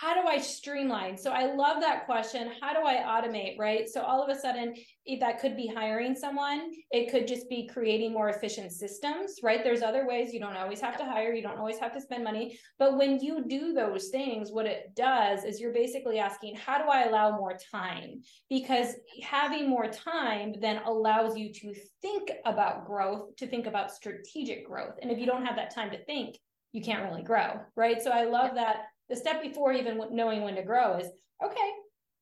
how 0.00 0.14
do 0.14 0.26
I 0.26 0.38
streamline? 0.38 1.18
So 1.18 1.30
I 1.30 1.52
love 1.52 1.82
that 1.82 2.06
question. 2.06 2.50
How 2.62 2.72
do 2.72 2.86
I 2.86 3.02
automate? 3.02 3.58
Right. 3.58 3.86
So 3.86 4.00
all 4.00 4.22
of 4.22 4.34
a 4.34 4.40
sudden, 4.40 4.74
that 5.20 5.40
could 5.40 5.56
be 5.56 5.66
hiring 5.66 6.14
someone. 6.14 6.70
It 6.90 7.10
could 7.10 7.28
just 7.28 7.50
be 7.50 7.66
creating 7.66 8.14
more 8.14 8.30
efficient 8.30 8.72
systems, 8.72 9.40
right? 9.42 9.62
There's 9.62 9.82
other 9.82 10.06
ways. 10.06 10.32
You 10.32 10.40
don't 10.40 10.56
always 10.56 10.80
have 10.80 10.96
to 10.96 11.04
hire. 11.04 11.34
You 11.34 11.42
don't 11.42 11.58
always 11.58 11.78
have 11.78 11.92
to 11.92 12.00
spend 12.00 12.24
money. 12.24 12.58
But 12.78 12.96
when 12.96 13.20
you 13.20 13.44
do 13.46 13.74
those 13.74 14.08
things, 14.08 14.52
what 14.52 14.64
it 14.64 14.94
does 14.96 15.44
is 15.44 15.60
you're 15.60 15.74
basically 15.74 16.18
asking, 16.18 16.56
how 16.56 16.78
do 16.78 16.88
I 16.88 17.04
allow 17.04 17.36
more 17.36 17.58
time? 17.70 18.22
Because 18.48 18.94
having 19.22 19.68
more 19.68 19.88
time 19.88 20.54
then 20.60 20.80
allows 20.86 21.36
you 21.36 21.52
to 21.52 21.74
think 22.00 22.30
about 22.46 22.86
growth, 22.86 23.36
to 23.36 23.46
think 23.46 23.66
about 23.66 23.90
strategic 23.90 24.66
growth. 24.66 24.94
And 25.02 25.10
if 25.10 25.18
you 25.18 25.26
don't 25.26 25.44
have 25.44 25.56
that 25.56 25.74
time 25.74 25.90
to 25.90 26.02
think, 26.04 26.38
you 26.72 26.80
can't 26.80 27.02
really 27.02 27.22
grow, 27.22 27.60
right? 27.74 28.00
So 28.00 28.12
I 28.12 28.26
love 28.26 28.54
that 28.54 28.84
the 29.10 29.16
step 29.16 29.42
before 29.42 29.72
even 29.72 30.00
knowing 30.12 30.42
when 30.42 30.54
to 30.54 30.62
grow 30.62 30.96
is 30.98 31.08
okay 31.44 31.70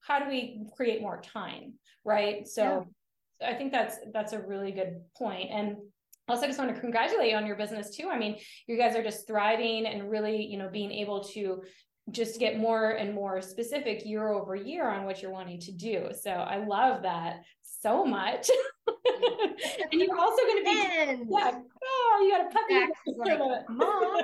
how 0.00 0.18
do 0.18 0.28
we 0.28 0.64
create 0.76 1.02
more 1.02 1.20
time 1.20 1.74
right? 2.08 2.48
So 2.48 2.86
yeah. 3.40 3.50
i 3.50 3.54
think 3.54 3.70
that's 3.70 3.96
that's 4.12 4.32
a 4.32 4.40
really 4.40 4.72
good 4.72 5.00
point. 5.16 5.50
And 5.52 5.76
also 6.28 6.46
just 6.46 6.58
want 6.58 6.74
to 6.74 6.80
congratulate 6.80 7.30
you 7.30 7.36
on 7.36 7.46
your 7.46 7.56
business 7.56 7.94
too. 7.96 8.08
I 8.10 8.18
mean 8.18 8.36
you 8.66 8.76
guys 8.76 8.96
are 8.96 9.02
just 9.02 9.26
thriving 9.26 9.86
and 9.86 10.10
really 10.10 10.44
you 10.44 10.58
know 10.58 10.68
being 10.70 10.90
able 10.90 11.24
to 11.34 11.62
just 12.10 12.38
get 12.38 12.58
more 12.58 12.90
and 12.90 13.14
more 13.14 13.42
specific 13.42 14.04
year 14.06 14.28
over 14.28 14.54
year 14.54 14.88
on 14.88 15.04
what 15.04 15.22
you're 15.22 15.32
wanting 15.32 15.60
to 15.60 15.72
do. 15.72 16.08
So 16.18 16.30
i 16.30 16.64
love 16.64 17.02
that 17.02 17.42
so 17.62 18.04
much. 18.04 18.50
And 19.90 20.00
you're 20.00 20.18
also 20.18 20.42
going 20.42 20.64
to 20.64 20.70
be 20.70 20.86
and 20.98 21.26
yeah 21.30 21.58
oh 21.84 22.20
you 22.22 22.30
got 22.30 22.46
a 22.46 22.54
puppy. 22.54 23.38
Like, 23.38 23.68
mom 23.68 24.20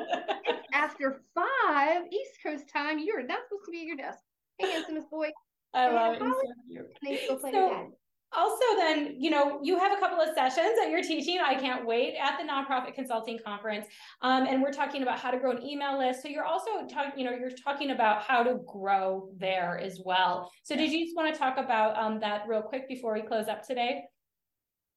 after 0.73 1.23
five 1.35 2.03
East 2.11 2.39
Coast 2.43 2.69
time, 2.69 2.99
you're 2.99 3.23
not 3.23 3.41
supposed 3.49 3.65
to 3.67 3.71
be 3.71 3.81
at 3.81 3.87
your 3.87 3.97
desk. 3.97 4.19
Hey, 4.59 4.71
handsomest 4.71 5.11
boy. 5.11 5.31
I 5.73 5.91
love 5.91 6.17
it. 6.21 7.29
So, 7.29 7.41
so 7.51 7.93
also 8.37 8.65
then 8.77 9.17
you 9.19 9.31
know 9.31 9.61
you 9.63 9.79
have 9.79 9.93
a 9.97 10.01
couple 10.01 10.21
of 10.21 10.35
sessions 10.35 10.77
that 10.79 10.89
you're 10.91 11.03
teaching. 11.03 11.39
I 11.45 11.55
can't 11.55 11.87
wait 11.87 12.15
at 12.21 12.39
the 12.39 12.45
nonprofit 12.45 12.95
consulting 12.95 13.39
conference. 13.45 13.87
Um, 14.23 14.47
and 14.47 14.63
we're 14.63 14.73
talking 14.73 15.03
about 15.03 15.19
how 15.19 15.31
to 15.31 15.39
grow 15.39 15.53
an 15.53 15.63
email 15.63 15.99
list. 15.99 16.23
So 16.23 16.29
you're 16.29 16.45
also 16.45 16.71
talking 16.91 17.13
you 17.17 17.25
know 17.25 17.37
you're 17.37 17.51
talking 17.51 17.91
about 17.91 18.23
how 18.23 18.43
to 18.43 18.61
grow 18.67 19.31
there 19.37 19.79
as 19.79 20.01
well. 20.05 20.51
So 20.63 20.77
did 20.77 20.91
you 20.91 21.05
just 21.05 21.17
want 21.17 21.33
to 21.33 21.39
talk 21.39 21.59
about 21.59 21.97
um, 21.97 22.21
that 22.21 22.47
real 22.49 22.63
quick 22.63 22.89
before 22.89 23.15
we 23.15 23.23
close 23.23 23.49
up 23.49 23.67
today? 23.67 24.03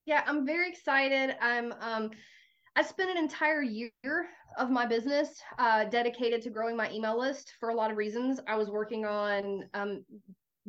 Yeah 0.05 0.23
i'm 0.25 0.45
very 0.45 0.69
excited. 0.69 1.35
I'm 1.41 1.73
um, 1.81 2.11
i 2.75 2.81
spent 2.81 3.09
an 3.09 3.17
entire 3.17 3.61
year 3.61 3.91
of 4.57 4.69
my 4.69 4.85
business 4.85 5.41
uh, 5.59 5.85
dedicated 5.85 6.41
to 6.41 6.49
growing 6.49 6.75
my 6.75 6.91
email 6.91 7.19
list 7.19 7.53
for 7.59 7.69
a 7.69 7.75
lot 7.75 7.91
of 7.91 7.97
reasons. 7.97 8.39
I 8.47 8.55
was 8.55 8.69
working 8.69 9.05
on 9.05 9.63
um, 9.73 10.03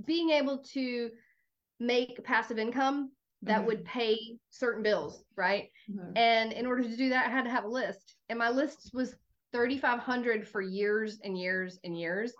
being 0.06 0.30
able 0.30 0.58
to 0.74 1.10
make 1.80 2.22
passive 2.24 2.58
income 2.58 3.10
that 3.42 3.58
mm-hmm. 3.58 3.66
would 3.66 3.84
pay 3.84 4.36
certain 4.50 4.82
bills, 4.82 5.24
right? 5.36 5.70
Mm-hmm. 5.90 6.16
And 6.16 6.52
in 6.52 6.66
order 6.66 6.82
to 6.82 6.96
do 6.96 7.08
that, 7.10 7.26
I 7.26 7.30
had 7.30 7.44
to 7.44 7.50
have 7.50 7.64
a 7.64 7.68
list. 7.68 8.16
And 8.28 8.38
my 8.38 8.50
list 8.50 8.90
was 8.92 9.14
3,500 9.52 10.46
for 10.46 10.60
years 10.60 11.18
and 11.22 11.38
years 11.38 11.78
and 11.84 11.98
years. 11.98 12.32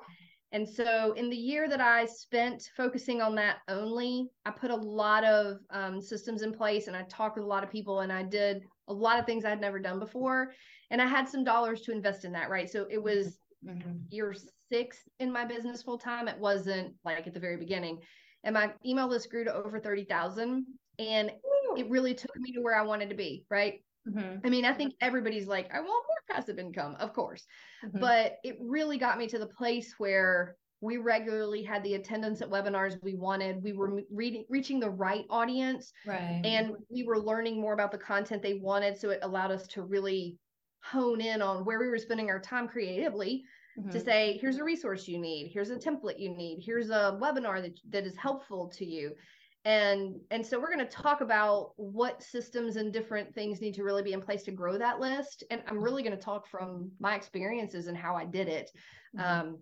And 0.53 0.67
so, 0.67 1.13
in 1.13 1.29
the 1.29 1.37
year 1.37 1.69
that 1.69 1.81
I 1.81 2.07
spent 2.07 2.71
focusing 2.75 3.21
on 3.21 3.35
that 3.35 3.59
only, 3.69 4.31
I 4.47 4.51
put 4.51 4.71
a 4.71 4.77
lot 4.77 5.23
of 5.23 5.59
um, 5.71 6.01
systems 6.01 6.41
in 6.41 6.55
place 6.55 6.87
and 6.87 6.97
I 6.97 7.03
talked 7.03 7.37
with 7.37 7.45
a 7.45 7.49
lot 7.49 7.63
of 7.63 7.71
people 7.71 8.01
and 8.01 8.11
I 8.11 8.23
did 8.23 8.63
a 8.89 8.93
lot 8.93 9.19
of 9.19 9.27
things 9.27 9.45
I'd 9.45 9.61
never 9.61 9.79
done 9.79 9.99
before. 9.99 10.53
And 10.91 11.03
I 11.03 11.07
had 11.07 11.29
some 11.29 11.45
dollars 11.45 11.83
to 11.83 11.93
invest 11.93 12.25
in 12.25 12.33
that, 12.33 12.49
right? 12.49 12.69
So, 12.69 12.87
it 12.91 13.03
was 13.03 13.39
mm-hmm. 13.65 13.99
year 14.09 14.35
six 14.73 14.97
in 15.21 15.31
my 15.31 15.45
business 15.45 15.83
full 15.83 15.99
time. 15.99 16.29
It 16.29 16.39
wasn't 16.39 16.95
like 17.05 17.27
at 17.27 17.35
the 17.35 17.41
very 17.41 17.59
beginning 17.59 18.01
and 18.45 18.55
my 18.55 18.73
email 18.85 19.09
list 19.09 19.31
grew 19.31 19.45
to 19.45 19.55
over 19.55 19.79
30,000 19.79 20.67
and 20.99 21.31
it 21.77 21.91
really 21.91 22.15
took 22.15 22.37
me 22.37 22.53
to 22.53 22.61
where 22.61 22.77
I 22.77 22.83
wanted 22.83 23.09
to 23.11 23.15
be, 23.15 23.45
right? 23.51 23.83
Mm-hmm. 24.09 24.47
I 24.47 24.51
mean, 24.51 24.65
I 24.65 24.73
think 24.73 24.95
everybody's 25.01 25.47
like, 25.47 25.73
I 25.73 25.81
want 25.81 25.89
more 25.89 26.37
passive 26.37 26.59
income, 26.59 26.97
of 26.99 27.13
course. 27.13 27.47
Mm-hmm. 27.85 28.01
But 28.01 28.37
it 28.43 28.57
really 28.61 28.99
got 28.99 29.19
me 29.19 29.27
to 29.29 29.39
the 29.39 29.47
place 29.47 29.95
where 29.99 30.57
we 30.81 30.97
regularly 30.97 31.63
had 31.63 31.83
the 31.83 31.95
attendance 31.95 32.41
at 32.41 32.51
webinars 32.51 33.03
we 33.03 33.15
wanted. 33.15 33.63
We 33.63 33.73
were 33.73 34.01
reading, 34.13 34.45
reaching 34.49 34.79
the 34.79 34.91
right 34.91 35.25
audience. 35.29 35.93
Right. 36.07 36.41
And 36.45 36.73
we 36.89 37.05
were 37.05 37.19
learning 37.19 37.61
more 37.61 37.75
about 37.75 37.91
the 37.91 37.99
content 37.99 38.43
they 38.43 38.55
wanted. 38.55 38.97
So 38.97 39.11
it 39.11 39.21
allowed 39.23 39.51
us 39.51 39.67
to 39.69 39.83
really 39.83 40.39
hone 40.85 41.21
in 41.21 41.43
on 41.43 41.65
where 41.65 41.81
we 41.81 41.89
were 41.89 41.99
spending 41.99 42.31
our 42.31 42.41
time 42.41 42.69
creatively 42.69 43.45
mm-hmm. 43.79 43.91
to 43.91 44.01
say 44.01 44.39
here's 44.41 44.57
a 44.57 44.65
resource 44.65 45.07
you 45.07 45.19
need 45.19 45.51
here's 45.53 45.71
a 45.71 45.77
template 45.77 46.19
you 46.19 46.31
need 46.31 46.61
here's 46.65 46.91
a 46.91 47.19
webinar 47.21 47.63
that, 47.63 47.79
that 47.89 48.07
is 48.07 48.17
helpful 48.17 48.69
to 48.69 48.85
you 48.85 49.13
and 49.65 50.21
and 50.31 50.45
so 50.45 50.59
we're 50.59 50.75
going 50.75 50.79
to 50.79 50.87
talk 50.87 51.21
about 51.21 51.73
what 51.77 52.23
systems 52.23 52.77
and 52.77 52.93
different 52.93 53.35
things 53.35 53.61
need 53.61 53.75
to 53.75 53.83
really 53.83 54.03
be 54.03 54.13
in 54.13 54.21
place 54.21 54.43
to 54.43 54.51
grow 54.51 54.79
that 54.79 55.01
list 55.01 55.45
and 55.51 55.63
i'm 55.67 55.83
really 55.83 56.03
going 56.03 56.17
to 56.17 56.23
talk 56.23 56.47
from 56.47 56.91
my 57.01 57.15
experiences 57.15 57.87
and 57.87 57.97
how 57.97 58.15
i 58.15 58.25
did 58.25 58.49
it 58.49 58.71
mm-hmm. 59.17 59.49
um 59.49 59.59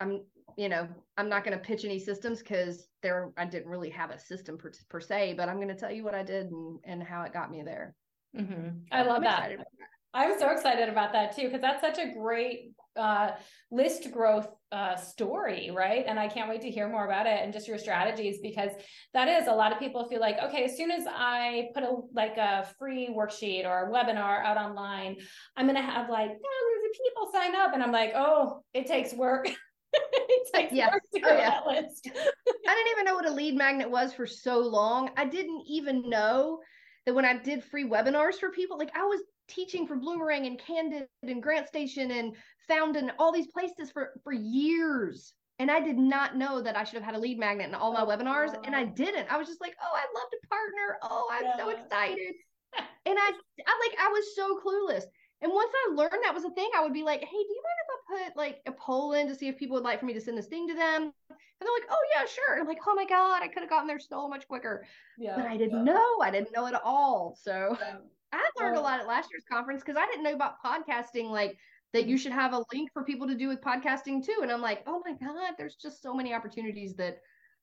i'm 0.00 0.20
you 0.56 0.68
know 0.68 0.88
i'm 1.16 1.28
not 1.28 1.44
going 1.44 1.56
to 1.56 1.64
pitch 1.64 1.84
any 1.84 1.98
systems 1.98 2.40
because 2.40 2.88
there 3.02 3.30
i 3.36 3.44
didn't 3.44 3.68
really 3.68 3.90
have 3.90 4.10
a 4.10 4.18
system 4.18 4.58
per, 4.58 4.72
per 4.88 5.00
se 5.00 5.34
but 5.36 5.48
i'm 5.48 5.56
going 5.56 5.68
to 5.68 5.74
tell 5.74 5.90
you 5.90 6.04
what 6.04 6.14
i 6.14 6.22
did 6.22 6.46
and 6.50 6.78
and 6.84 7.02
how 7.02 7.22
it 7.22 7.32
got 7.32 7.50
me 7.50 7.62
there 7.62 7.94
mm-hmm. 8.36 8.68
i 8.92 9.02
love 9.02 9.22
that. 9.22 9.50
that 9.56 9.66
i'm 10.14 10.38
so 10.38 10.50
excited 10.50 10.88
about 10.88 11.12
that 11.12 11.34
too 11.34 11.44
because 11.44 11.60
that's 11.60 11.80
such 11.80 11.98
a 11.98 12.12
great 12.12 12.72
uh, 12.98 13.30
list 13.70 14.10
growth 14.12 14.48
uh, 14.72 14.96
story, 14.96 15.70
right? 15.70 16.04
And 16.06 16.18
I 16.18 16.28
can't 16.28 16.48
wait 16.48 16.60
to 16.62 16.70
hear 16.70 16.88
more 16.88 17.06
about 17.06 17.26
it 17.26 17.40
and 17.42 17.52
just 17.52 17.68
your 17.68 17.78
strategies 17.78 18.38
because 18.42 18.70
that 19.14 19.28
is 19.28 19.48
a 19.48 19.52
lot 19.52 19.72
of 19.72 19.78
people 19.78 20.06
feel 20.08 20.20
like, 20.20 20.38
okay, 20.42 20.64
as 20.64 20.76
soon 20.76 20.90
as 20.90 21.04
I 21.08 21.68
put 21.74 21.84
a 21.84 21.96
like 22.12 22.36
a 22.36 22.66
free 22.78 23.08
worksheet 23.16 23.64
or 23.64 23.88
a 23.88 23.90
webinar 23.90 24.44
out 24.44 24.56
online, 24.56 25.16
I'm 25.56 25.66
gonna 25.66 25.80
have 25.80 26.10
like 26.10 26.28
thousands 26.28 26.84
of 26.84 27.04
people 27.04 27.30
sign 27.32 27.54
up, 27.54 27.72
and 27.72 27.82
I'm 27.82 27.92
like, 27.92 28.12
oh, 28.14 28.62
it 28.74 28.86
takes 28.86 29.14
work. 29.14 29.48
it 29.92 30.52
takes 30.54 30.72
yes. 30.72 30.92
work 30.92 31.02
to 31.14 31.20
oh, 31.20 31.22
grow 31.22 31.36
oh, 31.36 31.38
yeah. 31.38 31.50
that 31.50 31.66
list. 31.66 32.10
I 32.68 32.74
didn't 32.74 32.92
even 32.92 33.04
know 33.04 33.14
what 33.14 33.28
a 33.28 33.32
lead 33.32 33.56
magnet 33.56 33.90
was 33.90 34.12
for 34.12 34.26
so 34.26 34.58
long. 34.58 35.10
I 35.16 35.24
didn't 35.24 35.62
even 35.66 36.08
know 36.10 36.60
that 37.06 37.14
when 37.14 37.24
I 37.24 37.38
did 37.38 37.64
free 37.64 37.88
webinars 37.88 38.34
for 38.34 38.50
people, 38.50 38.76
like 38.76 38.94
I 38.94 39.04
was 39.04 39.20
teaching 39.48 39.86
for 39.86 39.96
Bloomerang 39.96 40.46
and 40.46 40.58
Candid 40.58 41.08
and 41.22 41.42
GrantStation 41.42 42.10
and 42.18 42.36
found 42.66 42.96
in 42.96 43.10
all 43.18 43.32
these 43.32 43.48
places 43.48 43.90
for 43.90 44.12
for 44.22 44.32
years. 44.32 45.32
And 45.58 45.70
I 45.70 45.80
did 45.80 45.98
not 45.98 46.36
know 46.36 46.62
that 46.62 46.76
I 46.76 46.84
should 46.84 46.94
have 46.94 47.02
had 47.02 47.16
a 47.16 47.18
lead 47.18 47.38
magnet 47.38 47.68
in 47.68 47.74
all 47.74 47.92
my 47.92 48.02
oh, 48.02 48.06
webinars. 48.06 48.54
And 48.64 48.76
I 48.76 48.84
didn't. 48.84 49.26
I 49.28 49.36
was 49.36 49.48
just 49.48 49.60
like, 49.60 49.74
oh, 49.82 49.96
I'd 49.96 50.14
love 50.14 50.30
to 50.30 50.48
partner. 50.48 50.98
Oh, 51.02 51.28
I'm 51.32 51.44
yeah. 51.44 51.56
so 51.56 51.70
excited. 51.70 52.34
and 53.06 53.18
I 53.18 53.32
I 53.66 53.88
like 53.88 53.98
I 53.98 54.08
was 54.08 54.36
so 54.36 54.60
clueless. 54.64 55.04
And 55.40 55.52
once 55.52 55.70
I 55.72 55.94
learned 55.94 56.24
that 56.24 56.34
was 56.34 56.44
a 56.44 56.50
thing, 56.50 56.68
I 56.76 56.82
would 56.82 56.92
be 56.92 57.04
like, 57.04 57.20
hey, 57.20 57.26
do 57.26 57.36
you 57.36 57.62
mind 57.62 57.78
if 57.84 57.90
I 57.90 58.28
put 58.28 58.36
like 58.36 58.60
a 58.66 58.72
poll 58.72 59.12
in 59.12 59.28
to 59.28 59.34
see 59.34 59.48
if 59.48 59.56
people 59.56 59.74
would 59.74 59.84
like 59.84 60.00
for 60.00 60.06
me 60.06 60.14
to 60.14 60.20
send 60.20 60.36
this 60.36 60.46
thing 60.46 60.66
to 60.68 60.74
them? 60.74 61.02
And 61.30 61.66
they're 61.66 61.72
like, 61.72 61.90
oh 61.90 62.02
yeah, 62.14 62.24
sure. 62.26 62.54
And 62.54 62.62
I'm 62.62 62.68
like, 62.68 62.78
oh 62.86 62.94
my 62.94 63.06
God, 63.06 63.42
I 63.42 63.48
could 63.48 63.62
have 63.62 63.70
gotten 63.70 63.86
there 63.86 64.00
so 64.00 64.28
much 64.28 64.46
quicker. 64.48 64.84
Yeah. 65.16 65.36
But 65.36 65.46
I 65.46 65.56
didn't 65.56 65.86
yeah. 65.86 65.92
know. 65.92 66.20
I 66.20 66.30
didn't 66.30 66.54
know 66.54 66.66
at 66.66 66.74
all. 66.84 67.36
So 67.40 67.76
yeah. 67.80 67.96
I 68.32 68.50
learned 68.58 68.76
a 68.76 68.80
uh, 68.80 68.82
lot 68.82 69.00
at 69.00 69.06
last 69.06 69.30
year's 69.30 69.44
conference 69.50 69.82
because 69.82 70.00
I 70.00 70.06
didn't 70.06 70.24
know 70.24 70.34
about 70.34 70.62
podcasting, 70.64 71.30
like 71.30 71.56
that 71.92 72.06
you 72.06 72.16
mm-hmm. 72.16 72.22
should 72.22 72.32
have 72.32 72.52
a 72.52 72.64
link 72.72 72.90
for 72.92 73.04
people 73.04 73.26
to 73.26 73.34
do 73.34 73.48
with 73.48 73.60
podcasting 73.60 74.24
too. 74.24 74.40
And 74.42 74.52
I'm 74.52 74.60
like, 74.60 74.82
oh 74.86 75.02
my 75.04 75.12
God, 75.12 75.54
there's 75.56 75.76
just 75.76 76.02
so 76.02 76.14
many 76.14 76.34
opportunities 76.34 76.94
that 76.96 77.18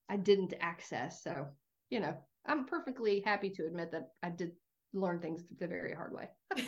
I 0.10 0.18
didn't 0.18 0.54
access. 0.60 1.24
So, 1.24 1.48
you 1.90 2.00
know, 2.00 2.16
I'm 2.46 2.66
perfectly 2.66 3.22
happy 3.26 3.50
to 3.52 3.66
admit 3.66 3.92
that 3.92 4.10
I 4.24 4.30
did 4.30 4.52
learn 4.96 5.20
things 5.20 5.44
the 5.60 5.68
very 5.68 5.94
hard 5.94 6.14
way. 6.14 6.30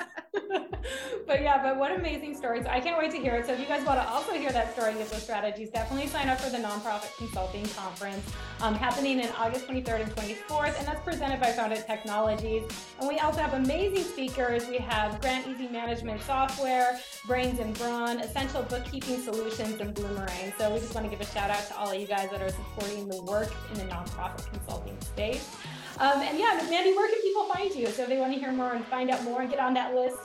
but 1.28 1.42
yeah, 1.42 1.62
but 1.62 1.78
what 1.78 1.92
amazing 1.92 2.36
stories. 2.36 2.66
I 2.66 2.80
can't 2.80 2.98
wait 2.98 3.12
to 3.12 3.18
hear 3.18 3.36
it. 3.36 3.46
So 3.46 3.54
if 3.54 3.60
you 3.60 3.66
guys 3.66 3.86
want 3.86 4.02
to 4.02 4.08
also 4.10 4.34
hear 4.34 4.52
that 4.52 4.74
story 4.74 4.92
and 4.92 4.98
get 4.98 5.10
those 5.10 5.24
strategies, 5.24 5.70
definitely 5.70 6.08
sign 6.08 6.30
up 6.30 6.40
for 6.40 6.50
the 6.50 6.58
Nonprofit 6.58 7.16
Consulting 7.18 7.66
Conference 7.70 8.30
um, 8.62 8.76
happening 8.76 9.20
in 9.20 9.30
August 9.38 9.68
23rd 9.68 10.02
and 10.02 10.16
24th. 10.16 10.78
And 10.78 10.88
that's 10.88 11.04
presented 11.04 11.40
by 11.40 11.52
Foundant 11.52 11.86
Technologies. 11.86 12.64
And 13.00 13.08
we 13.08 13.20
also 13.20 13.40
have 13.40 13.54
amazing 13.54 14.04
speakers. 14.04 14.68
We 14.68 14.78
have 14.78 15.20
Grant 15.22 15.48
Easy 15.48 15.68
Management 15.68 16.22
Software, 16.22 17.00
Brains 17.26 17.60
and 17.60 17.78
Brawn, 17.78 18.20
Essential 18.20 18.64
Bookkeeping 18.64 19.22
Solutions, 19.22 19.80
and 19.80 19.96
Bloomerang. 19.96 20.58
So 20.58 20.74
we 20.74 20.80
just 20.80 20.94
want 20.94 21.06
to 21.06 21.10
give 21.10 21.22
a 21.22 21.32
shout 21.32 21.50
out 21.50 21.66
to 21.68 21.78
all 21.78 21.92
of 21.92 22.00
you 22.00 22.08
guys 22.08 22.30
that 22.32 22.42
are 22.42 22.50
supporting 22.50 23.08
the 23.08 23.22
work 23.24 23.54
in 23.72 23.80
the 23.80 23.86
nonprofit 23.86 24.52
consulting 24.52 25.00
space. 25.02 25.56
Um, 26.00 26.22
and 26.22 26.38
yeah, 26.38 26.60
Mandy, 26.70 26.96
where 26.96 27.10
can 27.10 27.22
people 27.22 27.46
find 27.46 27.74
you? 27.74 27.88
So 27.88 28.04
if 28.04 28.10
they 28.10 28.20
want 28.20 28.34
to 28.34 28.40
hear 28.40 28.52
more 28.52 28.74
and 28.74 28.86
find 28.86 29.10
out 29.10 29.24
more 29.24 29.42
and 29.42 29.50
get 29.50 29.60
on 29.60 29.74
that 29.74 29.96
list. 29.96 30.20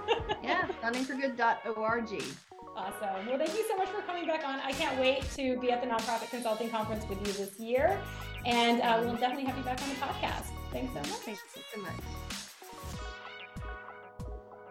yeah, 0.42 0.68
fundingforgood.org. 0.82 2.22
Awesome. 2.76 3.26
Well, 3.26 3.38
thank 3.38 3.56
you 3.56 3.64
so 3.68 3.76
much 3.76 3.88
for 3.88 4.02
coming 4.02 4.26
back 4.26 4.46
on. 4.46 4.60
I 4.60 4.72
can't 4.72 5.00
wait 5.00 5.22
to 5.36 5.58
be 5.58 5.72
at 5.72 5.80
the 5.80 5.88
Nonprofit 5.88 6.30
Consulting 6.30 6.68
Conference 6.70 7.04
with 7.08 7.18
you 7.26 7.32
this 7.32 7.58
year. 7.58 7.98
And 8.44 8.80
uh, 8.82 9.00
we'll 9.02 9.16
definitely 9.16 9.44
have 9.44 9.56
you 9.56 9.64
back 9.64 9.82
on 9.82 9.88
the 9.88 9.94
podcast. 9.96 10.50
Thanks 10.70 10.92
so 10.92 11.00
much. 11.00 11.20
Thanks 11.20 11.42
so 11.74 11.80
much. 11.80 12.45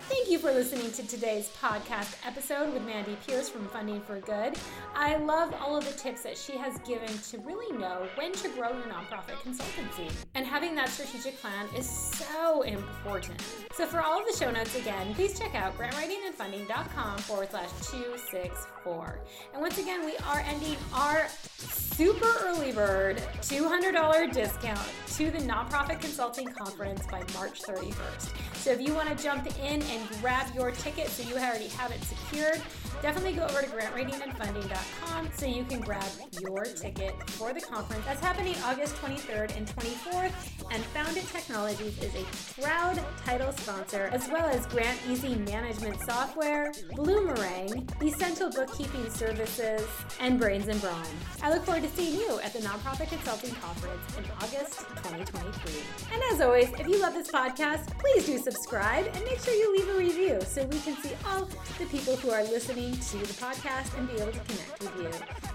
Thank 0.08 0.30
you 0.30 0.38
for 0.38 0.52
listening 0.52 0.92
to 0.92 1.08
today's 1.08 1.50
podcast 1.60 2.16
episode 2.28 2.72
with 2.72 2.84
Mandy 2.84 3.18
Pearce 3.28 3.50
from 3.50 3.68
Funding 3.70 4.02
for 4.02 4.20
Good. 4.20 4.54
I 4.94 5.18
love 5.18 5.52
all 5.60 5.76
of 5.76 5.84
the 5.84 5.94
tips 5.94 6.22
that 6.22 6.38
she 6.38 6.56
has 6.58 6.78
given 6.80 7.08
to 7.08 7.40
really 7.40 7.76
know 7.76 8.08
when 8.14 8.32
to 8.34 8.50
grow 8.50 8.70
your 8.70 8.84
nonprofit 8.84 9.34
consultancy. 9.44 10.12
And 10.36 10.46
having 10.46 10.76
that 10.76 10.90
strategic 10.90 11.42
plan 11.42 11.68
is 11.76 11.90
so 11.90 12.62
important. 12.62 13.42
So, 13.74 13.88
for 13.88 14.00
all 14.00 14.20
of 14.20 14.28
the 14.32 14.38
show 14.38 14.52
notes 14.52 14.76
again, 14.76 15.16
please 15.16 15.40
check 15.40 15.56
out 15.56 15.76
grantwritingandfunding.com 15.76 17.18
forward 17.20 17.50
slash 17.50 17.70
264. 17.90 19.20
And 19.54 19.62
once 19.62 19.80
again, 19.80 20.06
we 20.06 20.18
are 20.18 20.44
ending 20.48 20.78
our 20.94 21.28
super 21.58 22.32
early 22.44 22.72
bird 22.72 23.18
$200 23.42 24.32
discount 24.32 24.88
to 25.08 25.32
the 25.32 25.40
Nonprofit 25.40 26.00
Consulting 26.00 26.48
Conference 26.48 27.06
by 27.08 27.24
March 27.34 27.62
31st. 27.64 28.56
So 28.56 28.72
if 28.72 28.82
you 28.82 28.94
want 28.94 29.16
to 29.16 29.24
jump 29.24 29.46
in 29.60 29.82
and 29.82 29.95
grab 30.22 30.54
your 30.56 30.72
ticket 30.72 31.08
so 31.08 31.28
you 31.28 31.36
already 31.36 31.68
have 31.68 31.92
it 31.92 32.04
secured, 32.04 32.62
definitely 33.02 33.34
go 33.34 33.44
over 33.44 33.62
to 33.62 33.68
grantwritingandfunding.com 33.68 35.30
so 35.36 35.46
you 35.46 35.64
can 35.66 35.80
grab 35.80 36.10
your 36.40 36.64
ticket 36.64 37.14
for 37.32 37.54
the 37.54 37.62
conference. 37.62 38.06
That's 38.06 38.22
happening 38.22 38.56
August 38.64 38.96
23rd 38.98 39.56
and 39.58 39.68
24th, 39.68 40.34
and 40.72 40.84
Foundant 40.86 41.28
Technologies 41.30 41.98
is 42.02 42.14
a 42.16 42.62
proud 42.62 43.00
title 43.26 43.52
sponsor, 43.54 44.10
as 44.12 44.28
well 44.30 44.46
as 44.46 44.66
Grant 44.68 45.00
Easy 45.10 45.36
Management 45.36 46.02
Software, 46.02 46.72
Bloomerang, 46.94 47.90
Essential 48.02 48.50
Bookkeeping 48.50 49.10
Services, 49.10 49.88
and 50.20 50.40
Brains 50.40 50.68
and 50.68 50.82
Brawn. 50.82 51.06
I 51.42 51.52
look 51.52 51.64
forward 51.64 51.84
to 51.84 51.90
seeing 51.90 52.20
you 52.20 52.40
at 52.40 52.54
the 52.54 52.60
Nonprofit 52.60 53.10
Consulting 53.10 53.54
Conference 53.56 54.18
in 54.18 54.26
August 54.42 54.80
2023. 55.04 55.82
And 56.14 56.24
as 56.32 56.42
always, 56.42 56.70
if 56.80 56.88
you 56.88 57.00
love 57.00 57.14
this 57.14 57.30
podcast, 57.30 57.98
please 58.00 58.26
do 58.26 58.38
subscribe 58.38 59.06
and 59.14 59.24
make 59.26 59.40
sure 59.40 59.54
you 59.54 59.74
leave 59.86 59.96
a 59.96 59.98
review 59.98 60.42
so 60.42 60.64
we 60.66 60.80
can 60.80 60.96
see 60.98 61.12
all 61.26 61.46
the 61.78 61.86
people 61.86 62.16
who 62.18 62.32
are 62.32 62.44
listening 62.44 62.94
to 62.94 63.18
the 63.18 63.34
podcast 63.34 63.98
and 63.98 64.08
be 64.08 64.16
able 64.16 64.32
to 64.32 64.40
connect 64.40 64.80
with 64.80 64.96
you. 64.98 65.10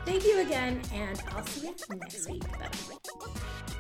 Thank 0.05 0.25
you 0.25 0.41
again, 0.41 0.81
and 0.93 1.23
I'll 1.31 1.45
see 1.47 1.69
you 1.69 1.75
next 1.97 2.29
week. 2.29 2.43
Bye. 2.59 3.77